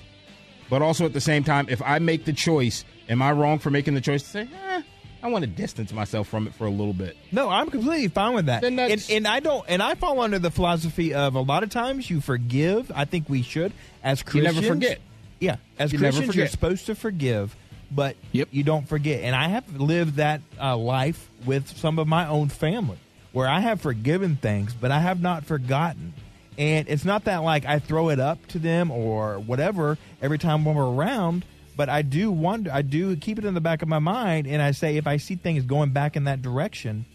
but 0.71 0.81
also 0.81 1.05
at 1.05 1.11
the 1.11 1.19
same 1.19 1.43
time, 1.43 1.67
if 1.69 1.81
I 1.81 1.99
make 1.99 2.23
the 2.23 2.31
choice, 2.31 2.85
am 3.09 3.21
I 3.21 3.33
wrong 3.33 3.59
for 3.59 3.69
making 3.69 3.93
the 3.93 3.99
choice 3.99 4.23
to 4.23 4.29
say, 4.29 4.47
eh, 4.69 4.81
I 5.21 5.27
want 5.27 5.43
to 5.43 5.47
distance 5.51 5.91
myself 5.91 6.29
from 6.29 6.47
it 6.47 6.55
for 6.55 6.65
a 6.65 6.69
little 6.69 6.93
bit? 6.93 7.17
No, 7.29 7.49
I'm 7.49 7.69
completely 7.69 8.07
fine 8.07 8.33
with 8.33 8.45
that. 8.45 8.63
And, 8.63 8.79
and 8.79 9.27
I 9.27 9.41
don't, 9.41 9.65
and 9.67 9.83
I 9.83 9.95
fall 9.95 10.21
under 10.21 10.39
the 10.39 10.49
philosophy 10.49 11.13
of 11.13 11.35
a 11.35 11.41
lot 11.41 11.63
of 11.63 11.69
times 11.71 12.09
you 12.09 12.21
forgive. 12.21 12.89
I 12.95 13.03
think 13.03 13.27
we 13.27 13.41
should, 13.41 13.73
as 14.01 14.23
Christians. 14.23 14.55
You 14.55 14.61
never 14.61 14.73
forget. 14.75 14.99
Yeah, 15.41 15.57
as 15.77 15.91
You 15.91 15.99
Christians, 15.99 16.35
you're 16.35 16.47
supposed 16.47 16.85
to 16.85 16.95
forgive, 16.95 17.53
but 17.91 18.15
Yep. 18.31 18.47
you 18.51 18.63
don't 18.63 18.87
forget. 18.87 19.23
And 19.23 19.35
I 19.35 19.49
have 19.49 19.77
lived 19.77 20.15
that 20.15 20.39
uh, 20.57 20.77
life 20.77 21.29
with 21.45 21.67
some 21.67 21.99
of 21.99 22.07
my 22.07 22.27
own 22.27 22.47
family, 22.47 22.97
where 23.33 23.49
I 23.49 23.59
have 23.59 23.81
forgiven 23.81 24.37
things, 24.37 24.73
but 24.73 24.89
I 24.89 25.01
have 25.01 25.21
not 25.21 25.43
forgotten. 25.43 26.13
And 26.57 26.87
it's 26.89 27.05
not 27.05 27.25
that 27.25 27.37
like 27.37 27.65
I 27.65 27.79
throw 27.79 28.09
it 28.09 28.19
up 28.19 28.45
to 28.47 28.59
them 28.59 28.91
or 28.91 29.39
whatever 29.39 29.97
every 30.21 30.37
time 30.37 30.65
when 30.65 30.75
we're 30.75 30.91
around, 30.91 31.45
but 31.77 31.89
I 31.89 32.01
do 32.01 32.29
wonder, 32.29 32.71
I 32.71 32.81
do 32.81 33.15
keep 33.15 33.39
it 33.39 33.45
in 33.45 33.53
the 33.53 33.61
back 33.61 33.81
of 33.81 33.87
my 33.87 33.99
mind, 33.99 34.47
and 34.47 34.61
I 34.61 34.71
say 34.71 34.97
if 34.97 35.07
I 35.07 35.17
see 35.17 35.35
things 35.35 35.63
going 35.63 35.91
back 35.91 36.15
in 36.15 36.25
that 36.25 36.41
direction, 36.41 37.05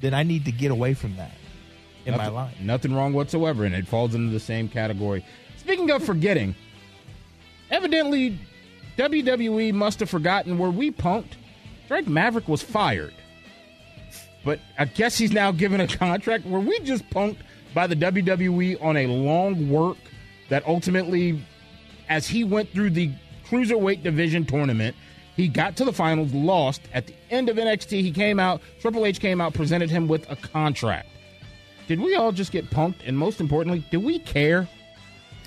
then 0.00 0.14
I 0.14 0.22
need 0.22 0.46
to 0.46 0.52
get 0.52 0.70
away 0.70 0.94
from 0.94 1.16
that 1.16 1.32
in 2.06 2.12
nothing, 2.12 2.34
my 2.34 2.42
life. 2.42 2.60
Nothing 2.60 2.94
wrong 2.94 3.12
whatsoever, 3.12 3.64
and 3.64 3.74
it 3.74 3.86
falls 3.86 4.14
into 4.14 4.32
the 4.32 4.40
same 4.40 4.68
category. 4.68 5.24
Speaking 5.58 5.90
of 5.90 6.02
forgetting, 6.02 6.54
evidently 7.70 8.38
WWE 8.96 9.72
must 9.74 10.00
have 10.00 10.10
forgotten 10.10 10.58
where 10.58 10.70
we 10.70 10.90
punked. 10.90 11.34
Drake 11.86 12.08
Maverick 12.08 12.48
was 12.48 12.62
fired. 12.62 13.14
But 14.44 14.60
I 14.78 14.86
guess 14.86 15.18
he's 15.18 15.32
now 15.32 15.52
given 15.52 15.80
a 15.80 15.86
contract 15.86 16.46
where 16.46 16.60
we 16.60 16.78
just 16.80 17.08
punked 17.10 17.38
by 17.74 17.86
the 17.86 17.96
WWE 17.96 18.82
on 18.82 18.96
a 18.96 19.06
long 19.06 19.68
work 19.68 19.96
that 20.48 20.66
ultimately, 20.66 21.42
as 22.08 22.26
he 22.26 22.44
went 22.44 22.70
through 22.70 22.90
the 22.90 23.10
cruiserweight 23.46 24.02
division 24.02 24.44
tournament, 24.44 24.96
he 25.36 25.46
got 25.48 25.76
to 25.76 25.84
the 25.84 25.92
finals, 25.92 26.32
lost. 26.32 26.82
At 26.92 27.06
the 27.06 27.14
end 27.30 27.48
of 27.48 27.56
NXT, 27.56 28.02
he 28.02 28.10
came 28.10 28.40
out, 28.40 28.60
Triple 28.80 29.06
H 29.06 29.20
came 29.20 29.40
out, 29.40 29.54
presented 29.54 29.90
him 29.90 30.08
with 30.08 30.28
a 30.30 30.36
contract. 30.36 31.08
Did 31.86 32.00
we 32.00 32.16
all 32.16 32.32
just 32.32 32.52
get 32.52 32.68
punked? 32.70 33.06
And 33.06 33.16
most 33.16 33.40
importantly, 33.40 33.84
do 33.90 34.00
we 34.00 34.18
care? 34.18 34.68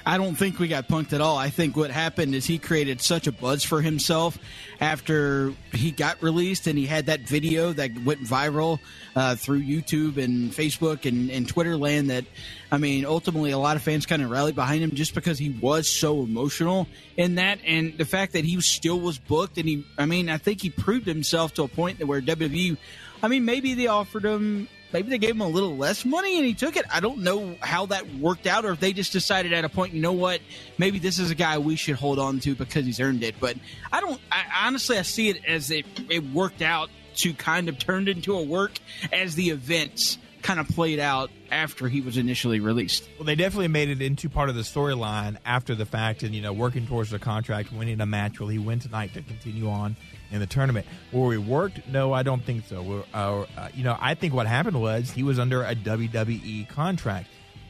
I 0.05 0.17
don't 0.17 0.35
think 0.35 0.59
we 0.59 0.67
got 0.67 0.87
punked 0.87 1.13
at 1.13 1.21
all. 1.21 1.37
I 1.37 1.49
think 1.49 1.75
what 1.75 1.91
happened 1.91 2.33
is 2.33 2.45
he 2.45 2.57
created 2.57 3.01
such 3.01 3.27
a 3.27 3.31
buzz 3.31 3.63
for 3.63 3.81
himself 3.81 4.37
after 4.79 5.53
he 5.71 5.91
got 5.91 6.21
released 6.23 6.67
and 6.67 6.77
he 6.77 6.85
had 6.85 7.05
that 7.05 7.21
video 7.21 7.71
that 7.73 7.91
went 8.03 8.21
viral 8.21 8.79
uh, 9.15 9.35
through 9.35 9.61
YouTube 9.61 10.17
and 10.17 10.51
Facebook 10.51 11.05
and, 11.05 11.29
and 11.29 11.47
Twitter 11.47 11.77
land 11.77 12.09
that, 12.09 12.25
I 12.71 12.77
mean, 12.77 13.05
ultimately 13.05 13.51
a 13.51 13.57
lot 13.57 13.75
of 13.75 13.83
fans 13.83 14.05
kind 14.05 14.21
of 14.21 14.29
rallied 14.29 14.55
behind 14.55 14.83
him 14.83 14.91
just 14.91 15.13
because 15.13 15.37
he 15.37 15.49
was 15.49 15.87
so 15.89 16.23
emotional 16.23 16.87
in 17.17 17.35
that. 17.35 17.59
And 17.65 17.97
the 17.97 18.05
fact 18.05 18.33
that 18.33 18.45
he 18.45 18.59
still 18.61 18.99
was 18.99 19.19
booked 19.19 19.57
and 19.57 19.67
he, 19.67 19.85
I 19.97 20.05
mean, 20.05 20.29
I 20.29 20.37
think 20.37 20.61
he 20.61 20.69
proved 20.69 21.05
himself 21.05 21.53
to 21.55 21.63
a 21.63 21.67
point 21.67 21.99
that 21.99 22.07
where 22.07 22.21
WWE, 22.21 22.77
I 23.21 23.27
mean, 23.27 23.45
maybe 23.45 23.75
they 23.75 23.87
offered 23.87 24.25
him 24.25 24.67
maybe 24.93 25.09
they 25.09 25.17
gave 25.17 25.31
him 25.31 25.41
a 25.41 25.47
little 25.47 25.75
less 25.77 26.05
money 26.05 26.37
and 26.37 26.45
he 26.45 26.53
took 26.53 26.75
it. 26.75 26.85
I 26.91 26.99
don't 26.99 27.19
know 27.19 27.55
how 27.61 27.87
that 27.87 28.13
worked 28.15 28.47
out 28.47 28.65
or 28.65 28.71
if 28.71 28.79
they 28.79 28.93
just 28.93 29.11
decided 29.11 29.53
at 29.53 29.63
a 29.63 29.69
point, 29.69 29.93
you 29.93 30.01
know 30.01 30.13
what, 30.13 30.41
maybe 30.77 30.99
this 30.99 31.19
is 31.19 31.31
a 31.31 31.35
guy 31.35 31.57
we 31.57 31.75
should 31.75 31.95
hold 31.95 32.19
on 32.19 32.39
to 32.41 32.55
because 32.55 32.85
he's 32.85 32.99
earned 32.99 33.23
it. 33.23 33.35
But 33.39 33.57
I 33.91 34.01
don't, 34.01 34.19
I, 34.31 34.67
honestly, 34.67 34.97
I 34.97 35.03
see 35.03 35.29
it 35.29 35.43
as 35.45 35.71
it, 35.71 35.85
it 36.09 36.23
worked 36.31 36.61
out 36.61 36.89
to 37.15 37.33
kind 37.33 37.69
of 37.69 37.77
turned 37.77 38.09
into 38.09 38.35
a 38.35 38.43
work 38.43 38.71
as 39.11 39.35
the 39.35 39.49
events 39.49 40.17
kind 40.41 40.59
of 40.59 40.67
played 40.67 40.99
out 40.99 41.29
after 41.51 41.87
he 41.87 42.01
was 42.01 42.17
initially 42.17 42.59
released. 42.59 43.07
Well, 43.17 43.25
they 43.25 43.35
definitely 43.35 43.67
made 43.67 43.89
it 43.89 44.01
into 44.01 44.29
part 44.29 44.49
of 44.49 44.55
the 44.55 44.61
storyline 44.61 45.37
after 45.45 45.75
the 45.75 45.85
fact, 45.85 46.23
and 46.23 46.33
you 46.33 46.41
know, 46.41 46.53
working 46.53 46.87
towards 46.87 47.11
the 47.11 47.19
contract, 47.19 47.71
winning 47.71 48.01
a 48.01 48.05
match. 48.05 48.39
Will 48.39 48.47
he 48.47 48.57
win 48.57 48.79
tonight 48.79 49.13
to 49.13 49.21
continue 49.21 49.69
on 49.69 49.95
in 50.31 50.39
the 50.39 50.47
tournament? 50.47 50.85
Where 51.11 51.27
we 51.27 51.37
worked? 51.37 51.87
No, 51.87 52.13
I 52.13 52.23
don't 52.23 52.43
think 52.43 52.65
so. 52.67 53.03
Uh, 53.13 53.45
uh, 53.57 53.69
you 53.73 53.83
know, 53.83 53.97
I 53.99 54.15
think 54.15 54.33
what 54.33 54.47
happened 54.47 54.81
was 54.81 55.11
he 55.11 55.23
was 55.23 55.39
under 55.39 55.63
a 55.63 55.75
WWE 55.75 56.67
contract, 56.69 57.27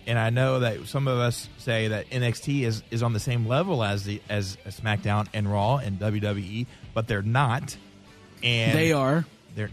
and 0.08 0.17
I 0.17 0.30
know 0.30 0.60
that 0.60 0.88
some 0.88 1.08
of 1.08 1.17
us 1.17 1.50
say 1.58 1.89
that 1.89 2.10
NXT 2.10 2.62
is 2.63 2.84
is 2.91 3.04
on 3.04 3.13
the 3.13 3.19
same 3.19 3.47
level 3.47 3.84
as 3.84 4.04
the 4.04 4.21
as 4.30 4.58
SmackDown 4.67 5.28
and 5.34 5.52
Raw 5.52 5.78
and 5.78 6.00
WWE, 6.00 6.65
but 6.93 7.08
they're 7.08 7.21
not. 7.21 7.76
And 8.43 8.78
They 8.78 8.91
are. 8.91 9.26
they're, 9.56 9.69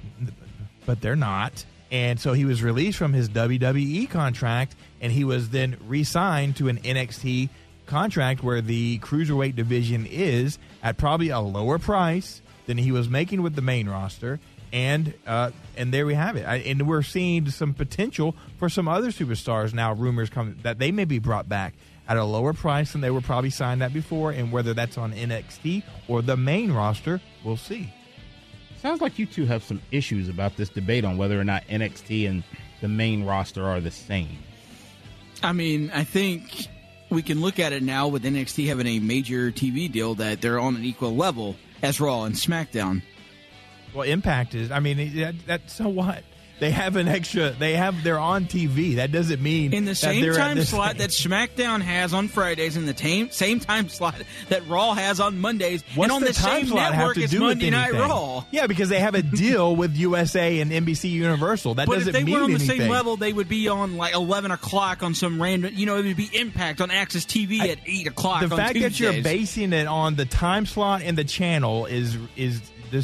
but 0.85 1.01
they're 1.01 1.16
not. 1.16 1.64
And 1.90 2.20
so 2.20 2.35
he 2.35 2.44
was 2.44 2.62
released 2.62 2.98
from 2.98 3.14
his 3.14 3.31
WWE 3.31 4.11
contract, 4.11 4.77
and 5.01 5.11
he 5.11 5.24
was 5.24 5.48
then 5.48 5.79
re-signed 5.87 6.57
to 6.57 6.68
an 6.68 6.79
NXT 6.83 7.48
contract 7.87 8.42
where 8.42 8.61
the 8.61 8.98
cruiserweight 8.98 9.57
division 9.57 10.05
is 10.05 10.59
at 10.83 10.98
probably 10.98 11.31
a 11.31 11.40
lower 11.40 11.79
price 11.79 12.42
than 12.69 12.79
he 12.79 12.93
was 12.93 13.09
making 13.09 13.43
with 13.43 13.57
the 13.57 13.63
main 13.63 13.89
roster. 13.89 14.39
And 14.73 15.15
uh, 15.27 15.51
and 15.77 15.93
there 15.93 16.05
we 16.05 16.15
have 16.15 16.37
it. 16.37 16.47
I, 16.47 16.57
and 16.57 16.87
we're 16.87 17.03
seeing 17.03 17.49
some 17.51 17.73
potential 17.73 18.37
for 18.59 18.69
some 18.69 18.87
other 18.87 19.09
superstars 19.09 19.73
now. 19.73 19.95
Rumors 19.95 20.29
come 20.29 20.59
that 20.63 20.79
they 20.79 20.93
may 20.93 21.07
be 21.07 21.19
brought 21.19 21.49
back 21.49 21.73
at 22.07 22.19
a 22.19 22.25
lower 22.25 22.53
price 22.53 22.93
than 22.93 23.01
they 23.01 23.11
were 23.11 23.23
probably 23.23 23.49
signed 23.49 23.83
at 23.83 23.95
before. 23.95 24.31
And 24.31 24.53
whether 24.53 24.75
that's 24.75 24.99
on 24.99 25.15
NXT 25.15 25.83
or 26.07 26.21
the 26.21 26.37
main 26.37 26.71
roster, 26.71 27.23
we'll 27.43 27.57
see. 27.57 27.93
Sounds 28.83 29.01
like 29.01 29.19
you 29.19 29.25
two 29.25 29.47
have 29.47 29.65
some 29.65 29.81
issues 29.91 30.29
about 30.29 30.57
this 30.57 30.69
debate 30.69 31.05
on 31.05 31.17
whether 31.17 31.41
or 31.41 31.45
not 31.45 31.67
NXT 31.67 32.29
and 32.29 32.45
the 32.83 32.89
main 32.89 33.25
roster 33.25 33.65
are 33.65 33.81
the 33.81 33.91
same. 33.91 34.39
I 35.43 35.53
mean, 35.53 35.91
I 35.95 36.05
think 36.05 36.69
we 37.11 37.23
can 37.23 37.41
look 37.41 37.59
at 37.59 37.73
it 37.73 37.83
now 37.83 38.09
with 38.09 38.23
NXT 38.23 38.69
having 38.69 38.87
a 38.87 38.99
major 38.99 39.51
TV 39.51 39.91
deal 39.91 40.15
that 40.17 40.43
they're 40.43 40.61
on 40.61 40.77
an 40.77 40.85
equal 40.85 41.17
level 41.17 41.57
as 41.83 42.01
Raw 42.01 42.25
and 42.25 42.35
SmackDown. 42.35 43.03
Well, 43.95 44.03
Impact 44.09 44.55
is. 44.55 44.71
I 44.71 44.81
mean, 44.81 45.16
that, 45.16 45.35
that 45.47 45.70
so 45.70 45.89
what? 45.89 46.22
They 46.61 46.71
have 46.71 46.97
an 46.97 47.07
extra. 47.07 47.51
They 47.51 47.75
have. 47.75 48.03
They're 48.03 48.19
on 48.19 48.47
TV. 48.47 48.97
That 48.97 49.13
doesn't 49.13 49.41
mean 49.41 49.73
in 49.73 49.85
the 49.85 49.95
same 49.95 50.35
time 50.35 50.61
slot 50.63 50.91
same- 50.91 50.99
that 50.99 51.11
SmackDown 51.11 51.81
has 51.81 52.13
on 52.13 52.29
Fridays, 52.29 52.77
in 52.77 52.87
the 52.87 52.93
tam- 52.93 53.31
same 53.31 53.61
time 53.61 53.89
slot 53.89 54.17
that 54.49 54.67
Raw 54.67 54.95
has 54.95 55.21
on 55.21 55.39
Mondays, 55.39 55.85
What's 55.95 56.13
and 56.13 56.17
on 56.17 56.21
the, 56.23 56.29
the, 56.29 56.35
time 56.35 56.63
same 56.63 56.67
slot 56.67 56.93
network 56.93 57.19
as 57.19 57.35
Monday 57.35 57.71
Night 57.71 57.91
anything? 57.91 58.09
Raw. 58.09 58.45
Yeah, 58.51 58.67
because 58.67 58.89
they 58.89 58.99
have 58.99 59.15
a 59.15 59.23
deal 59.39 59.77
with 59.77 59.97
USA 59.97 60.61
and 60.61 60.71
NBC 60.73 61.11
Universal. 61.11 61.75
That 61.75 61.87
But 61.87 61.99
if 61.99 61.99
doesn't 62.07 62.13
they 62.15 62.25
mean 62.25 62.35
were 62.37 62.45
on 62.45 62.53
the 62.53 62.59
same 62.59 62.91
level, 62.91 63.17
they 63.17 63.33
would 63.33 63.49
be 63.49 63.69
on 63.69 63.97
like 63.97 64.15
eleven 64.15 64.51
o'clock 64.51 65.03
on 65.03 65.15
some 65.15 65.41
random. 65.41 65.73
You 65.75 65.87
know, 65.87 65.97
it 65.97 66.05
would 66.05 66.17
be 66.17 66.31
Impact 66.33 66.81
on 66.81 66.91
Access 66.91 67.25
TV 67.25 67.61
at 67.61 67.79
eight 67.87 68.07
o'clock. 68.07 68.43
the 68.43 68.49
fact 68.57 68.79
that 68.81 68.99
you're 68.99 69.23
basing 69.23 69.73
it 69.73 69.87
on 69.87 70.17
the 70.17 70.25
time 70.25 70.67
slot 70.67 71.03
and 71.03 71.17
the 71.17 71.25
channel 71.25 71.87
is 71.87 72.17
is 72.37 72.61
the 72.91 73.03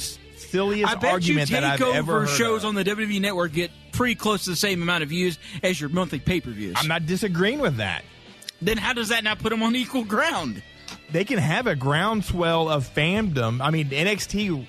silliest 0.55 0.93
I 0.93 0.95
bet 0.95 1.03
you 1.27 1.39
argument 1.39 1.51
that 1.51 1.65
I've 1.65 1.83
ever 1.83 2.21
heard 2.21 2.29
shows 2.29 2.63
of. 2.63 2.69
on 2.69 2.75
the 2.77 2.85
WWE 2.85 3.21
Network 3.21 3.53
get 3.53 3.73
pretty 3.93 4.15
close 4.15 4.45
to 4.45 4.51
the 4.51 4.57
same 4.57 4.83
amount 4.83 5.03
of 5.03 5.09
views 5.09 5.39
as 5.63 5.81
your 5.81 5.91
monthly 5.91 6.21
pay 6.21 6.41
per 6.41 6.51
views. 6.51 6.75
I'm 6.79 6.87
not 6.87 7.07
disagreeing 7.07 7.59
with 7.59 7.79
that. 7.79 8.05
Then 8.63 8.77
how 8.77 8.93
does 8.93 9.09
that 9.09 9.25
not 9.25 9.41
put 9.41 9.51
them 9.51 9.63
on 9.63 9.75
equal 9.75 10.05
ground? 10.05 10.63
They 11.11 11.25
can 11.25 11.39
have 11.39 11.67
a 11.67 11.75
groundswell 11.75 12.69
of 12.69 12.89
fandom. 12.95 13.61
I 13.61 13.71
mean, 13.71 13.91
NXT, 13.91 14.67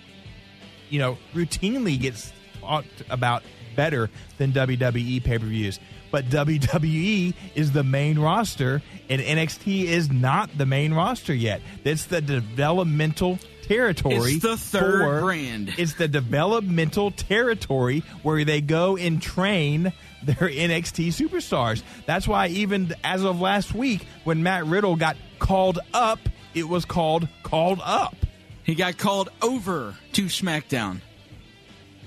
you 0.89 0.99
know, 0.99 1.17
routinely 1.33 1.99
gets 1.99 2.33
talked 2.59 3.03
about 3.09 3.43
better 3.75 4.09
than 4.37 4.53
WWE 4.53 5.23
pay 5.23 5.37
per 5.37 5.45
views. 5.45 5.79
But 6.15 6.29
WWE 6.29 7.33
is 7.55 7.73
the 7.73 7.83
main 7.83 8.17
roster, 8.17 8.81
and 9.09 9.21
NXT 9.21 9.83
is 9.83 10.09
not 10.09 10.49
the 10.57 10.65
main 10.65 10.93
roster 10.93 11.33
yet. 11.33 11.59
It's 11.83 12.05
the 12.05 12.21
developmental 12.21 13.37
territory. 13.63 14.35
It's 14.35 14.41
the 14.41 14.55
third 14.55 15.01
for- 15.03 15.19
brand. 15.19 15.73
It's 15.77 15.95
the 15.95 16.07
developmental 16.07 17.11
territory 17.11 18.01
where 18.23 18.45
they 18.45 18.61
go 18.61 18.95
and 18.95 19.21
train 19.21 19.91
their 20.23 20.35
NXT 20.37 21.09
superstars. 21.09 21.83
That's 22.05 22.29
why 22.29 22.47
even 22.47 22.93
as 23.03 23.25
of 23.25 23.41
last 23.41 23.73
week, 23.75 24.07
when 24.23 24.41
Matt 24.41 24.67
Riddle 24.67 24.95
got 24.95 25.17
called 25.39 25.79
up, 25.93 26.19
it 26.53 26.69
was 26.69 26.85
called 26.85 27.27
called 27.43 27.81
up. 27.83 28.15
He 28.63 28.73
got 28.73 28.97
called 28.97 29.31
over 29.41 29.95
to 30.13 30.25
SmackDown. 30.27 31.01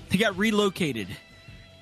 He 0.09 0.17
got 0.17 0.35
relocated. 0.35 1.09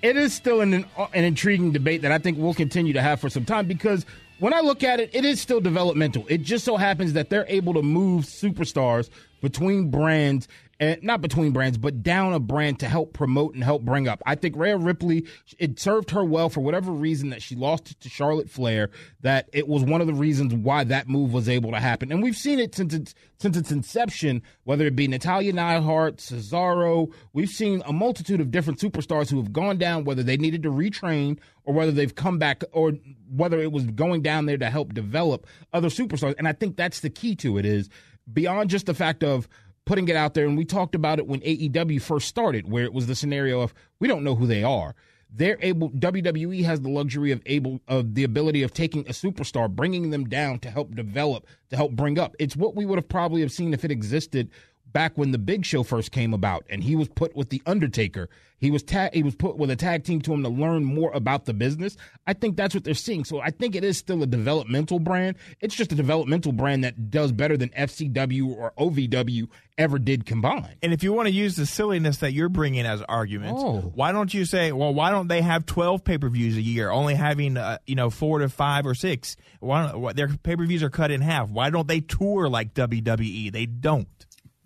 It 0.01 0.15
is 0.15 0.33
still 0.33 0.61
an, 0.61 0.85
an 1.13 1.23
intriguing 1.23 1.71
debate 1.71 2.01
that 2.03 2.11
I 2.11 2.17
think 2.17 2.37
we'll 2.37 2.53
continue 2.53 2.93
to 2.93 3.01
have 3.01 3.19
for 3.19 3.29
some 3.29 3.45
time 3.45 3.67
because 3.67 4.05
when 4.39 4.53
I 4.53 4.59
look 4.61 4.83
at 4.83 4.99
it, 4.99 5.09
it 5.13 5.25
is 5.25 5.41
still 5.41 5.59
developmental. 5.59 6.25
It 6.29 6.43
just 6.43 6.63
so 6.63 6.77
happens 6.77 7.13
that 7.13 7.29
they're 7.29 7.47
able 7.47 7.73
to 7.73 7.81
move 7.81 8.25
superstars 8.25 9.09
between 9.41 9.89
brands 9.89 10.47
and 10.79 11.01
not 11.01 11.21
between 11.21 11.51
brands, 11.51 11.77
but 11.77 12.03
down 12.03 12.33
a 12.33 12.39
brand 12.39 12.79
to 12.79 12.87
help 12.87 13.13
promote 13.13 13.55
and 13.55 13.63
help 13.63 13.81
bring 13.81 14.07
up. 14.07 14.21
I 14.25 14.35
think 14.35 14.55
Rhea 14.55 14.77
Ripley, 14.77 15.25
it 15.57 15.79
served 15.79 16.11
her 16.11 16.23
well 16.23 16.49
for 16.49 16.61
whatever 16.61 16.91
reason 16.91 17.29
that 17.31 17.41
she 17.41 17.55
lost 17.55 17.99
to 17.99 18.09
Charlotte 18.09 18.49
Flair, 18.49 18.89
that 19.21 19.49
it 19.53 19.67
was 19.67 19.83
one 19.83 20.01
of 20.01 20.07
the 20.07 20.13
reasons 20.13 20.53
why 20.53 20.83
that 20.83 21.07
move 21.07 21.33
was 21.33 21.49
able 21.49 21.71
to 21.71 21.79
happen. 21.79 22.11
And 22.11 22.21
we've 22.21 22.35
seen 22.35 22.59
it 22.59 22.75
since 22.75 22.93
its, 22.93 23.15
since 23.39 23.57
its 23.57 23.71
inception, 23.71 24.43
whether 24.65 24.85
it 24.85 24.95
be 24.95 25.07
Natalya 25.07 25.53
Neidhart, 25.53 26.17
Cesaro, 26.17 27.11
we've 27.33 27.49
seen 27.49 27.81
a 27.85 27.93
multitude 27.93 28.39
of 28.39 28.51
different 28.51 28.79
superstars 28.79 29.29
who 29.29 29.37
have 29.37 29.51
gone 29.51 29.77
down, 29.77 30.03
whether 30.03 30.23
they 30.23 30.37
needed 30.37 30.63
to 30.63 30.69
retrain 30.69 31.39
or 31.63 31.73
whether 31.73 31.91
they've 31.91 32.15
come 32.15 32.37
back 32.37 32.63
or 32.71 32.93
whether 33.29 33.59
it 33.59 33.71
was 33.71 33.85
going 33.85 34.21
down 34.21 34.45
there 34.45 34.57
to 34.57 34.69
help 34.69 34.93
develop 34.93 35.47
other 35.73 35.89
superstars. 35.89 36.35
And 36.37 36.47
I 36.47 36.53
think 36.53 36.77
that's 36.77 36.99
the 36.99 37.09
key 37.09 37.35
to 37.37 37.57
it 37.57 37.65
is 37.65 37.89
beyond 38.31 38.69
just 38.69 38.85
the 38.85 38.93
fact 38.93 39.23
of 39.23 39.47
putting 39.87 40.07
it 40.09 40.15
out 40.15 40.35
there. 40.35 40.45
And 40.45 40.57
we 40.57 40.65
talked 40.65 40.93
about 40.93 41.17
it 41.17 41.25
when 41.25 41.39
AEW 41.39 42.01
first 42.01 42.27
started, 42.27 42.69
where 42.69 42.83
it 42.83 42.93
was 42.93 43.07
the 43.07 43.15
scenario 43.15 43.61
of 43.61 43.73
we 43.99 44.07
don't 44.07 44.23
know 44.23 44.35
who 44.35 44.45
they 44.45 44.63
are. 44.63 44.93
They're 45.33 45.57
able. 45.61 45.89
WWE 45.89 46.63
has 46.63 46.81
the 46.81 46.89
luxury 46.89 47.31
of 47.31 47.41
able 47.45 47.81
of 47.87 48.13
the 48.13 48.23
ability 48.23 48.63
of 48.63 48.73
taking 48.73 49.01
a 49.07 49.11
superstar, 49.11 49.69
bringing 49.69 50.09
them 50.09 50.25
down 50.25 50.59
to 50.59 50.69
help 50.69 50.95
develop, 50.95 51.47
to 51.69 51.75
help 51.75 51.93
bring 51.93 52.19
up. 52.19 52.35
It's 52.37 52.55
what 52.55 52.75
we 52.75 52.85
would 52.85 52.97
have 52.97 53.09
probably 53.09 53.41
have 53.41 53.51
seen 53.51 53.73
if 53.73 53.83
it 53.83 53.91
existed 53.91 54.49
back 54.93 55.17
when 55.17 55.31
the 55.31 55.37
Big 55.37 55.65
Show 55.65 55.83
first 55.83 56.11
came 56.11 56.33
about, 56.33 56.65
and 56.69 56.83
he 56.83 56.95
was 56.95 57.07
put 57.09 57.35
with 57.35 57.49
the 57.49 57.61
Undertaker. 57.65 58.29
He 58.59 58.71
was 58.71 58.81
ta- 58.81 59.09
he 59.13 59.21
was 59.21 59.35
put 59.35 59.55
with 59.57 59.69
a 59.69 59.75
tag 59.75 60.03
team 60.03 60.19
to 60.21 60.33
him 60.33 60.41
to 60.41 60.49
learn 60.49 60.83
more 60.83 61.11
about 61.13 61.45
the 61.45 61.53
business. 61.53 61.95
I 62.25 62.33
think 62.33 62.57
that's 62.57 62.73
what 62.73 62.83
they're 62.83 62.95
seeing. 62.95 63.23
So 63.23 63.39
I 63.39 63.51
think 63.51 63.75
it 63.75 63.83
is 63.83 63.99
still 63.99 64.23
a 64.23 64.25
developmental 64.25 64.97
brand. 64.97 65.35
It's 65.61 65.75
just 65.75 65.91
a 65.91 65.95
developmental 65.95 66.53
brand 66.53 66.83
that 66.83 67.11
does 67.11 67.31
better 67.31 67.55
than 67.55 67.69
FCW 67.69 68.47
or 68.57 68.73
OVW 68.79 69.47
ever 69.77 69.99
did 69.99 70.25
combined. 70.25 70.75
And 70.81 70.91
if 70.91 71.03
you 71.03 71.13
want 71.13 71.27
to 71.27 71.33
use 71.33 71.55
the 71.55 71.67
silliness 71.67 72.17
that 72.17 72.33
you're 72.33 72.49
bringing 72.49 72.87
as 72.87 73.03
arguments, 73.03 73.61
Oh. 73.63 73.91
why 73.93 74.11
don't 74.11 74.33
you 74.33 74.43
say, 74.43 74.71
well, 74.71 74.91
why 74.91 75.11
don't 75.11 75.27
they 75.27 75.43
have 75.43 75.67
12 75.67 76.03
pay 76.03 76.17
per 76.17 76.27
views 76.29 76.57
a 76.57 76.61
year, 76.61 76.89
only 76.89 77.13
having, 77.13 77.57
uh, 77.57 77.77
you 77.85 77.93
know, 77.93 78.09
four 78.09 78.39
to 78.39 78.49
five 78.49 78.87
or 78.87 78.95
six? 78.95 79.37
Why 79.59 79.91
don't, 79.91 80.15
their 80.15 80.29
pay 80.29 80.55
per 80.55 80.65
views 80.65 80.81
are 80.81 80.89
cut 80.89 81.11
in 81.11 81.21
half. 81.21 81.51
Why 81.51 81.69
don't 81.69 81.87
they 81.87 81.99
tour 81.99 82.49
like 82.49 82.73
WWE? 82.73 83.51
They 83.51 83.67
don't. 83.67 84.07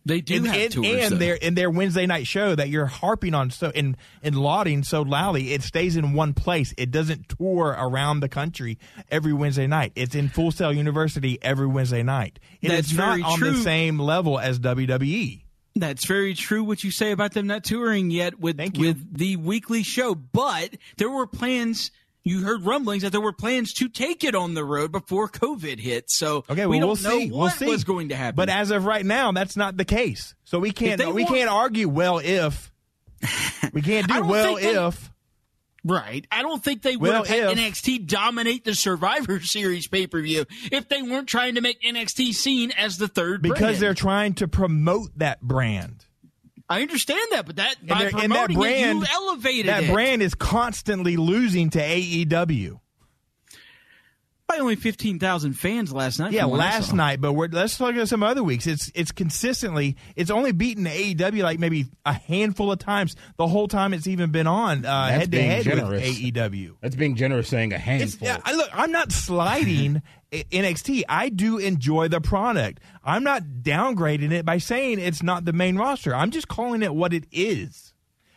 They 0.05 0.21
do 0.21 0.37
and, 0.37 0.47
have 0.47 0.55
and, 0.55 0.71
tours, 0.71 0.87
and 0.87 1.13
though. 1.13 1.17
their 1.17 1.35
in 1.35 1.55
their 1.55 1.69
Wednesday 1.69 2.05
night 2.05 2.25
show 2.25 2.55
that 2.55 2.69
you're 2.69 2.85
harping 2.85 3.35
on 3.35 3.51
so 3.51 3.71
and 3.75 3.97
and 4.23 4.35
lauding 4.35 4.83
so 4.83 5.01
loudly, 5.01 5.53
it 5.53 5.61
stays 5.61 5.95
in 5.97 6.13
one 6.13 6.33
place. 6.33 6.73
It 6.77 6.91
doesn't 6.91 7.29
tour 7.29 7.75
around 7.77 8.21
the 8.21 8.29
country 8.29 8.79
every 9.09 9.33
Wednesday 9.33 9.67
night. 9.67 9.91
It's 9.95 10.15
in 10.15 10.29
Full 10.29 10.51
Sail 10.51 10.73
University 10.73 11.37
every 11.41 11.67
Wednesday 11.67 12.03
night. 12.03 12.39
Is 12.61 12.71
That's 12.71 12.93
not 12.93 13.09
very 13.09 13.23
on 13.23 13.37
true. 13.37 13.51
the 13.51 13.61
same 13.61 13.99
level 13.99 14.39
as. 14.39 14.61
WWE. 14.61 15.41
That's 15.75 16.05
very 16.05 16.33
true. 16.33 16.63
What 16.63 16.83
you 16.83 16.91
say 16.91 17.11
about 17.11 17.33
them 17.33 17.47
not 17.47 17.63
touring 17.63 18.11
yet 18.11 18.39
with 18.39 18.59
with 18.77 19.17
the 19.17 19.37
weekly 19.37 19.83
show, 19.83 20.15
but 20.15 20.75
there 20.97 21.09
were 21.09 21.27
plans. 21.27 21.91
You 22.23 22.43
heard 22.43 22.63
rumblings 22.65 23.01
that 23.03 23.11
there 23.11 23.19
were 23.21 23.33
plans 23.33 23.73
to 23.73 23.89
take 23.89 24.23
it 24.23 24.35
on 24.35 24.53
the 24.53 24.63
road 24.63 24.91
before 24.91 25.27
COVID 25.27 25.79
hit. 25.79 26.05
So 26.11 26.43
Okay, 26.49 26.67
well, 26.67 26.69
we 26.69 26.79
don't 26.79 26.87
we'll 26.89 26.95
know 27.11 27.19
see. 27.19 27.31
what 27.31 27.37
we'll 27.39 27.49
see. 27.49 27.65
was 27.65 27.83
going 27.83 28.09
to 28.09 28.15
happen. 28.15 28.35
But 28.35 28.49
as 28.49 28.69
of 28.69 28.85
right 28.85 29.05
now, 29.05 29.31
that's 29.31 29.57
not 29.57 29.75
the 29.77 29.85
case. 29.85 30.35
So 30.43 30.59
we 30.59 30.71
can't 30.71 30.99
we 31.13 31.23
want- 31.23 31.35
can't 31.35 31.49
argue. 31.49 31.89
Well, 31.89 32.19
if 32.19 32.71
we 33.73 33.81
can't 33.81 34.07
do 34.07 34.23
well, 34.23 34.55
they- 34.57 34.75
if 34.75 35.09
right, 35.83 36.27
I 36.31 36.43
don't 36.43 36.63
think 36.63 36.83
they 36.83 36.95
would 36.95 37.09
Well, 37.09 37.23
have 37.23 37.57
if- 37.57 37.57
NXT 37.57 38.05
dominate 38.05 38.65
the 38.65 38.75
Survivor 38.75 39.39
Series 39.41 39.87
pay 39.87 40.05
per 40.05 40.21
view 40.21 40.45
if 40.71 40.89
they 40.89 41.01
weren't 41.01 41.27
trying 41.27 41.55
to 41.55 41.61
make 41.61 41.81
NXT 41.81 42.33
seen 42.33 42.71
as 42.71 42.97
the 42.99 43.07
third 43.07 43.41
because 43.41 43.59
brand. 43.59 43.77
they're 43.77 43.93
trying 43.95 44.33
to 44.35 44.47
promote 44.47 45.09
that 45.17 45.41
brand. 45.41 46.05
I 46.71 46.81
understand 46.81 47.27
that, 47.31 47.45
but 47.45 47.57
that 47.57 47.75
by 47.85 47.95
And, 47.95 48.01
they're- 48.03 48.09
promoting 48.11 48.55
that 48.57 48.61
brand, 48.61 49.03
it, 49.03 49.09
you 49.09 49.15
elevated 49.15 49.65
that 49.67 49.83
it. 49.83 49.91
brand 49.91 50.21
is 50.21 50.33
constantly 50.35 51.17
losing 51.17 51.69
to 51.71 51.79
AEW. 51.79 52.79
By 54.51 54.59
only 54.59 54.75
fifteen 54.75 55.19
thousand 55.19 55.53
fans 55.53 55.93
last 55.93 56.19
night. 56.19 56.31
Yeah, 56.33 56.41
from 56.41 56.51
what 56.51 56.59
I 56.59 56.63
last 56.63 56.93
night, 56.93 57.21
but 57.21 57.33
we're, 57.33 57.47
let's 57.47 57.79
look 57.79 57.95
at 57.95 58.07
some 58.07 58.23
other 58.23 58.43
weeks. 58.43 58.67
It's 58.67 58.91
it's 58.93 59.11
consistently 59.11 59.95
it's 60.15 60.29
only 60.31 60.51
beaten 60.51 60.85
AEW 60.85 61.43
like 61.43 61.59
maybe 61.59 61.85
a 62.05 62.13
handful 62.13 62.71
of 62.71 62.79
times 62.79 63.15
the 63.37 63.47
whole 63.47 63.67
time 63.67 63.93
it's 63.93 64.07
even 64.07 64.31
been 64.31 64.47
on 64.47 64.85
uh, 64.85 65.07
head 65.07 65.21
to 65.23 65.29
being 65.29 65.49
head 65.49 65.65
with. 65.65 66.01
AEW. 66.03 66.75
That's 66.81 66.95
being 66.95 67.15
generous 67.15 67.47
saying 67.47 67.71
a 67.73 67.75
It's, 67.75 67.83
handful. 67.85 68.27
yeah, 68.27 68.37
I, 68.43 68.53
look, 68.53 68.69
I'm 68.73 68.91
not 68.91 69.11
sliding 69.11 70.01
I- 70.33 70.45
NXT. 70.51 71.03
I 71.09 71.29
do 71.29 71.57
enjoy 71.57 72.07
the 72.07 72.21
product. 72.21 72.79
I'm 73.03 73.23
not 73.23 73.43
downgrading 73.61 74.31
it 74.31 74.45
by 74.45 74.57
saying 74.59 74.99
it's 74.99 75.23
not 75.23 75.45
the 75.45 75.53
main 75.53 75.75
roster. 75.77 76.13
I'm 76.15 76.31
just 76.31 76.47
calling 76.47 76.83
it 76.83 76.93
what 76.93 77.13
it 77.13 77.25
is. 77.31 77.93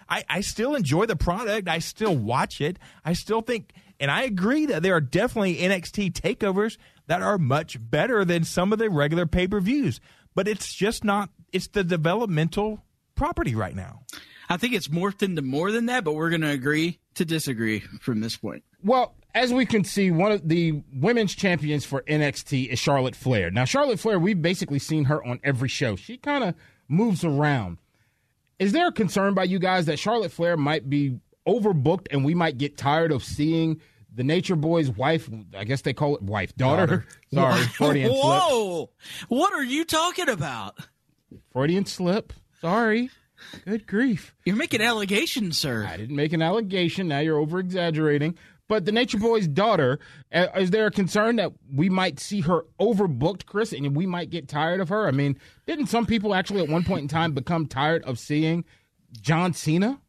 I, 0.08 0.22
I 0.28 0.40
still 0.42 0.74
enjoy 0.74 1.06
the 1.06 1.16
product. 1.16 1.66
I 1.66 1.78
still 1.78 2.14
watch 2.16 2.60
it. 2.60 2.78
I 3.04 3.14
still 3.14 3.40
think, 3.40 3.72
and 4.00 4.10
I 4.10 4.22
agree 4.22 4.66
that 4.66 4.82
there 4.82 4.94
are 4.94 5.00
definitely 5.00 5.56
NXT 5.56 6.12
takeovers 6.12 6.76
that 7.06 7.22
are 7.22 7.38
much 7.38 7.76
better 7.80 8.24
than 8.24 8.44
some 8.44 8.72
of 8.72 8.78
the 8.78 8.90
regular 8.90 9.26
pay 9.26 9.46
per 9.46 9.60
views. 9.60 10.00
But 10.34 10.48
it's 10.48 10.74
just 10.74 11.04
not. 11.04 11.30
It's 11.52 11.68
the 11.68 11.84
developmental 11.84 12.82
property 13.14 13.54
right 13.54 13.74
now. 13.74 14.00
I 14.48 14.56
think 14.56 14.74
it's 14.74 14.88
morphed 14.88 15.22
into 15.22 15.42
more 15.42 15.70
than 15.70 15.86
that, 15.86 16.04
but 16.04 16.14
we're 16.14 16.30
going 16.30 16.42
to 16.42 16.50
agree 16.50 16.98
to 17.14 17.24
disagree 17.24 17.80
from 18.00 18.20
this 18.20 18.36
point. 18.36 18.64
Well, 18.82 19.14
as 19.34 19.52
we 19.52 19.66
can 19.66 19.84
see, 19.84 20.10
one 20.10 20.32
of 20.32 20.46
the 20.48 20.82
women's 20.92 21.34
champions 21.34 21.84
for 21.84 22.02
NXT 22.02 22.68
is 22.68 22.78
Charlotte 22.78 23.16
Flair. 23.16 23.50
Now, 23.50 23.64
Charlotte 23.64 24.00
Flair, 24.00 24.18
we've 24.18 24.40
basically 24.40 24.78
seen 24.78 25.04
her 25.04 25.24
on 25.24 25.40
every 25.42 25.68
show. 25.68 25.96
She 25.96 26.18
kind 26.18 26.44
of 26.44 26.54
moves 26.88 27.24
around. 27.24 27.78
Is 28.58 28.72
there 28.72 28.88
a 28.88 28.92
concern 28.92 29.34
by 29.34 29.44
you 29.44 29.58
guys 29.58 29.86
that 29.86 29.98
Charlotte 29.98 30.30
Flair 30.30 30.56
might 30.56 30.88
be 30.88 31.18
overbooked 31.46 32.06
and 32.10 32.24
we 32.24 32.34
might 32.34 32.58
get 32.58 32.76
tired 32.76 33.12
of 33.12 33.24
seeing 33.24 33.80
the 34.14 34.24
Nature 34.24 34.56
Boy's 34.56 34.90
wife? 34.90 35.28
I 35.56 35.64
guess 35.64 35.82
they 35.82 35.92
call 35.92 36.16
it 36.16 36.22
wife, 36.22 36.54
daughter. 36.56 37.06
Sorry, 37.34 37.62
Freudian 37.62 38.10
slip. 38.10 38.22
Whoa! 38.24 38.90
What 39.28 39.52
are 39.54 39.64
you 39.64 39.84
talking 39.84 40.28
about? 40.28 40.78
Freudian 41.52 41.86
slip. 41.86 42.32
Sorry. 42.60 43.10
Good 43.64 43.86
grief. 43.86 44.34
You're 44.44 44.56
making 44.56 44.80
allegations, 44.80 45.58
sir. 45.58 45.86
I 45.86 45.96
didn't 45.96 46.16
make 46.16 46.32
an 46.32 46.42
allegation. 46.42 47.08
Now 47.08 47.18
you're 47.18 47.38
over 47.38 47.58
exaggerating. 47.58 48.36
But 48.66 48.86
the 48.86 48.92
Nature 48.92 49.18
Boy's 49.18 49.46
daughter, 49.46 49.98
uh, 50.32 50.46
is 50.56 50.70
there 50.70 50.86
a 50.86 50.90
concern 50.90 51.36
that 51.36 51.52
we 51.72 51.90
might 51.90 52.18
see 52.18 52.40
her 52.40 52.64
overbooked, 52.80 53.44
Chris, 53.44 53.72
and 53.72 53.94
we 53.94 54.06
might 54.06 54.30
get 54.30 54.48
tired 54.48 54.80
of 54.80 54.88
her? 54.88 55.06
I 55.06 55.10
mean, 55.10 55.38
didn't 55.66 55.88
some 55.88 56.06
people 56.06 56.34
actually 56.34 56.62
at 56.62 56.70
one 56.70 56.82
point 56.84 57.02
in 57.02 57.08
time 57.08 57.32
become 57.34 57.66
tired 57.66 58.02
of 58.04 58.18
seeing 58.18 58.64
John 59.20 59.52
Cena? 59.52 60.00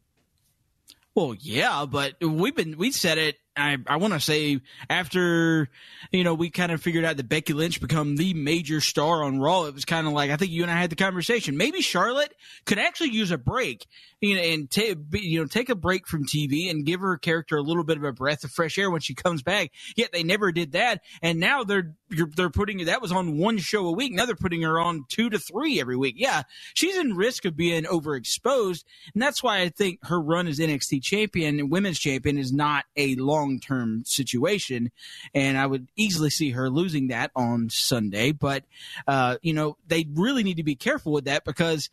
Well, 1.16 1.34
yeah, 1.40 1.86
but 1.88 2.14
we've 2.20 2.54
been 2.54 2.76
we 2.76 2.92
said 2.92 3.16
it. 3.16 3.38
I 3.56 3.78
I 3.86 3.96
want 3.96 4.14
to 4.14 4.20
say 4.20 4.60
after 4.90 5.68
you 6.12 6.24
know 6.24 6.34
we 6.34 6.50
kind 6.50 6.72
of 6.72 6.82
figured 6.82 7.04
out 7.04 7.16
that 7.16 7.28
Becky 7.28 7.52
Lynch 7.52 7.80
become 7.80 8.16
the 8.16 8.34
major 8.34 8.80
star 8.80 9.22
on 9.24 9.40
Raw. 9.40 9.64
It 9.64 9.74
was 9.74 9.84
kind 9.84 10.06
of 10.06 10.12
like 10.12 10.30
I 10.30 10.36
think 10.36 10.50
you 10.50 10.62
and 10.62 10.70
I 10.70 10.76
had 10.76 10.90
the 10.90 10.96
conversation. 10.96 11.56
Maybe 11.56 11.80
Charlotte 11.80 12.34
could 12.64 12.78
actually 12.78 13.10
use 13.10 13.30
a 13.30 13.38
break, 13.38 13.86
you 14.20 14.34
know, 14.34 14.42
and 14.42 14.70
take 14.70 14.98
you 15.12 15.40
know 15.40 15.46
take 15.46 15.68
a 15.68 15.74
break 15.74 16.06
from 16.06 16.26
TV 16.26 16.70
and 16.70 16.84
give 16.84 17.00
her 17.00 17.16
character 17.16 17.56
a 17.56 17.62
little 17.62 17.84
bit 17.84 17.96
of 17.96 18.04
a 18.04 18.12
breath 18.12 18.44
of 18.44 18.50
fresh 18.50 18.78
air 18.78 18.90
when 18.90 19.00
she 19.00 19.14
comes 19.14 19.42
back. 19.42 19.70
Yet 19.96 20.12
they 20.12 20.22
never 20.22 20.52
did 20.52 20.72
that, 20.72 21.02
and 21.22 21.40
now 21.40 21.64
they're 21.64 21.94
they're 22.36 22.50
putting 22.50 22.84
that 22.84 23.02
was 23.02 23.12
on 23.12 23.38
one 23.38 23.58
show 23.58 23.86
a 23.86 23.92
week. 23.92 24.12
Now 24.12 24.26
they're 24.26 24.36
putting 24.36 24.62
her 24.62 24.78
on 24.78 25.04
two 25.08 25.30
to 25.30 25.38
three 25.38 25.80
every 25.80 25.96
week. 25.96 26.14
Yeah, 26.18 26.42
she's 26.74 26.96
in 26.96 27.16
risk 27.16 27.44
of 27.44 27.56
being 27.56 27.84
overexposed, 27.84 28.84
and 29.14 29.22
that's 29.22 29.42
why 29.42 29.60
I 29.60 29.68
think 29.70 30.00
her 30.04 30.20
run 30.20 30.46
as 30.46 30.58
NXT 30.58 31.02
champion 31.02 31.58
and 31.58 31.70
women's 31.70 31.98
champion 31.98 32.38
is 32.38 32.52
not 32.52 32.84
a 32.96 33.14
long 33.16 33.45
term 33.60 34.04
situation. 34.04 34.90
And 35.34 35.56
I 35.56 35.66
would 35.66 35.88
easily 35.96 36.30
see 36.30 36.50
her 36.50 36.68
losing 36.70 37.08
that 37.08 37.30
on 37.34 37.70
Sunday. 37.70 38.32
But 38.32 38.64
uh, 39.06 39.36
you 39.42 39.52
know, 39.52 39.76
they 39.86 40.06
really 40.14 40.42
need 40.42 40.56
to 40.56 40.64
be 40.64 40.76
careful 40.76 41.12
with 41.12 41.24
that 41.24 41.44
because 41.44 41.90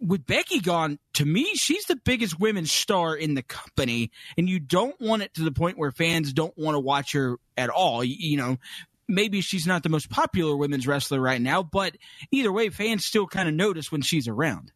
with 0.00 0.26
Becky 0.26 0.60
gone, 0.60 0.98
to 1.14 1.24
me, 1.26 1.44
she's 1.54 1.84
the 1.84 1.96
biggest 1.96 2.40
women's 2.40 2.72
star 2.72 3.14
in 3.14 3.34
the 3.34 3.42
company, 3.42 4.10
and 4.38 4.48
you 4.48 4.58
don't 4.58 4.98
want 5.00 5.22
it 5.22 5.34
to 5.34 5.42
the 5.42 5.52
point 5.52 5.76
where 5.76 5.90
fans 5.90 6.32
don't 6.32 6.56
want 6.56 6.74
to 6.74 6.80
watch 6.80 7.12
her 7.12 7.36
at 7.56 7.68
all. 7.68 8.02
You, 8.02 8.16
you 8.18 8.36
know, 8.38 8.56
maybe 9.08 9.40
she's 9.40 9.66
not 9.66 9.82
the 9.82 9.88
most 9.88 10.08
popular 10.08 10.56
women's 10.56 10.86
wrestler 10.86 11.20
right 11.20 11.40
now, 11.40 11.62
but 11.62 11.96
either 12.30 12.52
way, 12.52 12.70
fans 12.70 13.04
still 13.04 13.26
kind 13.26 13.48
of 13.48 13.54
notice 13.54 13.92
when 13.92 14.00
she's 14.02 14.28
around. 14.28 14.72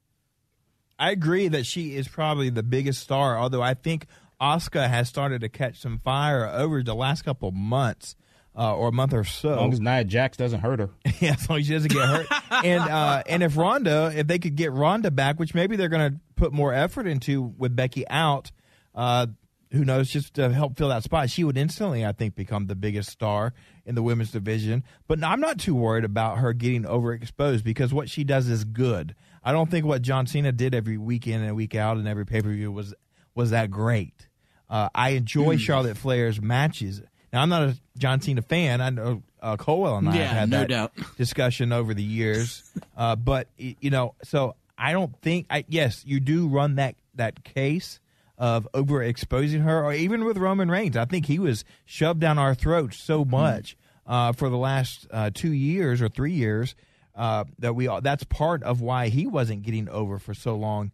I 0.99 1.11
agree 1.11 1.49
that 1.49 1.67
she 1.67 1.97
is 1.97 2.07
probably 2.07 2.51
the 2.51 2.63
biggest 2.63 3.01
star, 3.01 3.37
although 3.37 3.63
I 3.63 3.75
think 3.75 4.07
Asuka 4.41 4.89
has 4.89 5.09
started 5.09 5.41
to 5.41 5.49
catch 5.49 5.81
some 5.81 5.99
fire 5.99 6.47
over 6.47 6.83
the 6.83 6.95
last 6.95 7.23
couple 7.23 7.51
months 7.53 8.17
uh, 8.57 8.75
or 8.75 8.89
a 8.89 8.93
month 8.93 9.13
or 9.13 9.25
so. 9.25 9.53
As 9.53 9.57
long 9.57 9.73
as 9.73 9.81
Nia 9.81 10.05
Jax 10.05 10.37
doesn't 10.37 10.61
hurt 10.61 10.79
her. 10.79 10.91
yeah, 11.21 11.35
as 11.35 11.49
long 11.49 11.61
as 11.61 11.67
she 11.67 11.73
doesn't 11.73 11.93
get 11.93 12.09
hurt. 12.09 12.27
and 12.65 12.83
uh, 12.83 13.23
and 13.29 13.43
if 13.43 13.57
Ronda, 13.57 14.13
if 14.15 14.27
they 14.27 14.39
could 14.39 14.57
get 14.57 14.73
Ronda 14.73 15.11
back, 15.11 15.39
which 15.39 15.55
maybe 15.55 15.77
they're 15.77 15.89
going 15.89 16.13
to 16.13 16.21
put 16.37 16.53
more 16.53 16.73
effort 16.73 17.07
into 17.07 17.43
with 17.43 17.75
Becky 17.75 18.07
out, 18.09 18.51
uh, 18.95 19.27
who 19.73 19.85
knows, 19.85 20.09
just 20.09 20.35
to 20.35 20.53
help 20.53 20.77
fill 20.77 20.89
that 20.89 21.03
spot, 21.03 21.31
she 21.31 21.43
would 21.43 21.57
instantly, 21.57 22.07
I 22.07 22.13
think, 22.13 22.37
become 22.37 22.67
the 22.67 22.77
biggest 22.77 23.11
star 23.11 23.53
in 23.85 23.97
the 23.97 24.03
women's 24.03 24.31
division. 24.31 24.85
But 25.09 25.23
I'm 25.25 25.41
not 25.41 25.59
too 25.59 25.75
worried 25.75 26.05
about 26.05 26.39
her 26.39 26.53
getting 26.53 26.85
overexposed 26.85 27.65
because 27.65 27.93
what 27.93 28.09
she 28.09 28.23
does 28.23 28.49
is 28.49 28.65
good. 28.65 29.17
I 29.43 29.53
don't 29.53 29.71
think 29.71 29.85
what 29.85 30.03
John 30.03 30.27
Cena 30.27 30.53
did 30.53 30.75
every 30.75 30.97
weekend 30.97 31.45
and 31.45 31.57
week 31.57 31.75
out 31.75 31.97
and 31.97 32.07
every 32.07 32.25
pay 32.25 32.41
per 32.41 32.51
view 32.51 32.71
was 32.71 32.95
was 33.35 33.51
that 33.51 33.71
great. 33.71 34.29
Uh, 34.69 34.89
I 34.95 35.11
enjoy 35.11 35.57
mm. 35.57 35.61
Charlotte 35.61 35.97
Flair's 35.97 36.41
matches. 36.41 37.03
Now 37.33 37.43
I'm 37.43 37.49
not 37.49 37.63
a 37.63 37.77
John 37.99 38.21
Cena 38.21 38.43
fan. 38.43 38.81
I 38.81 38.91
know 38.91 39.23
uh, 39.43 39.57
Colwell 39.57 39.99
and 39.99 40.09
I 40.09 40.17
yeah, 40.17 40.23
have 40.23 40.37
had 40.37 40.51
no 40.51 40.59
that 40.61 40.69
doubt. 40.69 40.93
discussion 41.19 41.73
over 41.73 41.95
the 41.95 42.03
years. 42.03 42.63
uh, 42.97 43.17
but 43.17 43.49
you 43.57 43.91
know, 43.91 44.15
so 44.25 44.57
I 44.79 44.93
don't 44.93 45.15
think. 45.21 45.47
I, 45.51 45.65
yes, 45.69 46.03
you 46.07 46.21
do 46.21 46.49
run 46.49 46.77
that 46.77 46.97
that 47.15 47.45
case 47.45 48.01
of 48.39 48.67
overexposing 48.73 49.63
her, 49.63 49.85
or 49.85 49.93
even 49.93 50.25
with 50.25 50.37
Roman 50.39 50.71
Reigns. 50.71 50.97
I 50.97 51.05
think 51.05 51.27
he 51.27 51.39
was 51.39 51.65
shoved 51.85 52.21
down 52.21 52.39
our 52.39 52.55
throats 52.55 52.97
so 52.97 53.21
mm-hmm. 53.21 53.31
much 53.31 53.77
uh, 54.07 54.33
for 54.33 54.49
the 54.49 54.57
last 54.57 55.07
uh, 55.11 55.31
two 55.33 55.53
years 55.53 56.03
or 56.03 56.09
three 56.09 56.33
years 56.33 56.75
uh, 57.15 57.45
that 57.59 57.75
we. 57.75 57.87
all, 57.87 58.01
That's 58.01 58.25
part 58.25 58.63
of 58.63 58.81
why 58.81 59.09
he 59.09 59.27
wasn't 59.27 59.63
getting 59.63 59.89
over 59.89 60.19
for 60.19 60.35
so 60.35 60.57
long. 60.57 60.91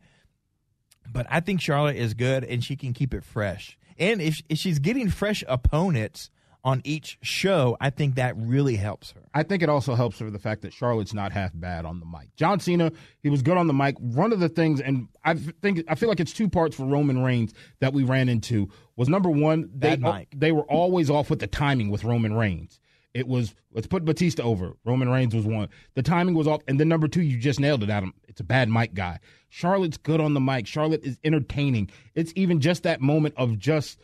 But 1.11 1.27
I 1.29 1.41
think 1.41 1.61
Charlotte 1.61 1.97
is 1.97 2.15
good, 2.15 2.45
and 2.45 2.63
she 2.63 2.77
can 2.77 2.93
keep 2.93 3.15
it 3.15 3.25
fresh. 3.25 3.79
And 3.99 4.21
if, 4.21 4.43
if 4.49 4.59
she's 4.59 4.79
getting 4.79 5.11
fresh 5.11 5.45
opponents 5.49 6.31
on 6.63 6.83
each 6.85 7.19
show, 7.23 7.77
I 7.81 7.91
think 7.91 8.17
that 8.17 8.37
really 8.37 8.77
helps 8.77 9.13
her. 9.13 9.23
I 9.33 9.43
think 9.43 9.63
it 9.63 9.69
also 9.69 9.95
helps 9.95 10.19
her 10.19 10.31
the 10.31 10.39
fact 10.39 10.63
that 10.63 10.73
Charlotte's 10.73 11.15
not 11.15 11.33
half 11.33 11.53
bad 11.55 11.85
on 11.85 12.01
the 12.01 12.07
mic. 12.07 12.35
John 12.37 12.61
Cena, 12.61 12.93
he 13.23 13.31
was 13.31 13.43
good 13.43 13.57
on 13.57 13.67
the 13.67 13.73
mic. 13.73 13.99
One 13.99 14.33
of 14.33 14.41
the 14.41 14.49
things, 14.49 14.81
and 14.81 15.09
I 15.25 15.35
think 15.35 15.85
I 15.89 15.95
feel 15.95 16.09
like 16.09 16.21
it's 16.21 16.33
two 16.33 16.49
parts 16.49 16.77
for 16.77 16.85
Roman 16.85 17.23
Reigns 17.23 17.55
that 17.81 17.93
we 17.93 18.05
ran 18.05 18.29
into 18.29 18.69
was 18.97 19.09
number 19.09 19.31
one, 19.31 19.71
they 19.75 19.97
they 20.35 20.53
were 20.53 20.65
always 20.65 21.09
off 21.09 21.31
with 21.31 21.39
the 21.41 21.47
timing 21.47 21.91
with 21.91 22.05
Roman 22.05 22.35
Reigns. 22.35 22.79
It 23.13 23.27
was 23.27 23.55
let's 23.73 23.87
put 23.87 24.05
Batista 24.05 24.43
over. 24.43 24.77
Roman 24.85 25.09
Reigns 25.09 25.35
was 25.35 25.45
one. 25.45 25.69
The 25.95 26.03
timing 26.03 26.35
was 26.35 26.47
off, 26.47 26.63
and 26.69 26.79
then 26.79 26.89
number 26.89 27.09
two, 27.09 27.23
you 27.23 27.39
just 27.39 27.61
nailed 27.61 27.83
it, 27.83 27.91
Adam. 27.91 28.15
It's 28.29 28.41
a 28.41 28.45
bad 28.45 28.69
mic 28.69 28.95
guy. 28.95 29.19
Charlotte's 29.49 29.97
good 29.97 30.21
on 30.21 30.35
the 30.35 30.41
mic. 30.41 30.67
Charlotte 30.67 31.05
is 31.05 31.19
entertaining. 31.25 31.91
It's 32.15 32.33
even 32.37 32.61
just 32.61 32.85
that 32.85 33.01
moment 33.01 33.35
of 33.37 33.59
just 33.59 33.99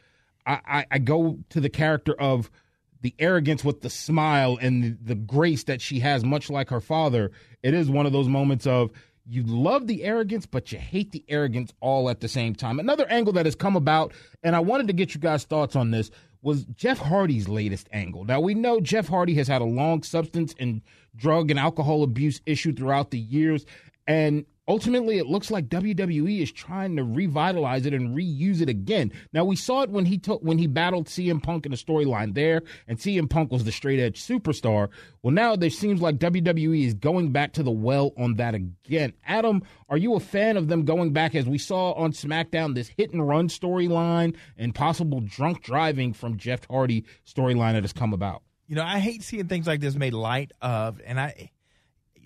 I, 0.47 0.61
I, 0.67 0.87
I 0.93 0.99
go 0.99 1.39
to 1.51 1.61
the 1.61 1.69
character 1.69 2.15
of 2.19 2.51
the 3.03 3.15
arrogance 3.19 3.65
with 3.65 3.83
the 3.83 3.91
smile 3.91 4.59
and 4.61 4.83
the, 4.83 4.97
the 5.03 5.15
grace 5.15 5.65
that 5.65 5.81
she 5.81 6.01
has, 6.01 6.25
much 6.25 6.51
like 6.51 6.71
her 6.71 6.81
father. 6.81 7.31
It 7.63 7.75
is 7.75 7.91
one 7.91 8.07
of 8.07 8.13
those 8.13 8.29
moments 8.29 8.67
of 8.67 8.91
you 9.29 9.43
love 9.43 9.87
the 9.87 10.05
arrogance, 10.05 10.47
but 10.47 10.71
you 10.71 10.79
hate 10.79 11.11
the 11.11 11.25
arrogance 11.29 11.73
all 11.81 12.09
at 12.09 12.21
the 12.21 12.29
same 12.29 12.55
time. 12.55 12.79
Another 12.79 13.07
angle 13.09 13.33
that 13.35 13.45
has 13.45 13.57
come 13.57 13.75
about, 13.77 14.13
and 14.43 14.55
I 14.55 14.61
wanted 14.61 14.87
to 14.87 14.93
get 14.93 15.15
you 15.15 15.21
guys' 15.21 15.45
thoughts 15.45 15.75
on 15.75 15.91
this, 15.91 16.11
was 16.43 16.65
Jeff 16.65 16.99
Hardy's 16.99 17.49
latest 17.49 17.89
angle. 17.93 18.25
Now, 18.25 18.41
we 18.41 18.55
know 18.55 18.81
Jeff 18.81 19.09
Hardy 19.09 19.35
has 19.35 19.49
had 19.49 19.63
a 19.63 19.67
long 19.67 20.03
substance 20.03 20.55
and 20.59 20.83
drug 21.15 21.51
and 21.51 21.59
alcohol 21.59 22.03
abuse 22.03 22.41
issue 22.47 22.73
throughout 22.73 23.11
the 23.11 23.19
years. 23.19 23.65
And 24.07 24.47
ultimately 24.69 25.19
it 25.19 25.27
looks 25.27 25.51
like 25.51 25.69
WWE 25.69 26.41
is 26.41 26.53
trying 26.53 26.97
to 26.97 27.05
revitalize 27.05 27.87
it 27.87 27.95
and 27.95 28.17
reuse 28.17 28.61
it 28.61 28.69
again. 28.69 29.13
Now 29.33 29.45
we 29.45 29.57
saw 29.57 29.83
it 29.83 29.91
when 29.91 30.07
he 30.07 30.19
took 30.19 30.43
when 30.43 30.59
he 30.59 30.67
battled 30.67 31.07
CM 31.07 31.43
Punk 31.43 31.67
in 31.67 31.73
the 31.73 31.79
storyline 31.79 32.35
there, 32.35 32.63
and 32.87 32.99
CM 32.99 33.29
Punk 33.29 33.53
was 33.53 33.65
the 33.65 33.73
straight 33.73 34.01
edge 34.01 34.23
superstar. 34.23 34.89
Well, 35.23 35.35
now 35.35 35.57
there 35.57 35.71
seems 35.71 36.01
like 36.01 36.19
WWE 36.19 36.87
is 36.87 36.95
going 36.95 37.33
back 37.33 37.53
to 37.55 37.63
the 37.63 37.71
well 37.71 38.13
on 38.17 38.35
that 38.35 38.55
again. 38.55 39.13
Adam, 39.25 39.63
are 39.89 39.97
you 39.97 40.15
a 40.15 40.21
fan 40.21 40.57
of 40.57 40.69
them 40.69 40.85
going 40.85 41.13
back 41.13 41.35
as 41.35 41.47
we 41.47 41.59
saw 41.59 41.93
on 41.93 42.13
SmackDown 42.13 42.75
this 42.75 42.89
hit 42.89 43.13
and 43.13 43.27
run 43.27 43.49
storyline 43.49 44.37
and 44.57 44.75
possible 44.75 45.21
drunk 45.21 45.63
driving 45.63 46.13
from 46.13 46.37
Jeff 46.37 46.61
Hardy 46.71 47.05
storyline 47.27 47.75
that 47.75 47.85
has 47.85 47.93
come 47.93 48.13
about? 48.13 48.43
You 48.69 48.75
know, 48.75 48.83
I 48.83 48.99
hate 48.99 49.23
seeing 49.23 49.47
things 49.47 49.67
like 49.67 49.81
this 49.81 49.95
made 49.95 50.13
light 50.13 50.51
of, 50.61 51.01
and 51.05 51.21
I 51.21 51.51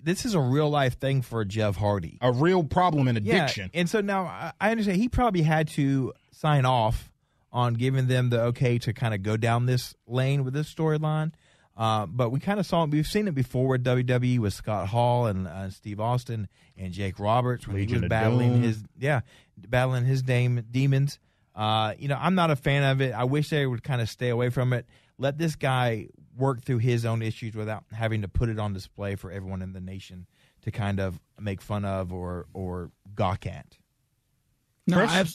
this 0.03 0.25
is 0.25 0.33
a 0.33 0.39
real 0.39 0.69
life 0.69 0.99
thing 0.99 1.21
for 1.21 1.43
Jeff 1.45 1.75
Hardy, 1.75 2.17
a 2.21 2.31
real 2.31 2.63
problem 2.63 3.07
in 3.07 3.17
addiction. 3.17 3.69
Yeah, 3.73 3.79
and 3.81 3.89
so 3.89 4.01
now 4.01 4.53
I 4.59 4.71
understand 4.71 4.97
he 4.97 5.09
probably 5.09 5.41
had 5.41 5.67
to 5.69 6.13
sign 6.31 6.65
off 6.65 7.11
on 7.51 7.73
giving 7.73 8.07
them 8.07 8.29
the 8.29 8.41
okay 8.41 8.77
to 8.79 8.93
kind 8.93 9.13
of 9.13 9.23
go 9.23 9.37
down 9.37 9.65
this 9.65 9.93
lane 10.07 10.43
with 10.43 10.53
this 10.53 10.73
storyline. 10.73 11.33
Uh, 11.75 12.05
but 12.05 12.29
we 12.29 12.39
kind 12.39 12.59
of 12.59 12.65
saw 12.65 12.83
it. 12.83 12.89
We've 12.91 13.07
seen 13.07 13.27
it 13.27 13.35
before 13.35 13.67
with 13.67 13.83
WWE 13.83 14.39
with 14.39 14.53
Scott 14.53 14.87
Hall 14.89 15.25
and 15.25 15.47
uh, 15.47 15.69
Steve 15.69 15.99
Austin 15.99 16.47
and 16.77 16.93
Jake 16.93 17.19
Roberts 17.19 17.65
when 17.67 17.77
Legion 17.77 17.95
he 17.97 18.01
was 18.01 18.09
battling 18.09 18.53
Doom. 18.53 18.61
his 18.63 18.83
yeah 18.99 19.21
battling 19.57 20.05
his 20.05 20.21
dame, 20.21 20.63
demons. 20.69 21.19
Uh, 21.55 21.93
you 21.97 22.07
know, 22.07 22.17
I'm 22.19 22.35
not 22.35 22.51
a 22.51 22.55
fan 22.55 22.83
of 22.83 23.01
it. 23.01 23.13
I 23.13 23.23
wish 23.23 23.49
they 23.49 23.65
would 23.65 23.83
kind 23.83 24.01
of 24.01 24.09
stay 24.09 24.29
away 24.29 24.49
from 24.49 24.73
it. 24.73 24.85
Let 25.17 25.37
this 25.37 25.55
guy 25.55 26.07
work 26.41 26.63
through 26.63 26.79
his 26.79 27.05
own 27.05 27.21
issues 27.21 27.55
without 27.55 27.83
having 27.93 28.23
to 28.23 28.27
put 28.27 28.49
it 28.49 28.59
on 28.59 28.73
display 28.73 29.15
for 29.15 29.31
everyone 29.31 29.61
in 29.61 29.73
the 29.73 29.79
nation 29.79 30.25
to 30.63 30.71
kind 30.71 30.99
of 30.99 31.19
make 31.39 31.61
fun 31.61 31.85
of 31.85 32.11
or 32.11 32.47
or 32.53 32.91
gawk 33.15 33.45
at. 33.45 33.77
No, 34.87 34.99
I, 34.99 35.25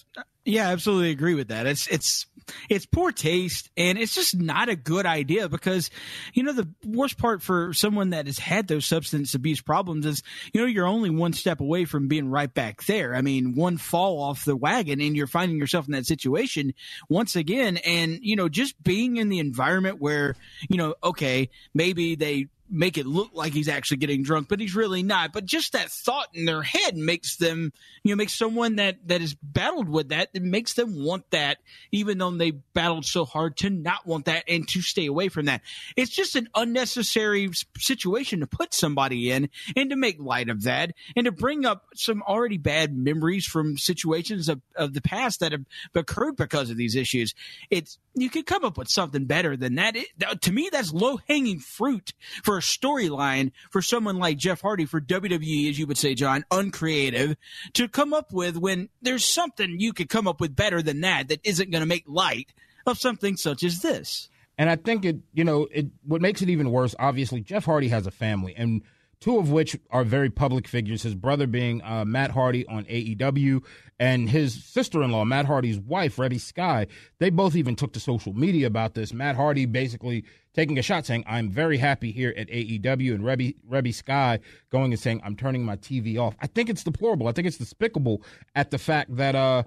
yeah, 0.45 0.69
I 0.69 0.73
absolutely 0.73 1.11
agree 1.11 1.35
with 1.35 1.49
that. 1.49 1.67
It's 1.67 1.87
it's 1.89 2.27
it's 2.69 2.87
poor 2.87 3.11
taste 3.11 3.71
and 3.77 3.99
it's 3.99 4.15
just 4.15 4.37
not 4.37 4.69
a 4.69 4.77
good 4.77 5.05
idea 5.05 5.49
because 5.49 5.91
you 6.33 6.45
know 6.45 6.53
the 6.53 6.69
worst 6.85 7.19
part 7.19 7.43
for 7.43 7.73
someone 7.73 8.11
that 8.11 8.27
has 8.27 8.39
had 8.39 8.69
those 8.69 8.87
substance 8.87 9.35
abuse 9.35 9.61
problems 9.61 10.07
is 10.07 10.23
you 10.53 10.61
know 10.61 10.67
you're 10.67 10.87
only 10.87 11.11
one 11.11 11.33
step 11.33 11.61
away 11.61 11.85
from 11.85 12.09
being 12.09 12.29
right 12.29 12.53
back 12.53 12.85
there. 12.85 13.15
I 13.15 13.23
mean, 13.23 13.55
one 13.55 13.77
fall 13.77 14.23
off 14.23 14.45
the 14.45 14.57
wagon 14.57 15.01
and 15.01 15.17
you're 15.17 15.27
finding 15.27 15.59
yourself 15.59 15.87
in 15.87 15.93
that 15.93 16.07
situation 16.07 16.75
once 17.09 17.35
again 17.35 17.79
and 17.79 18.19
you 18.23 18.37
know 18.37 18.49
just 18.49 18.81
being 18.83 19.17
in 19.17 19.29
the 19.29 19.39
environment 19.39 20.01
where 20.01 20.37
you 20.69 20.77
know 20.77 20.95
okay, 21.03 21.51
maybe 21.75 22.15
they 22.15 22.47
make 22.69 22.99
it 22.99 23.07
look 23.07 23.31
like 23.33 23.53
he's 23.53 23.69
actually 23.69 23.99
getting 23.99 24.23
drunk, 24.23 24.49
but 24.49 24.61
he's 24.61 24.75
really 24.75 25.03
not. 25.03 25.33
But 25.33 25.45
just 25.45 25.73
that 25.73 25.91
thought 25.91 26.29
in 26.33 26.45
their 26.45 26.63
head 26.63 26.97
makes 26.97 27.37
them, 27.37 27.73
you 28.03 28.13
know, 28.13 28.17
makes 28.17 28.37
someone 28.37 28.77
that 28.77 28.97
that 29.07 29.21
has 29.21 29.35
battled 29.43 29.89
with 29.89 30.09
that, 30.09 30.31
it 30.35 30.43
makes 30.43 30.75
them 30.75 31.03
want 31.05 31.31
that, 31.31 31.59
even 31.93 32.19
though 32.19 32.31
they 32.31 32.51
battled 32.51 33.05
so 33.05 33.25
hard 33.25 33.57
to 33.59 33.71
not 33.71 34.07
want 34.07 34.27
that 34.27 34.45
and 34.49 34.69
to 34.69 34.83
stay 34.83 35.07
away 35.07 35.29
from 35.29 35.47
that. 35.47 35.63
It's 35.97 36.15
just 36.15 36.37
an 36.37 36.49
unnecessary 36.55 37.51
situation 37.79 38.41
to 38.41 38.47
put 38.47 38.75
somebody 38.75 39.31
in 39.31 39.49
and 39.77 39.91
to 39.91 39.97
make 39.97 40.19
light 40.19 40.49
of 40.49 40.63
that 40.65 40.93
and 41.15 41.27
to 41.27 41.33
bring 41.33 41.65
up 41.65 41.85
some 41.95 42.23
already 42.23 42.59
bad 42.59 42.97
memories 42.97 43.47
from 43.47 43.79
situations 43.79 44.49
of, 44.49 44.61
of 44.75 44.95
the 44.95 45.01
past 45.03 45.41
that 45.41 45.53
have 45.53 45.65
occurred 45.95 46.37
because 46.37 46.71
of 46.71 46.77
these 46.77 46.97
issues. 46.97 47.35
It's 47.71 47.99
you 48.15 48.31
could 48.31 48.47
come 48.47 48.65
up 48.65 48.79
with 48.79 48.89
something 48.89 49.27
better 49.27 49.57
than 49.57 49.75
that. 49.75 49.95
It, 49.95 50.07
to 50.43 50.53
me, 50.53 50.71
that's 50.73 50.93
low 50.93 51.19
hanging 51.29 51.61
fruit 51.61 52.15
for 52.43 52.56
a 52.59 52.63
storyline 52.63 53.53
for 53.71 53.83
someone 53.83 54.19
like 54.19 54.37
Jeff 54.37 54.61
Hardy 54.61 54.85
for 54.85 55.01
WWE, 55.01 55.69
as 55.69 55.79
you 55.79 55.87
would 55.87 55.99
say, 55.99 56.15
John, 56.15 56.45
uncreative 56.51 57.37
to 57.75 57.89
come 57.89 58.13
up 58.13 58.33
with 58.33 58.57
when 58.57 58.89
there's 59.03 59.25
something 59.25 59.79
you 59.79 59.93
could 59.93 60.09
come 60.09 60.27
up 60.27 60.41
with 60.41 60.57
better 60.57 60.83
than 60.83 61.01
that 61.03 61.29
that 61.29 61.41
isn't 61.45 61.71
going 61.71 61.83
to 61.83 61.87
make 61.87 62.05
light 62.07 62.53
of 62.87 62.99
something 62.99 63.37
such 63.37 63.63
as 63.63 63.81
this. 63.81 64.29
And 64.59 64.71
I 64.71 64.77
think 64.77 65.05
it, 65.05 65.19
you 65.35 65.45
know, 65.45 65.67
it 65.71 65.87
what 66.05 66.23
makes 66.23 66.41
it 66.41 66.49
even 66.49 66.71
worse. 66.71 66.95
Obviously, 66.99 67.41
Jeff 67.41 67.65
Hardy 67.65 67.89
has 67.89 68.07
a 68.07 68.11
family, 68.11 68.55
and 68.57 68.83
two 69.21 69.39
of 69.39 69.51
which 69.51 69.77
are 69.91 70.05
very 70.05 70.31
public 70.31 70.69
figures. 70.69 71.03
His 71.03 71.15
brother 71.15 71.47
being 71.47 71.83
uh, 71.83 72.05
Matt 72.05 72.31
Hardy 72.31 72.67
on 72.67 72.85
AEW, 72.85 73.63
and 73.99 74.29
his 74.29 74.63
sister 74.65 75.03
in 75.03 75.11
law, 75.11 75.25
Matt 75.25 75.47
Hardy's 75.47 75.79
wife, 75.79 76.17
Reby 76.17 76.41
Sky. 76.41 76.87
They 77.19 77.31
both 77.31 77.57
even 77.57 77.77
took 77.77 77.93
to 77.95 78.01
social 78.01 78.35
media 78.35 78.67
about 78.67 78.95
this. 78.95 79.13
Matt 79.13 79.37
Hardy 79.37 79.65
basically 79.65 80.25
taking 80.55 80.79
a 80.79 80.83
shot 80.83 81.07
saying, 81.07 81.25
I'm 81.27 81.51
very 81.51 81.79
happy 81.79 82.13
here 82.13 82.35
at 82.37 82.49
AEW, 82.49 83.15
and 83.15 83.25
Reby, 83.25 83.57
Reby 83.69 83.95
Sky 83.95 84.39
going 84.71 84.93
and 84.93 85.01
saying, 85.01 85.21
I'm 85.25 85.37
turning 85.37 85.65
my 85.65 85.77
TV 85.77 86.19
off. 86.19 86.35
I 86.41 86.47
think 86.47 86.69
it's 86.69 86.85
deplorable. 86.85 87.29
I 87.29 87.33
think 87.33 87.47
it's 87.47 87.59
despicable 87.59 88.23
at 88.55 88.71
the 88.71 88.79
fact 88.79 89.17
that, 89.17 89.35
uh, 89.35 89.63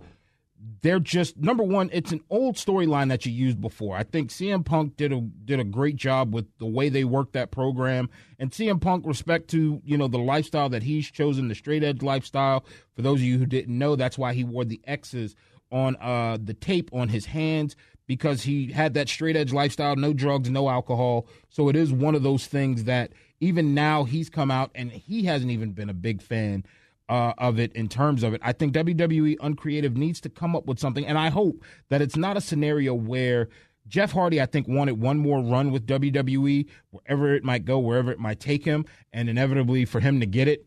they're 0.82 1.00
just 1.00 1.38
number 1.38 1.64
one. 1.64 1.90
It's 1.94 2.12
an 2.12 2.22
old 2.30 2.56
storyline 2.56 3.10
that 3.10 3.26
you 3.26 3.32
used 3.32 3.62
before. 3.62 3.96
I 3.96 4.04
think 4.04 4.30
CM 4.30 4.66
Punk 4.66 4.98
did 4.98 5.14
a 5.14 5.22
did 5.22 5.60
a 5.60 5.64
great 5.64 5.96
job 5.96 6.34
with 6.34 6.46
the 6.58 6.66
way 6.66 6.90
they 6.90 7.04
worked 7.04 7.34
that 7.34 7.52
program, 7.52 8.10
and 8.38 8.52
CM 8.52 8.82
Punk, 8.82 9.06
respect 9.06 9.50
to 9.52 9.82
you 9.86 9.98
know 9.98 10.08
the 10.08 10.18
lifestyle 10.18 10.70
that 10.70 10.84
he's 10.84 11.10
chosen, 11.10 11.48
the 11.48 11.56
straight 11.56 11.84
edge 11.84 12.02
lifestyle. 12.02 12.66
For 12.96 13.02
those 13.02 13.20
of 13.20 13.26
you 13.26 13.38
who 13.38 13.46
didn't 13.46 13.78
know, 13.78 13.96
that's 13.96 14.18
why 14.18 14.34
he 14.34 14.44
wore 14.44 14.66
the 14.66 14.82
X's 14.86 15.36
on 15.72 15.96
uh, 15.98 16.38
the 16.42 16.54
tape 16.54 16.90
on 16.94 17.10
his 17.10 17.26
hands 17.26 17.76
because 18.08 18.42
he 18.42 18.72
had 18.72 18.96
that 18.96 19.08
straight 19.08 19.36
edge 19.36 19.54
lifestyle, 19.54 19.96
no 19.96 20.14
drugs, 20.14 20.50
no 20.50 20.68
alcohol. 20.68 21.28
So 21.50 21.70
it 21.70 21.76
is 21.76 21.94
one 21.94 22.16
of 22.16 22.24
those 22.24 22.48
things 22.48 22.86
that 22.86 23.12
even 23.40 23.76
now 23.76 24.04
he's 24.04 24.30
come 24.30 24.50
out 24.50 24.72
and 24.74 24.92
he 24.92 25.26
hasn't 25.26 25.52
even 25.52 25.72
been 25.74 25.90
a 25.90 25.94
big 25.94 26.22
fan 26.22 26.66
uh, 27.10 27.34
of 27.40 27.60
it 27.60 27.74
in 27.74 27.90
terms 27.90 28.24
of 28.24 28.34
it. 28.34 28.42
I 28.44 28.54
think 28.54 28.74
WWE 28.74 29.38
Uncreative 29.42 29.98
needs 29.98 30.22
to 30.22 30.30
come 30.30 30.56
up 30.56 30.68
with 30.68 30.80
something, 30.80 31.06
and 31.06 31.18
I 31.18 31.30
hope 31.30 31.64
that 31.90 32.02
it's 32.02 32.16
not 32.16 32.38
a 32.38 32.42
scenario 32.42 32.94
where 32.94 33.50
Jeff 33.88 34.12
Hardy, 34.12 34.40
I 34.40 34.46
think, 34.46 34.68
wanted 34.68 35.02
one 35.02 35.18
more 35.18 35.42
run 35.42 35.72
with 35.72 35.88
WWE, 35.88 36.68
wherever 36.92 37.34
it 37.34 37.44
might 37.44 37.66
go, 37.66 37.80
wherever 37.80 38.12
it 38.12 38.20
might 38.20 38.40
take 38.40 38.64
him, 38.64 38.86
and 39.12 39.28
inevitably 39.28 39.86
for 39.86 40.00
him 40.00 40.20
to 40.20 40.28
get 40.28 40.48
it, 40.48 40.66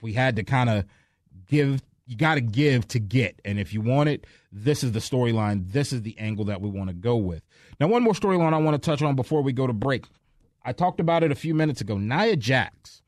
we 0.00 0.12
had 0.12 0.36
to 0.36 0.44
kind 0.44 0.70
of 0.70 0.84
give. 1.48 1.82
You 2.06 2.18
got 2.18 2.34
to 2.34 2.42
give 2.42 2.86
to 2.88 2.98
get, 2.98 3.40
and 3.46 3.58
if 3.58 3.72
you 3.72 3.80
want 3.80 4.10
it, 4.10 4.26
this 4.52 4.84
is 4.84 4.92
the 4.92 4.98
storyline. 4.98 5.72
This 5.72 5.90
is 5.90 6.02
the 6.02 6.16
angle 6.18 6.44
that 6.44 6.60
we 6.60 6.68
want 6.68 6.90
to 6.90 6.94
go 6.94 7.16
with. 7.16 7.42
Now, 7.80 7.86
one 7.86 8.02
more 8.02 8.12
storyline 8.12 8.52
I 8.52 8.58
want 8.58 8.80
to 8.80 8.90
touch 8.90 9.00
on 9.00 9.16
before 9.16 9.40
we 9.40 9.54
go 9.54 9.66
to 9.66 9.72
break. 9.72 10.04
I 10.62 10.74
talked 10.74 11.00
about 11.00 11.24
it 11.24 11.32
a 11.32 11.34
few 11.34 11.54
minutes 11.54 11.80
ago. 11.80 11.96
Nia 11.96 12.36
Jax 12.36 13.00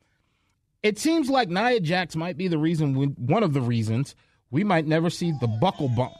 it 0.82 0.98
seems 0.98 1.28
like 1.28 1.48
Nia 1.48 1.80
Jax 1.80 2.16
might 2.16 2.36
be 2.36 2.48
the 2.48 2.58
reason, 2.58 2.94
we, 2.94 3.06
one 3.06 3.42
of 3.42 3.52
the 3.52 3.60
reasons, 3.60 4.14
we 4.50 4.64
might 4.64 4.86
never 4.86 5.10
see 5.10 5.32
the 5.40 5.48
buckle 5.48 5.88
bump. 5.88 6.14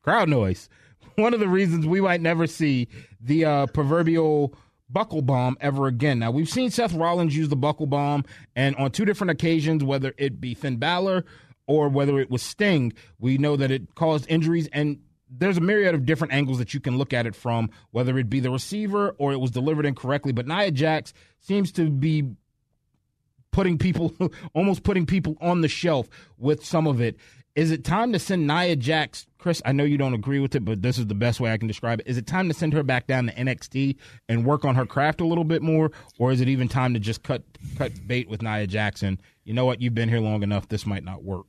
Crowd 0.03 0.29
noise. 0.29 0.69
One 1.15 1.33
of 1.33 1.39
the 1.39 1.47
reasons 1.47 1.85
we 1.85 2.01
might 2.01 2.21
never 2.21 2.47
see 2.47 2.87
the 3.19 3.45
uh, 3.45 3.65
proverbial 3.67 4.53
buckle 4.89 5.21
bomb 5.21 5.57
ever 5.61 5.87
again. 5.87 6.19
Now, 6.19 6.31
we've 6.31 6.49
seen 6.49 6.71
Seth 6.71 6.93
Rollins 6.93 7.35
use 7.35 7.49
the 7.49 7.55
buckle 7.55 7.87
bomb, 7.87 8.25
and 8.55 8.75
on 8.77 8.91
two 8.91 9.05
different 9.05 9.31
occasions, 9.31 9.83
whether 9.83 10.13
it 10.17 10.39
be 10.39 10.53
Finn 10.53 10.77
Balor 10.77 11.25
or 11.67 11.89
whether 11.89 12.19
it 12.19 12.31
was 12.31 12.41
Sting, 12.41 12.93
we 13.19 13.37
know 13.37 13.55
that 13.55 13.69
it 13.69 13.93
caused 13.95 14.25
injuries. 14.29 14.67
And 14.73 14.99
there's 15.29 15.57
a 15.57 15.61
myriad 15.61 15.95
of 15.95 16.05
different 16.05 16.33
angles 16.33 16.57
that 16.59 16.73
you 16.73 16.79
can 16.79 16.97
look 16.97 17.13
at 17.13 17.25
it 17.25 17.35
from, 17.35 17.69
whether 17.91 18.17
it 18.17 18.29
be 18.29 18.39
the 18.39 18.49
receiver 18.49 19.15
or 19.17 19.31
it 19.31 19.39
was 19.39 19.51
delivered 19.51 19.85
incorrectly. 19.85 20.31
But 20.31 20.47
Nia 20.47 20.71
Jax 20.71 21.13
seems 21.39 21.71
to 21.73 21.89
be 21.89 22.31
putting 23.51 23.77
people, 23.77 24.13
almost 24.53 24.83
putting 24.83 25.05
people 25.05 25.37
on 25.41 25.61
the 25.61 25.67
shelf 25.67 26.07
with 26.37 26.65
some 26.65 26.87
of 26.87 27.01
it. 27.01 27.17
Is 27.55 27.71
it 27.71 27.83
time 27.83 28.13
to 28.13 28.19
send 28.19 28.47
Nia 28.47 28.75
Jax, 28.75 29.27
Chris? 29.37 29.61
I 29.65 29.71
know 29.71 29.83
you 29.83 29.97
don't 29.97 30.13
agree 30.13 30.39
with 30.39 30.55
it, 30.55 30.63
but 30.63 30.81
this 30.81 30.97
is 30.97 31.07
the 31.07 31.15
best 31.15 31.39
way 31.39 31.51
I 31.51 31.57
can 31.57 31.67
describe 31.67 31.99
it. 31.99 32.07
Is 32.07 32.17
it 32.17 32.25
time 32.25 32.47
to 32.47 32.53
send 32.53 32.73
her 32.73 32.83
back 32.83 33.05
down 33.07 33.25
to 33.25 33.33
NXT 33.33 33.97
and 34.29 34.45
work 34.45 34.63
on 34.63 34.75
her 34.75 34.85
craft 34.85 35.19
a 35.19 35.25
little 35.25 35.43
bit 35.43 35.61
more, 35.61 35.91
or 36.19 36.31
is 36.31 36.41
it 36.41 36.47
even 36.47 36.69
time 36.69 36.93
to 36.93 36.99
just 36.99 37.23
cut 37.23 37.43
cut 37.75 37.91
bait 38.07 38.29
with 38.29 38.41
Nia 38.41 38.67
Jackson? 38.67 39.19
You 39.43 39.53
know 39.53 39.65
what? 39.65 39.81
You've 39.81 39.95
been 39.95 40.09
here 40.09 40.21
long 40.21 40.43
enough. 40.43 40.69
This 40.69 40.85
might 40.85 41.03
not 41.03 41.23
work 41.23 41.47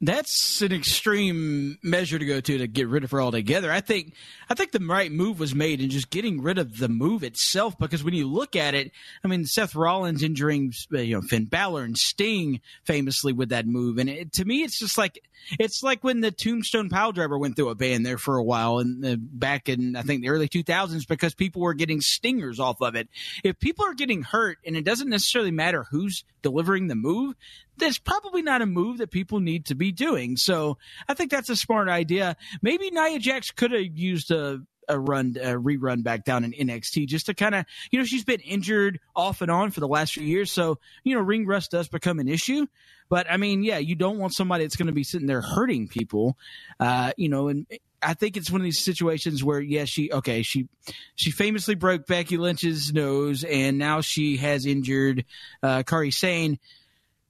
that's 0.00 0.62
an 0.62 0.72
extreme 0.72 1.76
measure 1.82 2.20
to 2.20 2.24
go 2.24 2.40
to 2.40 2.58
to 2.58 2.66
get 2.68 2.86
rid 2.86 3.02
of 3.02 3.10
her 3.10 3.20
altogether. 3.20 3.72
I 3.72 3.80
think 3.80 4.14
I 4.48 4.54
think 4.54 4.70
the 4.70 4.78
right 4.78 5.10
move 5.10 5.40
was 5.40 5.56
made 5.56 5.80
in 5.80 5.90
just 5.90 6.10
getting 6.10 6.40
rid 6.40 6.56
of 6.58 6.78
the 6.78 6.88
move 6.88 7.24
itself 7.24 7.76
because 7.76 8.04
when 8.04 8.14
you 8.14 8.28
look 8.28 8.54
at 8.54 8.74
it, 8.74 8.92
I 9.24 9.28
mean 9.28 9.44
Seth 9.44 9.74
Rollins 9.74 10.22
injuring 10.22 10.72
you 10.90 11.16
know 11.16 11.22
Finn 11.22 11.46
Balor 11.46 11.82
and 11.82 11.98
Sting 11.98 12.60
famously 12.84 13.32
with 13.32 13.48
that 13.48 13.66
move, 13.66 13.98
and 13.98 14.08
it, 14.08 14.32
to 14.34 14.44
me 14.44 14.62
it's 14.62 14.78
just 14.78 14.96
like 14.96 15.18
it's 15.58 15.82
like 15.82 16.04
when 16.04 16.20
the 16.20 16.30
Tombstone 16.30 16.90
Piledriver 16.90 17.38
went 17.38 17.56
through 17.56 17.70
a 17.70 17.74
ban 17.74 18.04
there 18.04 18.18
for 18.18 18.36
a 18.36 18.44
while 18.44 18.78
and 18.78 19.04
uh, 19.04 19.16
back 19.18 19.68
in 19.68 19.96
I 19.96 20.02
think 20.02 20.22
the 20.22 20.28
early 20.28 20.48
2000s 20.48 21.08
because 21.08 21.34
people 21.34 21.62
were 21.62 21.74
getting 21.74 22.00
stingers 22.00 22.60
off 22.60 22.80
of 22.80 22.94
it. 22.94 23.08
If 23.42 23.58
people 23.58 23.84
are 23.84 23.94
getting 23.94 24.22
hurt 24.22 24.58
and 24.64 24.76
it 24.76 24.84
doesn't 24.84 25.08
necessarily 25.08 25.50
matter 25.50 25.86
who's 25.90 26.22
delivering 26.42 26.86
the 26.86 26.94
move, 26.94 27.34
that's 27.78 27.98
probably 27.98 28.42
not 28.42 28.62
a 28.62 28.66
move 28.66 28.98
that 28.98 29.10
people 29.10 29.40
need 29.40 29.66
to 29.66 29.74
be 29.74 29.92
doing. 29.92 30.36
So 30.36 30.78
I 31.08 31.14
think 31.14 31.30
that's 31.30 31.50
a 31.50 31.56
smart 31.56 31.88
idea. 31.88 32.36
Maybe 32.62 32.90
Nia 32.90 33.18
Jax 33.18 33.50
could 33.50 33.72
have 33.72 33.86
used 33.96 34.30
a 34.30 34.60
a 34.88 34.98
run 34.98 35.36
a 35.40 35.52
rerun 35.52 36.02
back 36.02 36.24
down 36.24 36.44
in 36.44 36.52
NXT 36.52 37.06
just 37.06 37.26
to 37.26 37.34
kind 37.34 37.54
of 37.54 37.66
you 37.90 37.98
know 37.98 38.04
she's 38.04 38.24
been 38.24 38.40
injured 38.40 39.00
off 39.14 39.42
and 39.42 39.50
on 39.50 39.70
for 39.70 39.80
the 39.80 39.88
last 39.88 40.14
few 40.14 40.24
years 40.24 40.50
so 40.50 40.78
you 41.04 41.14
know 41.14 41.20
ring 41.20 41.46
rust 41.46 41.70
does 41.70 41.88
become 41.88 42.18
an 42.18 42.28
issue 42.28 42.66
but 43.08 43.30
I 43.30 43.36
mean 43.36 43.62
yeah 43.62 43.78
you 43.78 43.94
don't 43.94 44.18
want 44.18 44.34
somebody 44.34 44.64
that's 44.64 44.76
going 44.76 44.86
to 44.86 44.92
be 44.92 45.04
sitting 45.04 45.26
there 45.26 45.42
hurting 45.42 45.88
people 45.88 46.36
uh, 46.80 47.12
you 47.16 47.28
know 47.28 47.48
and 47.48 47.66
I 48.00 48.14
think 48.14 48.36
it's 48.36 48.50
one 48.50 48.60
of 48.60 48.64
these 48.64 48.82
situations 48.82 49.42
where 49.42 49.60
yes 49.60 49.80
yeah, 49.80 49.84
she 49.84 50.12
okay 50.12 50.42
she 50.42 50.68
she 51.14 51.30
famously 51.30 51.74
broke 51.74 52.06
Becky 52.06 52.36
Lynch's 52.36 52.92
nose 52.92 53.44
and 53.44 53.78
now 53.78 54.00
she 54.00 54.36
has 54.38 54.66
injured 54.66 55.24
uh, 55.62 55.82
Kairi 55.82 56.12
Sane 56.12 56.58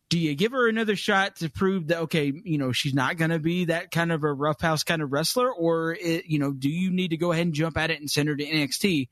do 0.08 0.18
you 0.18 0.34
give 0.34 0.52
her 0.52 0.68
another 0.68 0.96
shot 0.96 1.36
to 1.36 1.50
prove 1.50 1.88
that 1.88 1.98
okay 1.98 2.32
you 2.44 2.58
know 2.58 2.72
she's 2.72 2.94
not 2.94 3.16
going 3.16 3.30
to 3.30 3.38
be 3.38 3.66
that 3.66 3.90
kind 3.90 4.12
of 4.12 4.24
a 4.24 4.32
roughhouse 4.32 4.82
kind 4.82 5.02
of 5.02 5.12
wrestler 5.12 5.52
or 5.52 5.96
it, 6.00 6.26
you 6.26 6.38
know 6.38 6.52
do 6.52 6.68
you 6.68 6.90
need 6.90 7.08
to 7.08 7.16
go 7.16 7.32
ahead 7.32 7.46
and 7.46 7.54
jump 7.54 7.76
at 7.76 7.90
it 7.90 8.00
and 8.00 8.10
send 8.10 8.28
her 8.28 8.36
to 8.36 8.44
NXT 8.44 9.08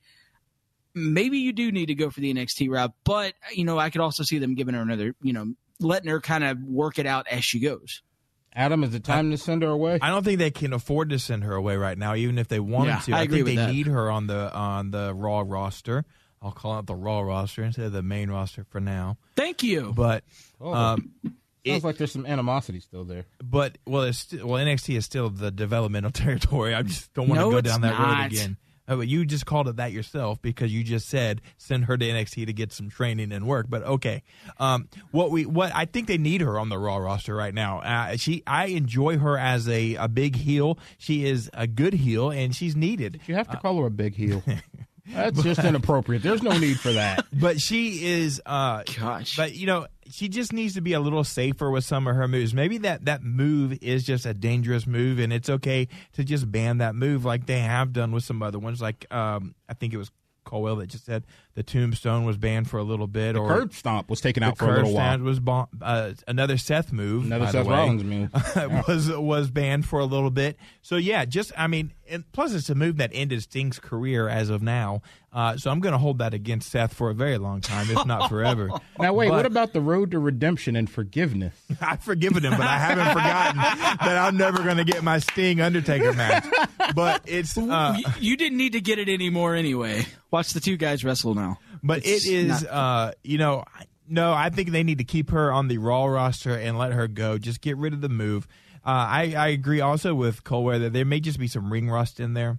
maybe 0.94 1.38
you 1.38 1.52
do 1.52 1.70
need 1.70 1.86
to 1.86 1.94
go 1.94 2.10
for 2.10 2.20
the 2.20 2.32
NXT 2.32 2.70
route 2.70 2.92
but 3.04 3.34
you 3.52 3.64
know 3.64 3.78
I 3.78 3.90
could 3.90 4.00
also 4.00 4.22
see 4.22 4.38
them 4.38 4.54
giving 4.54 4.74
her 4.74 4.82
another 4.82 5.14
you 5.22 5.32
know 5.32 5.54
letting 5.80 6.08
her 6.10 6.20
kind 6.20 6.44
of 6.44 6.62
work 6.62 6.98
it 6.98 7.06
out 7.06 7.26
as 7.30 7.44
she 7.44 7.60
goes 7.60 8.02
Adam, 8.56 8.82
is 8.84 8.94
it 8.94 9.04
time 9.04 9.30
to 9.32 9.36
send 9.36 9.62
her 9.62 9.68
away? 9.68 9.98
I 10.00 10.08
don't 10.08 10.24
think 10.24 10.38
they 10.38 10.50
can 10.50 10.72
afford 10.72 11.10
to 11.10 11.18
send 11.18 11.44
her 11.44 11.52
away 11.52 11.76
right 11.76 11.98
now, 11.98 12.14
even 12.14 12.38
if 12.38 12.48
they 12.48 12.58
wanted 12.58 12.92
yeah, 12.92 12.98
to. 13.00 13.12
I, 13.12 13.20
I 13.20 13.26
think 13.26 13.44
they 13.44 13.56
that. 13.56 13.70
need 13.70 13.86
her 13.86 14.10
on 14.10 14.28
the 14.28 14.50
on 14.54 14.92
the 14.92 15.12
Raw 15.14 15.44
roster. 15.46 16.06
I'll 16.42 16.52
call 16.52 16.78
it 16.78 16.86
the 16.86 16.94
Raw 16.94 17.20
roster 17.20 17.62
instead 17.64 17.86
of 17.86 17.92
the 17.92 18.02
main 18.02 18.30
roster 18.30 18.64
for 18.64 18.80
now. 18.80 19.16
Thank 19.36 19.62
you. 19.62 19.92
But 19.94 20.24
Oh. 20.60 20.72
um, 20.74 21.10
Sounds 21.24 21.82
it- 21.82 21.84
like 21.84 21.96
there's 21.96 22.12
some 22.12 22.26
animosity 22.26 22.78
still 22.80 23.04
there. 23.04 23.24
but 23.42 23.78
well, 23.86 24.02
it's 24.02 24.18
st- 24.18 24.44
well 24.46 24.64
NXT 24.64 24.96
is 24.96 25.04
still 25.04 25.30
the 25.30 25.50
developmental 25.50 26.10
territory. 26.12 26.74
I 26.74 26.82
just 26.82 27.12
don't 27.14 27.28
want 27.28 27.40
to 27.40 27.44
No, 27.46 27.50
go 27.50 27.60
down 27.60 27.80
that 27.80 27.98
not. 27.98 28.18
road 28.22 28.26
again. 28.32 28.56
Oh, 28.88 28.98
but 28.98 29.08
you 29.08 29.24
just 29.26 29.46
called 29.46 29.66
it 29.66 29.74
that 29.78 29.90
yourself 29.90 30.40
because 30.40 30.72
you 30.72 30.84
just 30.84 31.08
said 31.08 31.42
send 31.56 31.86
her 31.86 31.96
to 31.96 32.04
NXT 32.06 32.46
to 32.46 32.52
get 32.52 32.70
some 32.72 32.88
training 32.88 33.32
and 33.32 33.44
work. 33.44 33.66
But 33.68 33.82
okay, 33.82 34.22
um, 34.60 34.88
what 35.10 35.32
we 35.32 35.44
what 35.44 35.72
I 35.74 35.86
think 35.86 36.06
they 36.06 36.18
need 36.18 36.40
her 36.40 36.56
on 36.56 36.68
the 36.68 36.78
Raw 36.78 36.98
roster 36.98 37.34
right 37.34 37.52
now. 37.52 37.80
Uh, 37.80 38.16
she 38.16 38.44
I 38.46 38.66
enjoy 38.66 39.18
her 39.18 39.36
as 39.36 39.68
a, 39.68 39.96
a 39.96 40.06
big 40.06 40.36
heel. 40.36 40.78
She 40.98 41.24
is 41.24 41.50
a 41.52 41.66
good 41.66 41.94
heel 41.94 42.30
and 42.30 42.54
she's 42.54 42.76
needed. 42.76 43.22
You 43.26 43.34
have 43.34 43.48
to 43.48 43.56
call 43.56 43.80
her 43.80 43.86
a 43.86 43.90
big 43.90 44.14
heel. 44.14 44.44
That's 45.12 45.42
just 45.42 45.64
inappropriate. 45.64 46.22
There's 46.22 46.42
no 46.42 46.56
need 46.58 46.80
for 46.80 46.92
that. 46.92 47.26
But 47.38 47.60
she 47.60 48.04
is 48.04 48.40
uh, 48.46 48.82
Gosh. 48.98 49.36
But 49.36 49.54
you 49.54 49.66
know, 49.66 49.86
she 50.10 50.28
just 50.28 50.52
needs 50.52 50.74
to 50.74 50.80
be 50.80 50.94
a 50.94 51.00
little 51.00 51.22
safer 51.22 51.70
with 51.70 51.84
some 51.84 52.06
of 52.06 52.16
her 52.16 52.26
moves. 52.26 52.54
Maybe 52.54 52.78
that 52.78 53.04
that 53.04 53.22
move 53.22 53.78
is 53.82 54.04
just 54.04 54.24
a 54.26 54.32
dangerous 54.32 54.86
move, 54.86 55.18
and 55.18 55.32
it's 55.32 55.50
okay 55.50 55.88
to 56.14 56.24
just 56.24 56.50
ban 56.50 56.78
that 56.78 56.94
move 56.94 57.24
like 57.24 57.46
they 57.46 57.60
have 57.60 57.92
done 57.92 58.12
with 58.12 58.24
some 58.24 58.42
other 58.42 58.58
ones. 58.58 58.80
Like 58.80 59.12
um, 59.14 59.54
I 59.68 59.74
think 59.74 59.92
it 59.92 59.98
was 59.98 60.10
Colwell 60.44 60.76
that 60.76 60.86
just 60.86 61.04
said 61.04 61.24
the 61.56 61.62
Tombstone 61.62 62.24
was 62.24 62.36
banned 62.36 62.70
for 62.70 62.76
a 62.78 62.82
little 62.84 63.06
bit, 63.06 63.34
or 63.34 63.48
Curb 63.48 63.72
stomp 63.72 64.08
was 64.10 64.20
taken 64.20 64.42
out 64.42 64.56
for 64.58 64.66
a 64.66 64.74
little 64.76 64.92
while. 64.92 65.06
stand 65.08 65.22
was 65.24 65.40
bon- 65.40 65.66
uh, 65.82 66.12
another 66.28 66.58
Seth 66.58 66.92
move. 66.92 67.24
Another 67.24 67.46
by 67.46 67.50
the 67.50 67.58
Seth 67.58 67.66
way, 67.66 67.74
Rollins 67.76 68.04
move. 68.04 68.84
was 68.88 69.10
was 69.10 69.50
banned 69.50 69.86
for 69.86 69.98
a 69.98 70.04
little 70.04 70.30
bit. 70.30 70.58
So 70.82 70.96
yeah, 70.96 71.24
just 71.24 71.52
I 71.56 71.66
mean, 71.66 71.92
and 72.08 72.30
plus 72.32 72.52
it's 72.54 72.70
a 72.70 72.74
move 72.74 72.98
that 72.98 73.10
ended 73.14 73.42
Sting's 73.42 73.78
career 73.78 74.28
as 74.28 74.50
of 74.50 74.62
now. 74.62 75.00
Uh, 75.32 75.54
so 75.56 75.70
I'm 75.70 75.80
going 75.80 75.92
to 75.92 75.98
hold 75.98 76.18
that 76.20 76.32
against 76.32 76.70
Seth 76.70 76.94
for 76.94 77.10
a 77.10 77.14
very 77.14 77.36
long 77.36 77.60
time, 77.60 77.90
if 77.90 78.06
not 78.06 78.30
forever. 78.30 78.70
Now 78.98 79.12
wait, 79.12 79.28
But- 79.28 79.36
what 79.36 79.46
about 79.46 79.72
the 79.74 79.82
road 79.82 80.12
to 80.12 80.18
redemption 80.18 80.74
and 80.76 80.88
forgiveness? 80.88 81.54
I've 81.82 82.02
forgiven 82.02 82.42
him, 82.44 82.52
but 82.52 82.62
I 82.66 82.78
haven't 82.78 83.08
forgotten 83.08 83.56
that 83.58 84.16
I'm 84.18 84.38
never 84.38 84.62
going 84.62 84.78
to 84.78 84.84
get 84.84 85.02
my 85.04 85.18
Sting 85.18 85.60
Undertaker 85.60 86.14
match. 86.14 86.46
But 86.94 87.22
it's 87.26 87.58
uh, 87.58 87.96
you, 87.98 88.04
you 88.30 88.36
didn't 88.38 88.56
need 88.56 88.72
to 88.72 88.80
get 88.80 88.98
it 88.98 89.10
anymore 89.10 89.54
anyway. 89.54 90.06
Watch 90.30 90.54
the 90.54 90.60
two 90.60 90.76
guys 90.78 91.04
wrestle 91.04 91.34
now. 91.34 91.45
But 91.82 91.98
It's 92.04 92.26
it 92.26 92.32
is 92.32 92.64
uh, 92.64 93.12
you 93.22 93.38
know 93.38 93.64
no 94.08 94.32
I 94.32 94.50
think 94.50 94.70
they 94.70 94.82
need 94.82 94.98
to 94.98 95.04
keep 95.04 95.30
her 95.30 95.52
on 95.52 95.68
the 95.68 95.78
Raw 95.78 96.06
roster 96.06 96.56
and 96.56 96.78
let 96.78 96.92
her 96.92 97.08
go. 97.08 97.38
Just 97.38 97.60
get 97.60 97.76
rid 97.76 97.92
of 97.92 98.00
the 98.00 98.08
move. 98.08 98.46
Uh, 98.84 99.06
I 99.08 99.34
I 99.36 99.48
agree 99.48 99.80
also 99.80 100.14
with 100.14 100.44
Colwell 100.44 100.78
that 100.80 100.92
there 100.92 101.04
may 101.04 101.20
just 101.20 101.38
be 101.38 101.48
some 101.48 101.72
ring 101.72 101.90
rust 101.90 102.20
in 102.20 102.34
there. 102.34 102.58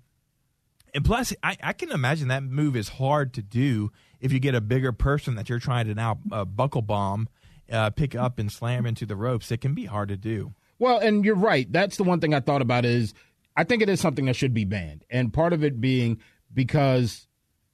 And 0.93 1.05
plus, 1.05 1.33
I, 1.43 1.57
I 1.61 1.73
can 1.73 1.91
imagine 1.91 2.29
that 2.29 2.43
move 2.43 2.75
is 2.75 2.89
hard 2.89 3.33
to 3.35 3.41
do 3.41 3.91
if 4.19 4.31
you 4.31 4.39
get 4.39 4.55
a 4.55 4.61
bigger 4.61 4.91
person 4.91 5.35
that 5.35 5.47
you're 5.49 5.59
trying 5.59 5.85
to 5.87 5.93
now 5.93 6.19
uh, 6.31 6.43
buckle 6.45 6.81
bomb, 6.81 7.29
uh, 7.71 7.91
pick 7.91 8.15
up 8.15 8.39
and 8.39 8.51
slam 8.51 8.85
into 8.85 9.05
the 9.05 9.15
ropes. 9.15 9.51
It 9.51 9.61
can 9.61 9.75
be 9.75 9.85
hard 9.85 10.09
to 10.09 10.17
do. 10.17 10.53
Well, 10.79 10.97
and 10.99 11.23
you're 11.25 11.35
right. 11.35 11.71
That's 11.71 11.97
the 11.97 12.03
one 12.03 12.19
thing 12.19 12.33
I 12.33 12.39
thought 12.39 12.61
about 12.61 12.85
is 12.85 13.13
I 13.55 13.63
think 13.63 13.81
it 13.81 13.89
is 13.89 13.99
something 13.99 14.25
that 14.25 14.35
should 14.35 14.53
be 14.53 14.65
banned, 14.65 15.03
and 15.09 15.33
part 15.33 15.53
of 15.53 15.63
it 15.63 15.81
being 15.81 16.19
because 16.53 17.27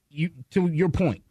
you, 0.10 0.32
to 0.52 0.68
your 0.68 0.90
point, 0.90 1.24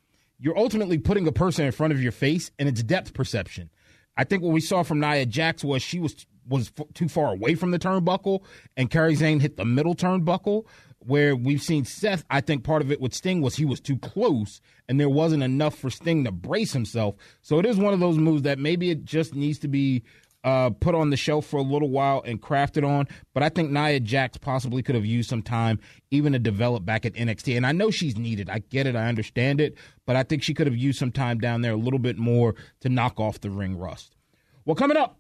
you're 0.42 0.58
ultimately 0.58 0.98
putting 0.98 1.26
a 1.28 1.32
person 1.32 1.64
in 1.64 1.70
front 1.70 1.92
of 1.92 2.02
your 2.02 2.10
face, 2.12 2.50
and 2.58 2.68
it's 2.68 2.82
depth 2.82 3.14
perception. 3.14 3.70
I 4.16 4.24
think 4.24 4.42
what 4.42 4.52
we 4.52 4.60
saw 4.60 4.82
from 4.82 4.98
Nia 4.98 5.24
Jax 5.24 5.62
was 5.62 5.82
she 5.82 6.00
was 6.00 6.26
was 6.48 6.72
f- 6.76 6.86
too 6.94 7.08
far 7.08 7.32
away 7.32 7.54
from 7.54 7.70
the 7.70 7.78
turnbuckle, 7.78 8.42
and 8.76 8.90
Kairi 8.90 9.16
Sane 9.16 9.38
hit 9.38 9.56
the 9.56 9.64
middle 9.64 9.94
turnbuckle. 9.94 10.64
Where 10.98 11.34
we've 11.34 11.62
seen 11.62 11.84
Seth, 11.84 12.24
I 12.30 12.40
think 12.40 12.62
part 12.62 12.80
of 12.80 12.92
it 12.92 13.00
with 13.00 13.12
Sting 13.12 13.40
was 13.40 13.56
he 13.56 13.64
was 13.64 13.80
too 13.80 13.98
close, 13.98 14.60
and 14.88 15.00
there 15.00 15.08
wasn't 15.08 15.42
enough 15.42 15.76
for 15.76 15.90
Sting 15.90 16.24
to 16.24 16.30
brace 16.32 16.72
himself. 16.72 17.16
So 17.40 17.58
it 17.58 17.66
is 17.66 17.76
one 17.76 17.92
of 17.94 17.98
those 18.00 18.18
moves 18.18 18.42
that 18.42 18.58
maybe 18.58 18.90
it 18.90 19.04
just 19.04 19.34
needs 19.34 19.58
to 19.60 19.68
be 19.68 20.02
uh, 20.44 20.70
put 20.70 20.94
on 20.94 21.10
the 21.10 21.16
shelf 21.16 21.46
for 21.46 21.58
a 21.58 21.62
little 21.62 21.90
while 21.90 22.22
and 22.26 22.40
crafted 22.40 22.86
on. 22.86 23.06
But 23.32 23.42
I 23.42 23.48
think 23.48 23.70
Nia 23.70 24.00
Jax 24.00 24.36
possibly 24.36 24.82
could 24.82 24.94
have 24.94 25.06
used 25.06 25.28
some 25.28 25.42
time 25.42 25.78
even 26.10 26.32
to 26.32 26.38
develop 26.38 26.84
back 26.84 27.06
at 27.06 27.14
NXT. 27.14 27.56
And 27.56 27.66
I 27.66 27.72
know 27.72 27.90
she's 27.90 28.16
needed. 28.16 28.50
I 28.50 28.58
get 28.58 28.86
it. 28.86 28.96
I 28.96 29.08
understand 29.08 29.60
it. 29.60 29.76
But 30.06 30.16
I 30.16 30.22
think 30.22 30.42
she 30.42 30.54
could 30.54 30.66
have 30.66 30.76
used 30.76 30.98
some 30.98 31.12
time 31.12 31.38
down 31.38 31.62
there 31.62 31.72
a 31.72 31.76
little 31.76 31.98
bit 31.98 32.18
more 32.18 32.54
to 32.80 32.88
knock 32.88 33.20
off 33.20 33.40
the 33.40 33.50
ring 33.50 33.78
rust. 33.78 34.16
Well, 34.64 34.76
coming 34.76 34.96
up, 34.96 35.18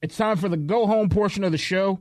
it's 0.00 0.16
time 0.16 0.36
for 0.36 0.48
the 0.48 0.56
go 0.56 0.86
home 0.86 1.08
portion 1.08 1.44
of 1.44 1.52
the 1.52 1.58
show. 1.58 2.00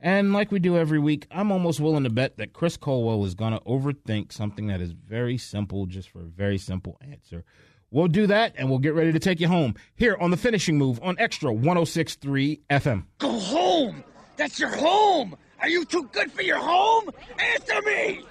And 0.00 0.32
like 0.32 0.52
we 0.52 0.60
do 0.60 0.76
every 0.76 1.00
week, 1.00 1.26
I'm 1.30 1.50
almost 1.50 1.80
willing 1.80 2.04
to 2.04 2.10
bet 2.10 2.36
that 2.36 2.52
Chris 2.52 2.76
Colwell 2.76 3.24
is 3.24 3.34
going 3.34 3.52
to 3.52 3.60
overthink 3.60 4.32
something 4.32 4.68
that 4.68 4.80
is 4.80 4.92
very 4.92 5.36
simple 5.36 5.86
just 5.86 6.08
for 6.08 6.20
a 6.20 6.28
very 6.28 6.58
simple 6.58 6.98
answer. 7.00 7.44
We'll 7.90 8.08
do 8.08 8.26
that 8.26 8.52
and 8.58 8.68
we'll 8.68 8.80
get 8.80 8.92
ready 8.92 9.12
to 9.12 9.18
take 9.18 9.40
you 9.40 9.48
home 9.48 9.74
here 9.96 10.14
on 10.20 10.30
the 10.30 10.36
finishing 10.36 10.76
move 10.76 11.00
on 11.02 11.16
Extra 11.18 11.50
1063 11.50 12.60
FM. 12.68 13.04
Go 13.16 13.30
home! 13.30 14.04
That's 14.36 14.60
your 14.60 14.68
home! 14.68 15.34
Are 15.60 15.70
you 15.70 15.86
too 15.86 16.06
good 16.12 16.30
for 16.30 16.42
your 16.42 16.58
home? 16.58 17.08
Answer 17.38 17.80
me! 17.80 18.26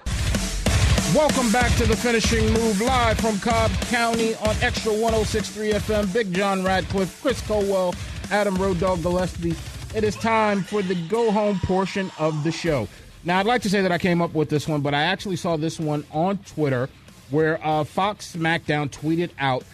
Welcome 1.12 1.50
back 1.50 1.74
to 1.78 1.86
the 1.86 1.96
finishing 1.96 2.52
move 2.52 2.80
live 2.80 3.18
from 3.18 3.40
Cobb 3.40 3.72
County 3.88 4.36
on 4.36 4.54
Extra 4.62 4.92
1063 4.92 5.72
FM. 5.72 6.12
Big 6.12 6.32
John 6.32 6.62
Radcliffe, 6.62 7.20
Chris 7.20 7.40
Colwell, 7.42 7.96
Adam 8.30 8.54
Road 8.54 8.78
Dog 8.78 9.02
Gillespie. 9.02 9.56
It 9.92 10.04
is 10.04 10.14
time 10.14 10.62
for 10.62 10.82
the 10.82 10.94
go 11.08 11.32
home 11.32 11.58
portion 11.64 12.12
of 12.20 12.44
the 12.44 12.52
show. 12.52 12.86
Now, 13.24 13.40
I'd 13.40 13.46
like 13.46 13.62
to 13.62 13.70
say 13.70 13.82
that 13.82 13.90
I 13.90 13.98
came 13.98 14.22
up 14.22 14.34
with 14.34 14.50
this 14.50 14.68
one, 14.68 14.82
but 14.82 14.94
I 14.94 15.02
actually 15.02 15.36
saw 15.36 15.56
this 15.56 15.80
one 15.80 16.04
on 16.12 16.38
Twitter 16.38 16.88
where 17.30 17.64
uh, 17.64 17.84
Fox 17.84 18.34
SmackDown 18.34 18.90
tweeted 18.90 19.30
out 19.38 19.64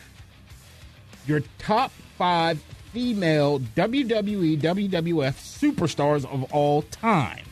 your 1.26 1.42
top 1.58 1.92
five 2.18 2.62
female 2.92 3.60
WWE, 3.60 4.58
WWF 4.60 5.34
superstars 5.34 6.24
of 6.24 6.44
all 6.52 6.82
time. 6.82 7.44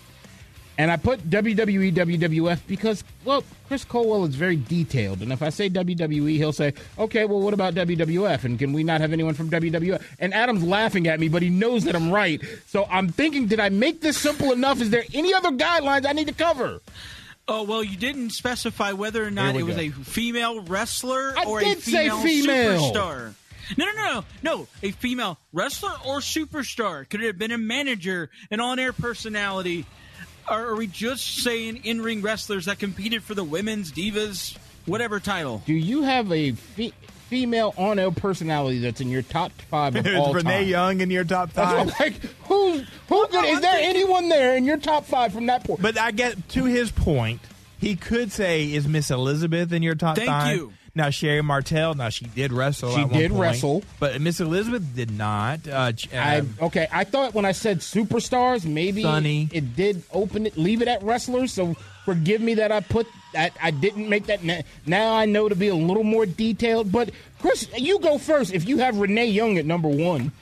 And 0.79 0.91
I 0.91 0.97
put 0.97 1.29
WWE, 1.29 1.93
WWF 1.93 2.61
because, 2.67 3.05
well, 3.25 3.45
Chris 3.69 3.85
Colwell 3.85 4.25
is 4.25 4.35
very 4.35 4.57
detailed. 4.57 5.21
And 5.21 5.31
if 5.31 5.43
I 5.43 5.51
say 5.51 5.69
WWE, 5.69 6.37
he'll 6.37 6.53
say, 6.53 6.73
okay, 6.99 7.25
well, 7.27 7.41
what 7.41 7.53
about 7.53 7.75
WWF? 7.75 8.45
And 8.45 8.59
can 8.59 8.73
we 8.73 8.83
not 8.83 9.01
have 9.01 9.13
anyone 9.13 9.35
from 9.35 9.51
WWF? 9.51 10.03
And 10.19 10.33
Adam's 10.33 10.65
laughing 10.65 11.07
at 11.09 11.21
me, 11.21 11.29
but 11.29 11.43
he 11.43 11.51
knows 11.51 11.85
that 11.85 11.95
I'm 11.95 12.11
right. 12.11 12.41
So 12.67 12.87
I'm 12.91 13.11
thinking, 13.11 13.47
did 13.47 13.61
I 13.61 13.69
make 13.69 14.01
this 14.01 14.17
simple 14.17 14.51
enough? 14.51 14.81
Is 14.81 14.91
there 14.91 15.05
any 15.13 15.35
other 15.35 15.51
guidelines 15.51 16.07
I 16.07 16.13
need 16.13 16.29
to 16.29 16.35
cover? 16.35 16.81
Oh 17.49 17.65
well, 17.65 17.83
you 17.83 17.97
didn't 17.97 18.31
specify 18.31 18.93
whether 18.93 19.25
or 19.27 19.31
not 19.31 19.55
we 19.55 19.61
it 19.61 19.65
was 19.65 19.77
a 19.77 19.91
female 19.91 20.61
wrestler 20.63 21.35
I 21.37 21.45
or 21.45 21.61
did 21.61 21.79
a 21.79 21.81
say 21.81 21.91
female, 22.09 22.19
female. 22.23 22.81
superstar. 22.93 23.35
No, 23.77 23.85
no, 23.87 23.93
no, 23.95 24.25
no. 24.43 24.67
A 24.83 24.91
female 24.93 25.39
wrestler 25.53 25.93
or 26.07 26.19
superstar. 26.19 27.09
Could 27.09 27.23
it 27.23 27.27
have 27.27 27.39
been 27.39 27.53
a 27.53 27.59
manager, 27.59 28.31
an 28.51 28.61
on-air 28.61 28.93
personality? 28.93 29.87
Or 30.51 30.69
are 30.69 30.77
we 30.77 30.87
just 30.89 31.43
saying 31.43 31.83
in-ring 31.85 32.21
wrestlers 32.23 32.67
that 32.67 32.79
competed 32.81 33.23
for 33.23 33.35
the 33.35 33.45
women's 33.45 33.93
divas, 33.93 34.57
whatever 34.87 35.21
title? 35.21 35.63
Do 35.65 35.73
you 35.75 36.03
have 36.03 36.31
a 36.33 36.53
fe- 36.53 36.93
female 37.33 37.73
on 37.79 37.99
air 37.99 38.11
personality 38.11 38.79
that's 38.81 39.01
in 39.01 39.09
your 39.09 39.23
top 39.23 39.53
five 39.71 39.97
of 39.97 40.07
all 40.17 40.29
Is 40.29 40.35
Renee 40.35 40.59
time? 40.61 40.69
Young 40.69 41.01
in 41.01 41.11
your 41.11 41.25
top 41.25 41.51
five? 41.51 41.87
what- 41.87 41.99
like 41.99 42.13
who's 42.45 42.87
who 43.09 43.27
could, 43.29 43.45
is 43.47 43.61
there 43.63 43.79
anyone 43.81 44.29
there 44.29 44.55
in 44.55 44.67
your 44.67 44.77
top 44.77 45.07
five 45.07 45.33
from 45.33 45.47
that 45.47 45.65
point? 45.65 45.81
But 45.81 45.97
I 45.99 46.11
get 46.11 46.47
to 46.51 46.65
his 46.67 46.91
point. 46.91 47.41
He 47.81 47.97
could 47.97 48.31
say, 48.33 48.71
"Is 48.71 48.87
Miss 48.87 49.11
Elizabeth 49.11 49.73
in 49.73 49.83
your 49.83 49.95
top 49.95 50.17
Thank 50.17 50.29
five?" 50.29 50.57
you. 50.57 50.73
Now 50.95 51.09
Sherri 51.09 51.43
Martel. 51.43 51.95
Now 51.95 52.11
she 52.11 52.27
did 52.27 52.53
wrestle. 52.53 52.91
She 52.95 53.01
at 53.01 53.09
one 53.11 53.19
did 53.19 53.31
point, 53.31 53.41
wrestle. 53.41 53.83
but 53.99 54.21
Miss 54.21 54.41
Elizabeth 54.41 54.95
did 54.95 55.11
not. 55.11 55.67
Uh, 55.67 55.93
I 56.15 56.41
um, 56.41 56.55
okay. 56.61 56.87
I 56.93 57.05
thought 57.05 57.33
when 57.33 57.47
I 57.47 57.53
said 57.53 57.79
superstars, 57.79 58.67
maybe 58.67 59.03
Sunny. 59.05 59.49
it 59.53 59.75
did 59.75 60.03
open 60.13 60.45
it, 60.47 60.59
leave 60.59 60.83
it 60.83 60.89
at 60.89 61.03
wrestlers. 61.03 61.51
So 61.55 61.75
forgive 62.05 62.43
me 62.43 62.53
that 62.57 62.71
I 62.71 62.81
put 62.81 63.07
that. 63.33 63.53
I 63.63 63.71
didn't 63.71 64.09
make 64.09 64.27
that. 64.27 64.43
na- 64.45 64.63
Now 64.87 65.15
I 65.15 65.25
know 65.27 65.49
to 65.49 65.55
be 65.57 65.69
a 65.69 65.75
little 65.75 66.05
more 66.05 66.27
detailed. 66.27 66.91
But 66.93 67.11
Chris, 67.41 67.69
you 67.77 67.99
go 68.01 68.19
first. 68.19 68.53
If 68.53 68.69
you 68.69 68.79
have 68.79 68.99
Renee 68.99 69.27
Young 69.27 69.59
at 69.59 69.67
number 69.67 69.89
one, 69.89 70.33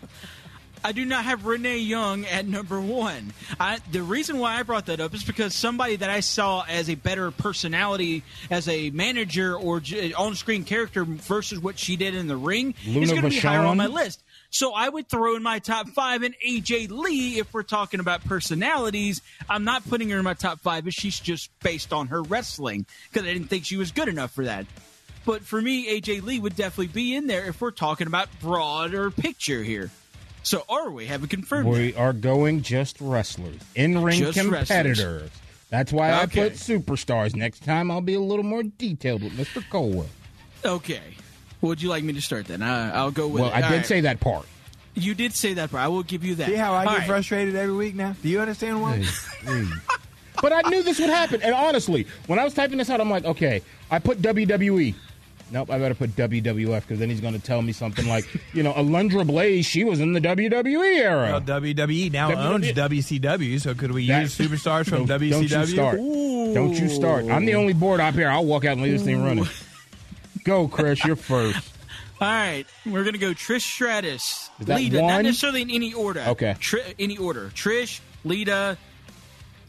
I 0.82 0.92
do 0.92 1.04
not 1.04 1.24
have 1.24 1.44
Renee 1.44 1.78
Young 1.78 2.24
at 2.24 2.46
number 2.46 2.80
one. 2.80 3.34
I, 3.58 3.80
the 3.92 4.02
reason 4.02 4.38
why 4.38 4.58
I 4.58 4.62
brought 4.62 4.86
that 4.86 4.98
up 4.98 5.12
is 5.14 5.22
because 5.22 5.54
somebody 5.54 5.96
that 5.96 6.08
I 6.08 6.20
saw 6.20 6.64
as 6.66 6.88
a 6.88 6.94
better 6.94 7.30
personality 7.30 8.22
as 8.50 8.66
a 8.66 8.88
manager 8.90 9.54
or 9.54 9.80
j- 9.80 10.14
on-screen 10.14 10.64
character 10.64 11.04
versus 11.04 11.58
what 11.60 11.78
she 11.78 11.96
did 11.96 12.14
in 12.14 12.28
the 12.28 12.36
ring 12.36 12.74
Luna 12.86 13.00
is 13.00 13.10
going 13.10 13.22
to 13.24 13.28
be 13.28 13.38
higher 13.38 13.60
on 13.60 13.76
my 13.76 13.88
list. 13.88 14.22
So 14.50 14.72
I 14.74 14.88
would 14.88 15.08
throw 15.08 15.36
in 15.36 15.42
my 15.42 15.60
top 15.60 15.88
five 15.90 16.22
an 16.22 16.34
AJ 16.46 16.90
Lee 16.90 17.38
if 17.38 17.54
we're 17.54 17.62
talking 17.62 18.00
about 18.00 18.24
personalities. 18.24 19.22
I'm 19.48 19.64
not 19.64 19.88
putting 19.88 20.10
her 20.10 20.18
in 20.18 20.24
my 20.24 20.34
top 20.34 20.60
five, 20.60 20.84
but 20.84 20.92
she's 20.92 21.18
just 21.18 21.50
based 21.60 21.92
on 21.92 22.08
her 22.08 22.22
wrestling 22.22 22.84
because 23.10 23.26
I 23.26 23.32
didn't 23.32 23.48
think 23.48 23.64
she 23.64 23.76
was 23.76 23.92
good 23.92 24.08
enough 24.08 24.32
for 24.32 24.44
that. 24.44 24.66
But 25.24 25.42
for 25.42 25.60
me, 25.62 26.00
AJ 26.00 26.22
Lee 26.22 26.40
would 26.40 26.56
definitely 26.56 26.88
be 26.88 27.14
in 27.14 27.26
there 27.26 27.46
if 27.46 27.60
we're 27.60 27.70
talking 27.70 28.06
about 28.06 28.28
broader 28.40 29.10
picture 29.10 29.62
here. 29.62 29.90
So 30.42 30.64
are 30.68 30.90
we? 30.90 31.06
Haven't 31.06 31.28
confirmed. 31.28 31.66
that. 31.66 31.72
we 31.78 31.94
are 31.94 32.12
going 32.12 32.62
just 32.62 33.00
wrestlers, 33.00 33.60
in 33.74 34.02
ring 34.02 34.32
competitors. 34.32 35.30
That's 35.68 35.92
why 35.92 36.12
I 36.12 36.26
put 36.26 36.54
superstars. 36.54 37.36
Next 37.36 37.62
time 37.62 37.90
I'll 37.90 38.00
be 38.00 38.14
a 38.14 38.20
little 38.20 38.44
more 38.44 38.62
detailed 38.62 39.22
with 39.22 39.34
Mr. 39.34 39.62
Colwell. 39.70 40.08
Okay. 40.64 41.14
Would 41.62 41.82
you 41.82 41.88
like 41.88 42.04
me 42.04 42.12
to 42.14 42.22
start 42.22 42.46
then? 42.46 42.62
I, 42.62 42.90
I'll 42.94 43.10
go 43.10 43.26
with 43.28 43.42
Well, 43.42 43.50
it. 43.50 43.54
I 43.54 43.62
All 43.62 43.70
did 43.70 43.76
right. 43.78 43.86
say 43.86 44.00
that 44.02 44.20
part. 44.20 44.46
You 44.94 45.14
did 45.14 45.34
say 45.34 45.54
that, 45.54 45.70
part. 45.70 45.82
I 45.84 45.88
will 45.88 46.02
give 46.02 46.24
you 46.24 46.34
that. 46.36 46.48
see 46.48 46.54
how 46.54 46.72
I 46.74 46.84
All 46.84 46.92
get 46.92 46.98
right. 47.00 47.06
frustrated 47.06 47.54
every 47.56 47.74
week 47.74 47.94
now? 47.94 48.14
Do 48.22 48.28
you 48.28 48.40
understand 48.40 48.82
why? 48.82 49.04
But 50.42 50.52
I 50.52 50.62
knew 50.70 50.82
this 50.82 50.98
would 50.98 51.10
happen. 51.10 51.42
And 51.42 51.54
honestly, 51.54 52.06
when 52.26 52.38
I 52.38 52.44
was 52.44 52.54
typing 52.54 52.78
this 52.78 52.88
out, 52.88 53.00
I'm 53.00 53.10
like, 53.10 53.24
okay, 53.24 53.62
I 53.90 53.98
put 53.98 54.22
WWE. 54.22 54.94
Nope, 55.52 55.68
I 55.70 55.78
better 55.78 55.94
put 55.96 56.10
WWF 56.16 56.80
because 56.82 56.98
then 57.00 57.10
he's 57.10 57.20
going 57.20 57.34
to 57.34 57.40
tell 57.40 57.60
me 57.60 57.72
something 57.72 58.06
like, 58.06 58.24
you 58.54 58.62
know, 58.62 58.72
Alundra 58.72 59.26
Blaze, 59.26 59.66
she 59.66 59.82
was 59.84 59.98
in 60.00 60.12
the 60.12 60.20
WWE 60.20 60.96
era. 60.98 61.32
Well, 61.32 61.40
WWE 61.40 62.12
now 62.12 62.30
WWE. 62.30 62.36
owns 62.36 62.66
WCW, 62.68 63.60
so 63.60 63.74
could 63.74 63.90
we 63.92 64.06
That- 64.06 64.22
use 64.22 64.38
superstars 64.38 64.88
from 64.88 65.06
Don't- 65.06 65.20
WCW? 65.22 65.48
Don't 65.48 65.50
you 65.50 65.66
start. 65.66 65.96
Don't 65.98 66.74
you 66.74 66.88
start. 66.88 67.24
I'm 67.26 67.44
the 67.46 67.54
only 67.56 67.72
board 67.72 68.00
up 68.00 68.14
here. 68.14 68.28
I'll 68.30 68.44
walk 68.46 68.64
out 68.64 68.72
and 68.74 68.82
leave 68.82 68.92
this 68.92 69.02
thing 69.02 69.22
running. 69.22 69.46
Go, 70.44 70.68
Chris. 70.68 71.04
You're 71.04 71.16
first. 71.16 71.72
All 72.20 72.28
right, 72.28 72.66
we're 72.84 73.04
gonna 73.04 73.16
go 73.16 73.30
Trish 73.32 73.62
Stratus, 73.62 74.50
Is 74.60 74.66
that 74.66 74.76
Lita, 74.76 75.00
not 75.00 75.22
necessarily 75.22 75.62
in 75.62 75.70
any 75.70 75.94
order. 75.94 76.20
Okay. 76.20 76.54
Tri- 76.60 76.94
any 76.98 77.16
order: 77.16 77.50
Trish, 77.54 78.00
Lita, 78.24 78.76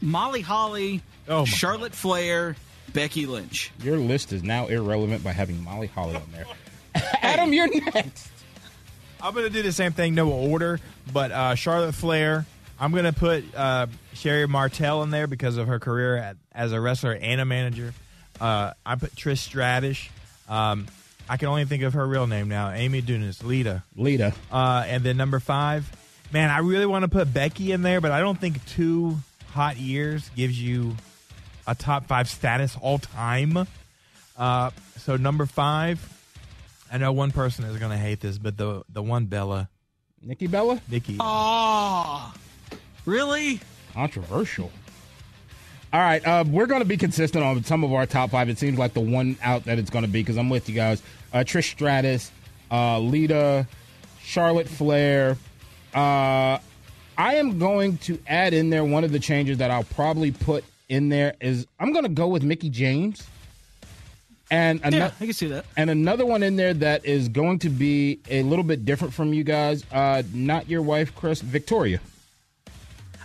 Molly 0.02 0.42
Holly, 0.42 1.00
Oh, 1.28 1.40
my 1.40 1.44
Charlotte 1.46 1.94
Flair, 1.94 2.56
Becky 2.92 3.24
Lynch. 3.26 3.70
Your 3.82 3.96
list 3.96 4.32
is 4.32 4.42
now 4.42 4.66
irrelevant 4.66 5.24
by 5.24 5.32
having 5.32 5.62
Molly 5.64 5.86
Holly 5.86 6.16
on 6.16 6.28
there. 6.32 6.44
Adam, 7.22 7.52
you're 7.52 7.68
next. 7.92 8.28
I'm 9.20 9.32
going 9.34 9.46
to 9.46 9.52
do 9.52 9.62
the 9.62 9.72
same 9.72 9.92
thing, 9.92 10.14
no 10.14 10.30
order, 10.30 10.80
but 11.12 11.30
uh, 11.30 11.54
Charlotte 11.54 11.94
Flair. 11.94 12.44
I'm 12.78 12.90
going 12.90 13.04
to 13.04 13.12
put 13.12 13.44
uh, 13.54 13.86
Sherri 14.14 14.48
Martel 14.48 15.04
in 15.04 15.10
there 15.10 15.28
because 15.28 15.56
of 15.56 15.68
her 15.68 15.78
career 15.78 16.16
at, 16.16 16.36
as 16.50 16.72
a 16.72 16.80
wrestler 16.80 17.14
and 17.14 17.40
a 17.40 17.44
manager. 17.44 17.94
Uh, 18.40 18.72
I 18.84 18.96
put 18.96 19.14
Trish 19.14 19.38
Stratus. 19.38 20.08
Um, 20.52 20.86
I 21.30 21.38
can 21.38 21.48
only 21.48 21.64
think 21.64 21.82
of 21.82 21.94
her 21.94 22.06
real 22.06 22.26
name 22.26 22.48
now. 22.48 22.70
Amy 22.70 23.00
Dumas, 23.00 23.42
Lita. 23.42 23.84
Lita. 23.96 24.34
Uh, 24.50 24.84
and 24.86 25.02
then 25.02 25.16
number 25.16 25.40
five, 25.40 25.90
man, 26.30 26.50
I 26.50 26.58
really 26.58 26.84
want 26.84 27.04
to 27.04 27.08
put 27.08 27.32
Becky 27.32 27.72
in 27.72 27.80
there, 27.80 28.02
but 28.02 28.10
I 28.12 28.20
don't 28.20 28.38
think 28.38 28.62
two 28.66 29.16
hot 29.52 29.78
years 29.78 30.28
gives 30.36 30.60
you 30.60 30.94
a 31.66 31.74
top 31.74 32.06
five 32.06 32.28
status 32.28 32.76
all 32.78 32.98
time. 32.98 33.66
Uh, 34.36 34.70
so 34.98 35.16
number 35.16 35.46
five, 35.46 36.06
I 36.92 36.98
know 36.98 37.12
one 37.12 37.30
person 37.30 37.64
is 37.64 37.78
going 37.78 37.92
to 37.92 37.96
hate 37.96 38.20
this, 38.20 38.36
but 38.36 38.58
the 38.58 38.82
the 38.90 39.02
one 39.02 39.24
Bella, 39.24 39.70
Nikki 40.20 40.48
Bella? 40.48 40.82
Nikki. 40.90 41.16
Oh, 41.18 42.34
really? 43.06 43.60
Controversial. 43.94 44.70
All 45.92 46.00
right, 46.00 46.26
uh, 46.26 46.42
we're 46.46 46.66
going 46.66 46.80
to 46.80 46.86
be 46.88 46.96
consistent 46.96 47.44
on 47.44 47.62
some 47.64 47.84
of 47.84 47.92
our 47.92 48.06
top 48.06 48.30
five. 48.30 48.48
It 48.48 48.58
seems 48.58 48.78
like 48.78 48.94
the 48.94 49.00
one 49.00 49.36
out 49.42 49.64
that 49.64 49.78
it's 49.78 49.90
going 49.90 50.04
to 50.06 50.10
be 50.10 50.20
because 50.20 50.38
I'm 50.38 50.48
with 50.48 50.66
you 50.68 50.74
guys. 50.74 51.02
Uh, 51.34 51.38
Trish 51.40 51.70
Stratus, 51.70 52.32
uh, 52.70 52.98
Lita, 52.98 53.66
Charlotte 54.22 54.68
Flair. 54.68 55.36
Uh, 55.94 56.58
I 57.18 57.34
am 57.34 57.58
going 57.58 57.98
to 57.98 58.18
add 58.26 58.54
in 58.54 58.70
there 58.70 58.84
one 58.84 59.04
of 59.04 59.12
the 59.12 59.18
changes 59.18 59.58
that 59.58 59.70
I'll 59.70 59.84
probably 59.84 60.30
put 60.30 60.64
in 60.88 61.10
there 61.10 61.34
is 61.42 61.66
I'm 61.78 61.92
going 61.92 62.04
to 62.04 62.10
go 62.10 62.26
with 62.28 62.42
Mickie 62.42 62.70
James. 62.70 63.26
And 64.50 64.80
Yeah, 64.90 65.10
I 65.20 65.24
can 65.24 65.32
see 65.34 65.48
that. 65.48 65.66
and 65.76 65.90
another 65.90 66.24
one 66.26 66.42
in 66.42 66.56
there 66.56 66.72
that 66.74 67.04
is 67.04 67.28
going 67.28 67.58
to 67.60 67.68
be 67.70 68.20
a 68.30 68.42
little 68.42 68.64
bit 68.64 68.84
different 68.86 69.12
from 69.12 69.32
you 69.34 69.44
guys. 69.44 69.84
Uh, 69.92 70.22
not 70.32 70.68
your 70.70 70.80
wife, 70.82 71.14
Chris, 71.14 71.42
Victoria. 71.42 72.00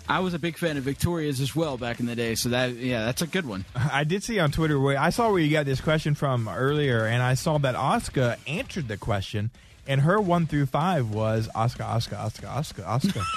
I 0.09 0.19
was 0.19 0.33
a 0.33 0.39
big 0.39 0.57
fan 0.57 0.77
of 0.77 0.83
Victoria's 0.83 1.41
as 1.41 1.55
well 1.55 1.77
back 1.77 1.99
in 1.99 2.05
the 2.05 2.15
day, 2.15 2.35
so 2.35 2.49
that 2.49 2.73
yeah, 2.75 3.05
that's 3.05 3.21
a 3.21 3.27
good 3.27 3.45
one. 3.45 3.65
I 3.75 4.03
did 4.03 4.23
see 4.23 4.39
on 4.39 4.51
Twitter 4.51 4.79
where 4.79 4.97
I 4.97 5.09
saw 5.09 5.29
where 5.31 5.39
you 5.39 5.51
got 5.51 5.65
this 5.65 5.81
question 5.81 6.15
from 6.15 6.47
earlier, 6.47 7.05
and 7.05 7.21
I 7.21 7.33
saw 7.33 7.57
that 7.59 7.75
Oscar 7.75 8.37
answered 8.47 8.87
the 8.87 8.97
question, 8.97 9.51
and 9.85 10.01
her 10.01 10.19
one 10.21 10.45
through 10.47 10.67
five 10.67 11.09
was 11.13 11.49
Oscar, 11.53 11.83
Oscar, 11.83 12.15
Oscar, 12.15 12.47
Oscar, 12.47 12.85
Oscar. 12.85 13.21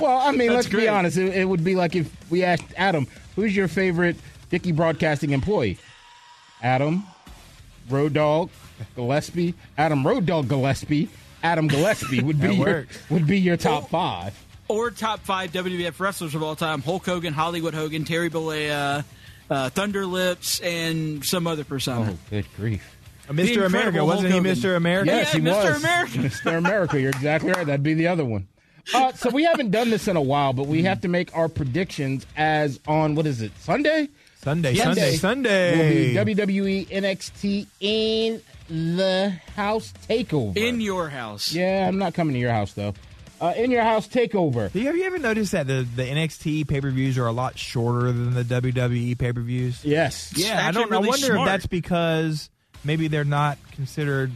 Well, 0.00 0.18
I 0.18 0.32
mean, 0.32 0.52
let's 0.52 0.68
be 0.68 0.88
honest. 0.88 1.16
It, 1.16 1.34
it 1.34 1.44
would 1.44 1.62
be 1.62 1.74
like 1.74 1.94
if 1.94 2.10
we 2.30 2.42
asked 2.44 2.64
Adam, 2.76 3.06
"Who's 3.34 3.54
your 3.54 3.68
favorite 3.68 4.16
Dickey 4.50 4.72
Broadcasting 4.72 5.30
employee?" 5.30 5.78
Adam, 6.62 7.04
Road 7.88 8.14
Dog, 8.14 8.50
Gillespie, 8.94 9.54
Adam 9.76 10.06
Road 10.06 10.26
Dog 10.26 10.48
Gillespie, 10.48 11.08
Adam 11.42 11.68
Gillespie 11.68 12.22
would 12.22 12.40
be 12.40 12.54
your 12.54 12.86
would 13.10 13.26
be 13.26 13.38
your 13.38 13.56
top 13.56 13.90
five. 13.90 14.34
Or 14.68 14.90
top 14.90 15.20
five 15.20 15.52
WWF 15.52 16.00
wrestlers 16.00 16.34
of 16.34 16.42
all 16.42 16.56
time: 16.56 16.82
Hulk 16.82 17.06
Hogan, 17.06 17.32
Hollywood 17.32 17.74
Hogan, 17.74 18.04
Terry 18.04 18.30
Bollea, 18.30 19.04
uh, 19.48 19.70
Thunder 19.70 20.04
Lips, 20.06 20.60
and 20.60 21.24
some 21.24 21.46
other 21.46 21.62
persona. 21.64 22.12
Oh, 22.12 22.18
good 22.30 22.46
grief! 22.56 22.96
Mr. 23.28 23.64
America, 23.64 23.64
incredible 23.64 24.06
wasn't 24.06 24.32
he 24.32 24.40
Mr. 24.40 24.76
America? 24.76 25.10
Yes, 25.10 25.34
yeah, 25.34 25.40
he 25.40 25.46
Mr. 25.46 25.64
was 25.64 25.84
America. 25.84 26.18
Mr. 26.18 26.58
America. 26.58 27.00
You're 27.00 27.10
exactly 27.10 27.52
right. 27.52 27.66
That'd 27.66 27.82
be 27.82 27.94
the 27.94 28.08
other 28.08 28.24
one. 28.24 28.48
Uh, 28.94 29.12
so 29.12 29.30
we 29.30 29.44
haven't 29.44 29.70
done 29.70 29.90
this 29.90 30.06
in 30.06 30.16
a 30.16 30.22
while, 30.22 30.52
but 30.52 30.66
we 30.66 30.82
have 30.84 31.00
to 31.00 31.08
make 31.08 31.36
our 31.36 31.48
predictions 31.48 32.24
as 32.36 32.78
on 32.86 33.14
what 33.14 33.26
is 33.26 33.42
it 33.42 33.52
Sunday? 33.58 34.08
Sunday, 34.38 34.76
Sunday 34.76 35.16
Sunday, 35.16 35.16
Sunday. 35.16 36.14
Will 36.16 36.24
be 36.24 36.34
WWE 36.34 36.86
NXT 36.88 37.66
in 37.80 38.40
the 38.68 39.30
house 39.56 39.92
takeover. 40.08 40.56
In 40.56 40.80
your 40.80 41.08
house. 41.08 41.52
Yeah, 41.52 41.88
I'm 41.88 41.98
not 41.98 42.14
coming 42.14 42.34
to 42.34 42.40
your 42.40 42.52
house 42.52 42.72
though. 42.74 42.94
Uh, 43.40 43.52
in 43.56 43.70
your 43.70 43.82
house 43.82 44.08
takeover. 44.08 44.72
Do 44.72 44.78
you- 44.80 44.86
Have 44.86 44.96
you 44.96 45.04
ever 45.04 45.18
noticed 45.18 45.52
that 45.52 45.66
the, 45.66 45.86
the 45.94 46.02
NXT 46.04 46.66
pay 46.68 46.80
per 46.80 46.90
views 46.90 47.18
are 47.18 47.26
a 47.26 47.32
lot 47.32 47.58
shorter 47.58 48.06
than 48.12 48.32
the 48.34 48.42
WWE 48.44 49.18
pay 49.18 49.32
per 49.32 49.40
views? 49.42 49.84
Yes. 49.84 50.32
Yeah, 50.36 50.66
I 50.66 50.70
don't. 50.72 50.90
I 50.92 50.96
really 50.96 51.08
wonder 51.08 51.26
smart. 51.26 51.40
if 51.40 51.46
that's 51.46 51.66
because 51.66 52.48
maybe 52.84 53.08
they're 53.08 53.24
not 53.24 53.58
considered 53.72 54.32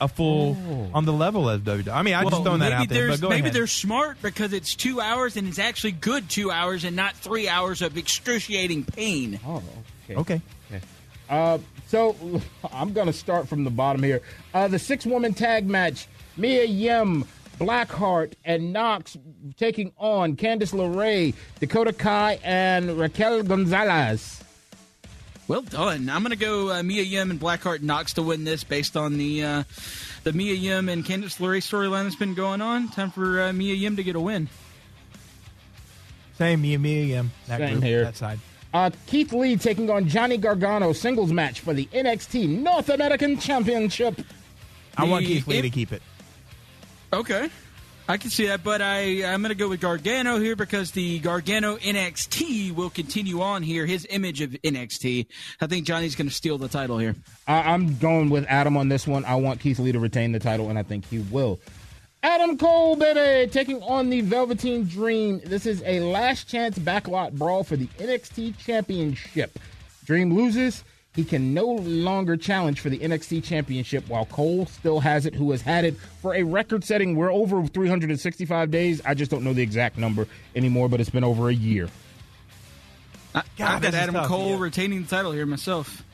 a 0.00 0.08
full 0.08 0.56
on 0.94 1.04
the 1.04 1.12
level 1.12 1.48
as 1.50 1.60
WWE. 1.60 1.88
I 1.92 2.02
mean, 2.02 2.14
I'm 2.14 2.24
just 2.24 2.32
Well, 2.32 2.42
throwing 2.44 2.60
that 2.60 2.70
maybe 2.70 2.82
out 2.82 2.88
there. 2.88 3.08
But 3.08 3.20
go 3.20 3.28
maybe 3.28 3.40
ahead. 3.42 3.52
they're 3.52 3.66
smart 3.66 4.16
because 4.22 4.52
it's 4.54 4.74
two 4.74 5.00
hours 5.00 5.36
and 5.36 5.46
it's 5.46 5.58
actually 5.58 5.92
good 5.92 6.28
two 6.30 6.50
hours 6.50 6.84
and 6.84 6.96
not 6.96 7.14
three 7.16 7.48
hours 7.48 7.82
of 7.82 7.96
excruciating 7.98 8.84
pain. 8.84 9.38
Oh, 9.46 9.62
okay. 10.16 10.16
okay. 10.16 10.40
Uh, 11.28 11.58
so 11.86 12.16
I'm 12.72 12.92
gonna 12.94 13.12
start 13.12 13.46
from 13.46 13.62
the 13.64 13.70
bottom 13.70 14.02
here. 14.02 14.22
Uh, 14.52 14.66
the 14.68 14.78
six-woman 14.80 15.34
tag 15.34 15.66
match: 15.68 16.08
Mia 16.36 16.64
Yim, 16.64 17.24
Blackheart, 17.60 18.32
and 18.44 18.72
Knox 18.72 19.18
taking 19.58 19.92
on 19.98 20.34
Candice 20.34 20.72
LeRae, 20.72 21.34
Dakota 21.60 21.92
Kai, 21.92 22.40
and 22.42 22.98
Raquel 22.98 23.42
Gonzalez. 23.42 24.42
Well 25.46 25.62
done. 25.62 26.08
I'm 26.08 26.22
going 26.22 26.30
to 26.30 26.36
go 26.42 26.70
uh, 26.72 26.82
Mia 26.82 27.02
Yim 27.02 27.30
and 27.30 27.38
Blackheart 27.38 27.82
Knox 27.82 28.14
to 28.14 28.22
win 28.22 28.44
this 28.44 28.64
based 28.64 28.96
on 28.96 29.18
the 29.18 29.42
uh, 29.44 29.62
the 30.24 30.32
Mia 30.32 30.54
Yim 30.54 30.88
and 30.88 31.04
Candice 31.04 31.38
LeRae 31.38 31.58
storyline 31.58 32.04
that's 32.04 32.16
been 32.16 32.34
going 32.34 32.62
on. 32.62 32.88
Time 32.88 33.10
for 33.10 33.42
uh, 33.42 33.52
Mia 33.52 33.74
Yim 33.74 33.96
to 33.96 34.02
get 34.02 34.16
a 34.16 34.20
win. 34.20 34.48
Same, 36.38 36.62
me, 36.62 36.76
me, 36.78 37.14
um, 37.16 37.30
that 37.48 37.58
Same 37.58 37.72
group, 37.72 37.84
here. 37.84 38.04
that 38.04 38.16
side. 38.16 38.38
Uh, 38.72 38.90
Keith 39.06 39.32
Lee 39.32 39.56
taking 39.56 39.90
on 39.90 40.08
Johnny 40.08 40.38
Gargano 40.38 40.92
singles 40.94 41.32
match 41.32 41.60
for 41.60 41.74
the 41.74 41.84
NXT 41.86 42.48
North 42.48 42.88
American 42.88 43.38
Championship. 43.38 44.18
I 44.96 45.04
want 45.04 45.26
Keith 45.26 45.46
Lee 45.46 45.56
if- 45.58 45.64
to 45.64 45.70
keep 45.70 45.92
it. 45.92 46.00
Okay. 47.12 47.50
I 48.08 48.16
can 48.16 48.30
see 48.30 48.46
that, 48.46 48.64
but 48.64 48.82
I, 48.82 49.24
I'm 49.24 49.40
going 49.40 49.50
to 49.50 49.54
go 49.54 49.68
with 49.68 49.80
Gargano 49.80 50.38
here 50.38 50.56
because 50.56 50.90
the 50.90 51.20
Gargano 51.20 51.76
NXT 51.76 52.74
will 52.74 52.90
continue 52.90 53.40
on 53.40 53.62
here. 53.62 53.86
His 53.86 54.04
image 54.10 54.40
of 54.40 54.50
NXT. 54.50 55.26
I 55.60 55.66
think 55.68 55.86
Johnny's 55.86 56.16
going 56.16 56.28
to 56.28 56.34
steal 56.34 56.58
the 56.58 56.66
title 56.66 56.98
here. 56.98 57.14
I, 57.46 57.72
I'm 57.72 57.98
going 57.98 58.28
with 58.28 58.46
Adam 58.48 58.76
on 58.76 58.88
this 58.88 59.06
one. 59.06 59.24
I 59.24 59.36
want 59.36 59.60
Keith 59.60 59.78
Lee 59.78 59.92
to 59.92 60.00
retain 60.00 60.32
the 60.32 60.40
title, 60.40 60.70
and 60.70 60.78
I 60.78 60.82
think 60.82 61.06
he 61.06 61.18
will. 61.18 61.60
Adam 62.22 62.58
Cole, 62.58 62.96
baby, 62.96 63.48
taking 63.50 63.80
on 63.82 64.10
the 64.10 64.22
Velveteen 64.22 64.86
Dream. 64.86 65.40
This 65.44 65.64
is 65.64 65.80
a 65.86 66.00
last 66.00 66.48
chance 66.48 66.78
backlot 66.78 67.32
brawl 67.32 67.62
for 67.62 67.76
the 67.76 67.86
NXT 67.86 68.58
Championship. 68.58 69.56
Dream 70.04 70.34
loses. 70.34 70.82
He 71.14 71.24
can 71.24 71.52
no 71.52 71.64
longer 71.66 72.36
challenge 72.36 72.80
for 72.80 72.88
the 72.88 72.98
NXT 72.98 73.42
Championship 73.42 74.08
while 74.08 74.26
Cole 74.26 74.66
still 74.66 75.00
has 75.00 75.26
it, 75.26 75.34
who 75.34 75.50
has 75.50 75.60
had 75.60 75.84
it 75.84 75.96
for 76.22 76.34
a 76.34 76.44
record 76.44 76.84
setting. 76.84 77.16
We're 77.16 77.32
over 77.32 77.66
365 77.66 78.70
days. 78.70 79.02
I 79.04 79.14
just 79.14 79.30
don't 79.30 79.42
know 79.42 79.52
the 79.52 79.62
exact 79.62 79.98
number 79.98 80.28
anymore, 80.54 80.88
but 80.88 81.00
it's 81.00 81.10
been 81.10 81.24
over 81.24 81.48
a 81.48 81.54
year. 81.54 81.88
I, 83.34 83.42
God, 83.58 83.70
I've 83.70 83.82
got 83.82 83.94
Adam 83.94 84.14
tough, 84.14 84.28
Cole 84.28 84.50
yeah. 84.50 84.60
retaining 84.60 85.02
the 85.02 85.08
title 85.08 85.32
here 85.32 85.46
myself. 85.46 86.04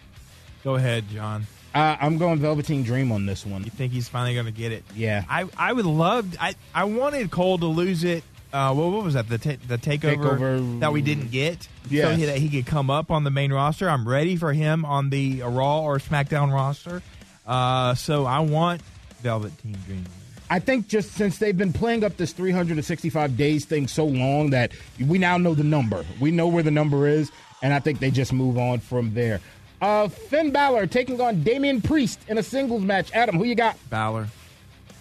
Go 0.64 0.76
ahead, 0.76 1.09
John. 1.11 1.47
Uh, 1.74 1.97
I'm 2.01 2.16
going 2.16 2.38
Velveteen 2.38 2.82
Dream 2.82 3.12
on 3.12 3.26
this 3.26 3.44
one. 3.44 3.64
You 3.64 3.70
think 3.70 3.92
he's 3.92 4.09
finally 4.09 4.32
going 4.32 4.47
to 4.47 4.53
get 4.53 4.72
it? 4.72 4.82
Yeah. 4.94 5.24
I, 5.28 5.47
I 5.59 5.74
would 5.74 5.84
love. 5.84 6.34
I, 6.40 6.55
I 6.74 6.84
wanted 6.84 7.30
Cole 7.30 7.59
to 7.59 7.66
lose 7.66 8.03
it. 8.03 8.24
Uh, 8.57 8.72
what, 8.72 8.90
what 8.90 9.04
was 9.04 9.12
that? 9.14 9.28
The 9.28 9.36
ta- 9.36 9.62
the 9.68 9.76
takeover, 9.76 10.16
Takeover- 10.38 10.80
that 10.80 10.90
we 10.92 11.02
didn't 11.02 11.30
get. 11.30 11.68
So 11.90 12.11
he, 12.14 12.24
that 12.24 12.38
he 12.38 12.48
could 12.48 12.64
come 12.66 12.88
up 12.88 13.11
on 13.11 13.22
the 13.22 13.30
main 13.30 13.52
roster. 13.52 13.88
I'm 13.88 14.09
ready 14.09 14.36
for 14.36 14.52
him 14.52 14.84
on 14.86 15.11
the 15.11 15.42
Raw 15.42 15.82
or 15.82 15.98
SmackDown 15.98 16.52
roster. 16.52 17.02
Uh, 17.46 17.94
so 17.94 18.24
I 18.24 18.40
want 18.40 18.80
Velveteen 19.20 19.76
Dream. 19.86 20.04
I 20.48 20.59
think 20.59 20.88
just 20.88 21.12
since 21.12 21.38
they've 21.38 21.57
been 21.57 21.72
playing 21.72 22.02
up 22.02 22.16
this 22.16 22.32
365 22.32 23.36
days 23.36 23.66
thing 23.66 23.88
so 23.88 24.07
long 24.07 24.50
that 24.50 24.72
we 25.07 25.18
now 25.18 25.36
know 25.36 25.54
the 25.54 25.64
number. 25.64 26.07
We 26.18 26.30
know 26.30 26.48
where 26.48 26.62
the 26.62 26.70
number 26.70 27.07
is, 27.07 27.30
and 27.62 27.74
I 27.74 27.80
think 27.80 27.98
they 27.98 28.11
just 28.11 28.32
move 28.32 28.57
on 28.57 28.78
from 28.78 29.12
there. 29.12 29.40
Uh, 29.82 30.09
Finn 30.09 30.50
Balor 30.50 30.86
taking 30.86 31.20
on 31.20 31.42
Damian 31.42 31.82
Priest 31.82 32.20
in 32.28 32.38
a 32.38 32.42
singles 32.42 32.82
match. 32.82 33.12
Adam, 33.12 33.36
who 33.36 33.44
you 33.44 33.54
got? 33.54 33.76
Balor. 33.90 34.28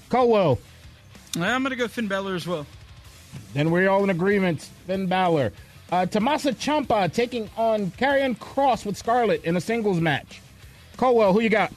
Colwell. 0.10 0.60
I'm 1.36 1.64
going 1.64 1.70
to 1.70 1.76
go 1.78 1.88
Finn 1.88 2.08
Balor 2.08 2.36
as 2.36 2.46
well. 2.46 2.66
Then 3.54 3.72
we're 3.72 3.90
all 3.90 4.04
in 4.04 4.10
agreement. 4.10 4.70
Finn 4.88 5.08
Balor. 5.08 5.52
Uh, 5.92 6.06
Tommaso 6.06 6.52
Ciampa 6.52 7.12
taking 7.14 7.50
on 7.58 7.92
Karrion 7.92 8.38
Kross 8.38 8.86
with 8.86 8.98
Scarlett 8.98 9.44
in 9.44 9.56
a 9.56 9.62
singles 9.62 10.00
match. 10.00 10.42
Colwell, 10.98 11.34
who 11.34 11.42
you 11.42 11.50
got? 11.50 11.72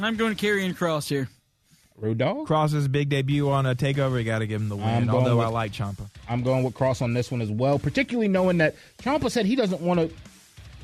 I'm 0.00 0.16
going 0.16 0.34
to 0.34 0.40
carry 0.40 0.72
Cross 0.72 1.08
here. 1.08 1.28
Road 1.96 2.18
Dog? 2.18 2.46
Kross's 2.46 2.86
big 2.86 3.08
debut 3.08 3.50
on 3.50 3.66
a 3.66 3.74
takeover. 3.74 4.18
You 4.18 4.24
got 4.24 4.38
to 4.38 4.46
give 4.46 4.60
him 4.60 4.68
the 4.68 4.76
win. 4.76 5.06
going 5.06 5.24
Although 5.24 5.40
I 5.40 5.48
like 5.48 5.72
Ciampa. 5.72 6.08
I'm 6.28 6.42
going 6.42 6.62
with 6.62 6.74
Kross 6.74 7.02
on 7.02 7.14
this 7.14 7.30
one 7.30 7.40
as 7.40 7.50
well, 7.50 7.78
particularly 7.78 8.28
knowing 8.28 8.58
that 8.58 8.76
Ciampa 9.02 9.30
said 9.30 9.46
he 9.46 9.56
doesn't 9.56 9.80
want 9.80 10.00
to 10.00 10.14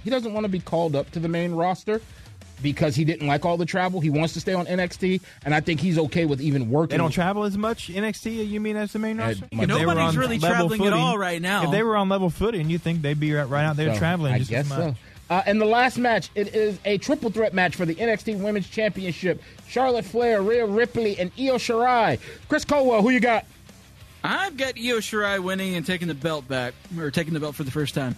he 0.02 0.10
doesn't 0.10 0.34
want 0.34 0.44
to 0.44 0.48
be 0.48 0.60
called 0.60 0.96
up 0.96 1.10
to 1.12 1.20
the 1.20 1.28
main 1.28 1.52
roster 1.52 2.00
because 2.62 2.94
he 2.94 3.04
didn't 3.04 3.26
like 3.26 3.44
all 3.44 3.56
the 3.56 3.66
travel. 3.66 4.00
He 4.00 4.10
wants 4.10 4.32
to 4.34 4.40
stay 4.40 4.54
on 4.54 4.66
NXT, 4.66 5.20
and 5.44 5.54
I 5.54 5.60
think 5.60 5.80
he's 5.80 5.98
okay 5.98 6.24
with 6.24 6.40
even 6.40 6.70
working. 6.70 6.90
They 6.90 6.98
don't 6.98 7.10
travel 7.10 7.44
as 7.44 7.56
much 7.58 7.88
NXT. 7.88 8.48
You 8.48 8.60
mean 8.60 8.76
as 8.76 8.92
the 8.92 8.98
main 8.98 9.18
roster? 9.18 9.46
You 9.50 9.62
If 9.62 9.68
they 9.68 9.86
were 9.86 9.94
nobody's 9.94 10.16
really 10.16 10.38
level 10.38 10.68
traveling 10.68 10.86
at 10.86 10.92
all 10.92 11.18
right 11.18 11.40
now. 11.42 11.64
If 11.64 11.70
they 11.70 11.82
were 11.82 11.96
on 11.96 12.08
level 12.08 12.30
footing, 12.30 12.70
you 12.70 12.78
think 12.78 13.02
they'd 13.02 13.18
be 13.18 13.32
right, 13.32 13.48
right 13.48 13.64
out 13.64 13.76
there 13.76 13.92
So, 13.94 13.98
traveling 13.98 14.34
I 14.34 14.38
just 14.38 14.50
guess 14.50 14.64
as 14.70 14.78
much. 14.78 14.94
so. 14.94 14.96
Uh, 15.30 15.42
and 15.46 15.58
the 15.60 15.64
last 15.66 15.96
match, 15.96 16.30
it 16.34 16.54
is 16.54 16.78
a 16.84 16.98
triple 16.98 17.30
threat 17.30 17.54
match 17.54 17.76
for 17.76 17.86
the 17.86 17.94
NXT 17.94 18.40
Women's 18.42 18.68
Championship. 18.68 19.42
Charlotte 19.66 20.04
Flair, 20.04 20.42
Rhea 20.42 20.66
Ripley, 20.66 21.18
and 21.18 21.32
Io 21.38 21.54
Shirai. 21.54 22.18
Chris 22.48 22.64
Colwell, 22.64 23.00
who 23.00 23.08
you 23.10 23.20
got? 23.20 23.46
I've 24.22 24.56
got 24.56 24.76
Io 24.78 24.98
Shirai 24.98 25.42
winning 25.42 25.74
and 25.76 25.84
taking 25.84 26.08
the 26.08 26.14
belt 26.14 26.46
back, 26.46 26.74
or 26.98 27.10
taking 27.10 27.34
the 27.34 27.40
belt 27.40 27.54
for 27.54 27.64
the 27.64 27.70
first 27.70 27.94
time. 27.94 28.16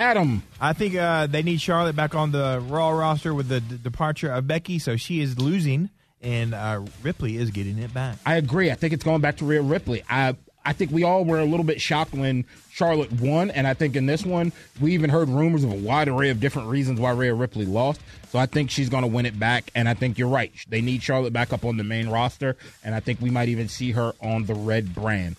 Adam. 0.00 0.42
I 0.60 0.72
think 0.72 0.96
uh, 0.96 1.26
they 1.26 1.42
need 1.42 1.60
Charlotte 1.60 1.94
back 1.94 2.14
on 2.14 2.32
the 2.32 2.62
Raw 2.66 2.90
roster 2.90 3.34
with 3.34 3.48
the 3.48 3.60
d- 3.60 3.76
departure 3.76 4.32
of 4.32 4.46
Becky, 4.46 4.78
so 4.78 4.96
she 4.96 5.20
is 5.20 5.38
losing, 5.38 5.90
and 6.22 6.54
uh, 6.54 6.80
Ripley 7.02 7.36
is 7.36 7.50
getting 7.50 7.78
it 7.78 7.92
back. 7.92 8.16
I 8.24 8.36
agree. 8.36 8.70
I 8.70 8.74
think 8.74 8.94
it's 8.94 9.04
going 9.04 9.20
back 9.20 9.36
to 9.36 9.44
Rhea 9.44 9.60
Ripley. 9.60 10.02
I 10.08 10.36
I 10.64 10.72
think 10.72 10.90
we 10.90 11.04
all 11.04 11.24
were 11.24 11.38
a 11.38 11.44
little 11.44 11.64
bit 11.64 11.80
shocked 11.80 12.12
when 12.12 12.44
Charlotte 12.70 13.12
won, 13.12 13.50
and 13.50 13.66
I 13.66 13.74
think 13.74 13.94
in 13.94 14.06
this 14.06 14.24
one 14.24 14.52
we 14.80 14.92
even 14.92 15.10
heard 15.10 15.28
rumors 15.28 15.64
of 15.64 15.72
a 15.72 15.76
wide 15.76 16.08
array 16.08 16.30
of 16.30 16.40
different 16.40 16.68
reasons 16.68 16.98
why 16.98 17.10
Rhea 17.12 17.34
Ripley 17.34 17.66
lost. 17.66 18.00
So 18.30 18.38
I 18.38 18.46
think 18.46 18.70
she's 18.70 18.88
going 18.88 19.02
to 19.02 19.08
win 19.08 19.26
it 19.26 19.38
back, 19.38 19.70
and 19.74 19.88
I 19.88 19.94
think 19.94 20.18
you're 20.18 20.28
right. 20.28 20.52
They 20.68 20.80
need 20.80 21.02
Charlotte 21.02 21.32
back 21.32 21.52
up 21.52 21.64
on 21.64 21.76
the 21.76 21.84
main 21.84 22.08
roster, 22.08 22.56
and 22.84 22.94
I 22.94 23.00
think 23.00 23.20
we 23.20 23.30
might 23.30 23.48
even 23.48 23.68
see 23.68 23.92
her 23.92 24.12
on 24.22 24.44
the 24.46 24.54
red 24.54 24.94
brand. 24.94 25.36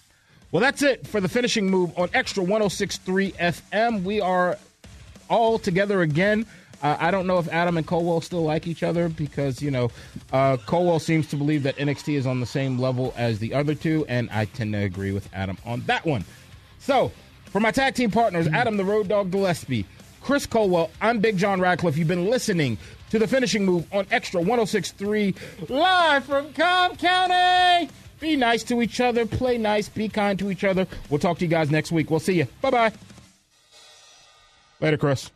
Well, 0.51 0.59
that's 0.59 0.81
it 0.81 1.07
for 1.07 1.21
the 1.21 1.29
finishing 1.29 1.69
move 1.69 1.97
on 1.97 2.09
Extra 2.13 2.43
1063 2.43 3.31
FM. 3.31 4.03
We 4.03 4.19
are 4.19 4.57
all 5.29 5.57
together 5.57 6.01
again. 6.01 6.45
Uh, 6.83 6.97
I 6.99 7.09
don't 7.09 7.25
know 7.25 7.37
if 7.37 7.47
Adam 7.47 7.77
and 7.77 7.87
Colwell 7.87 8.19
still 8.19 8.43
like 8.43 8.67
each 8.67 8.83
other 8.83 9.07
because, 9.07 9.61
you 9.61 9.71
know, 9.71 9.91
uh, 10.33 10.57
Colwell 10.65 10.99
seems 10.99 11.27
to 11.27 11.37
believe 11.37 11.63
that 11.63 11.77
NXT 11.77 12.15
is 12.15 12.25
on 12.27 12.41
the 12.41 12.45
same 12.45 12.77
level 12.79 13.13
as 13.15 13.39
the 13.39 13.53
other 13.53 13.75
two, 13.75 14.05
and 14.09 14.29
I 14.29 14.45
tend 14.45 14.73
to 14.73 14.79
agree 14.79 15.13
with 15.13 15.29
Adam 15.33 15.57
on 15.65 15.83
that 15.85 16.05
one. 16.05 16.25
So, 16.79 17.13
for 17.45 17.61
my 17.61 17.71
tag 17.71 17.95
team 17.95 18.11
partners, 18.11 18.47
Adam 18.47 18.75
the 18.75 18.83
Road 18.83 19.07
Dog 19.07 19.31
Gillespie, 19.31 19.85
Chris 20.21 20.45
Colwell, 20.45 20.89
I'm 21.01 21.19
Big 21.19 21.37
John 21.37 21.61
Radcliffe. 21.61 21.95
You've 21.95 22.07
been 22.09 22.29
listening 22.29 22.77
to 23.11 23.19
the 23.19 23.27
finishing 23.27 23.65
move 23.65 23.85
on 23.93 24.05
Extra 24.11 24.41
1063, 24.41 25.33
live 25.69 26.25
from 26.25 26.51
Cobb 26.53 26.97
County. 26.97 27.89
Be 28.21 28.35
nice 28.37 28.63
to 28.65 28.81
each 28.81 29.01
other, 29.01 29.25
play 29.25 29.57
nice, 29.57 29.89
be 29.89 30.07
kind 30.07 30.37
to 30.39 30.51
each 30.51 30.63
other. 30.63 30.87
We'll 31.09 31.19
talk 31.19 31.39
to 31.39 31.45
you 31.45 31.49
guys 31.49 31.71
next 31.71 31.91
week. 31.91 32.09
We'll 32.11 32.19
see 32.19 32.33
you. 32.33 32.47
Bye 32.61 32.69
bye. 32.69 32.93
Later, 34.79 34.97
Chris. 34.97 35.31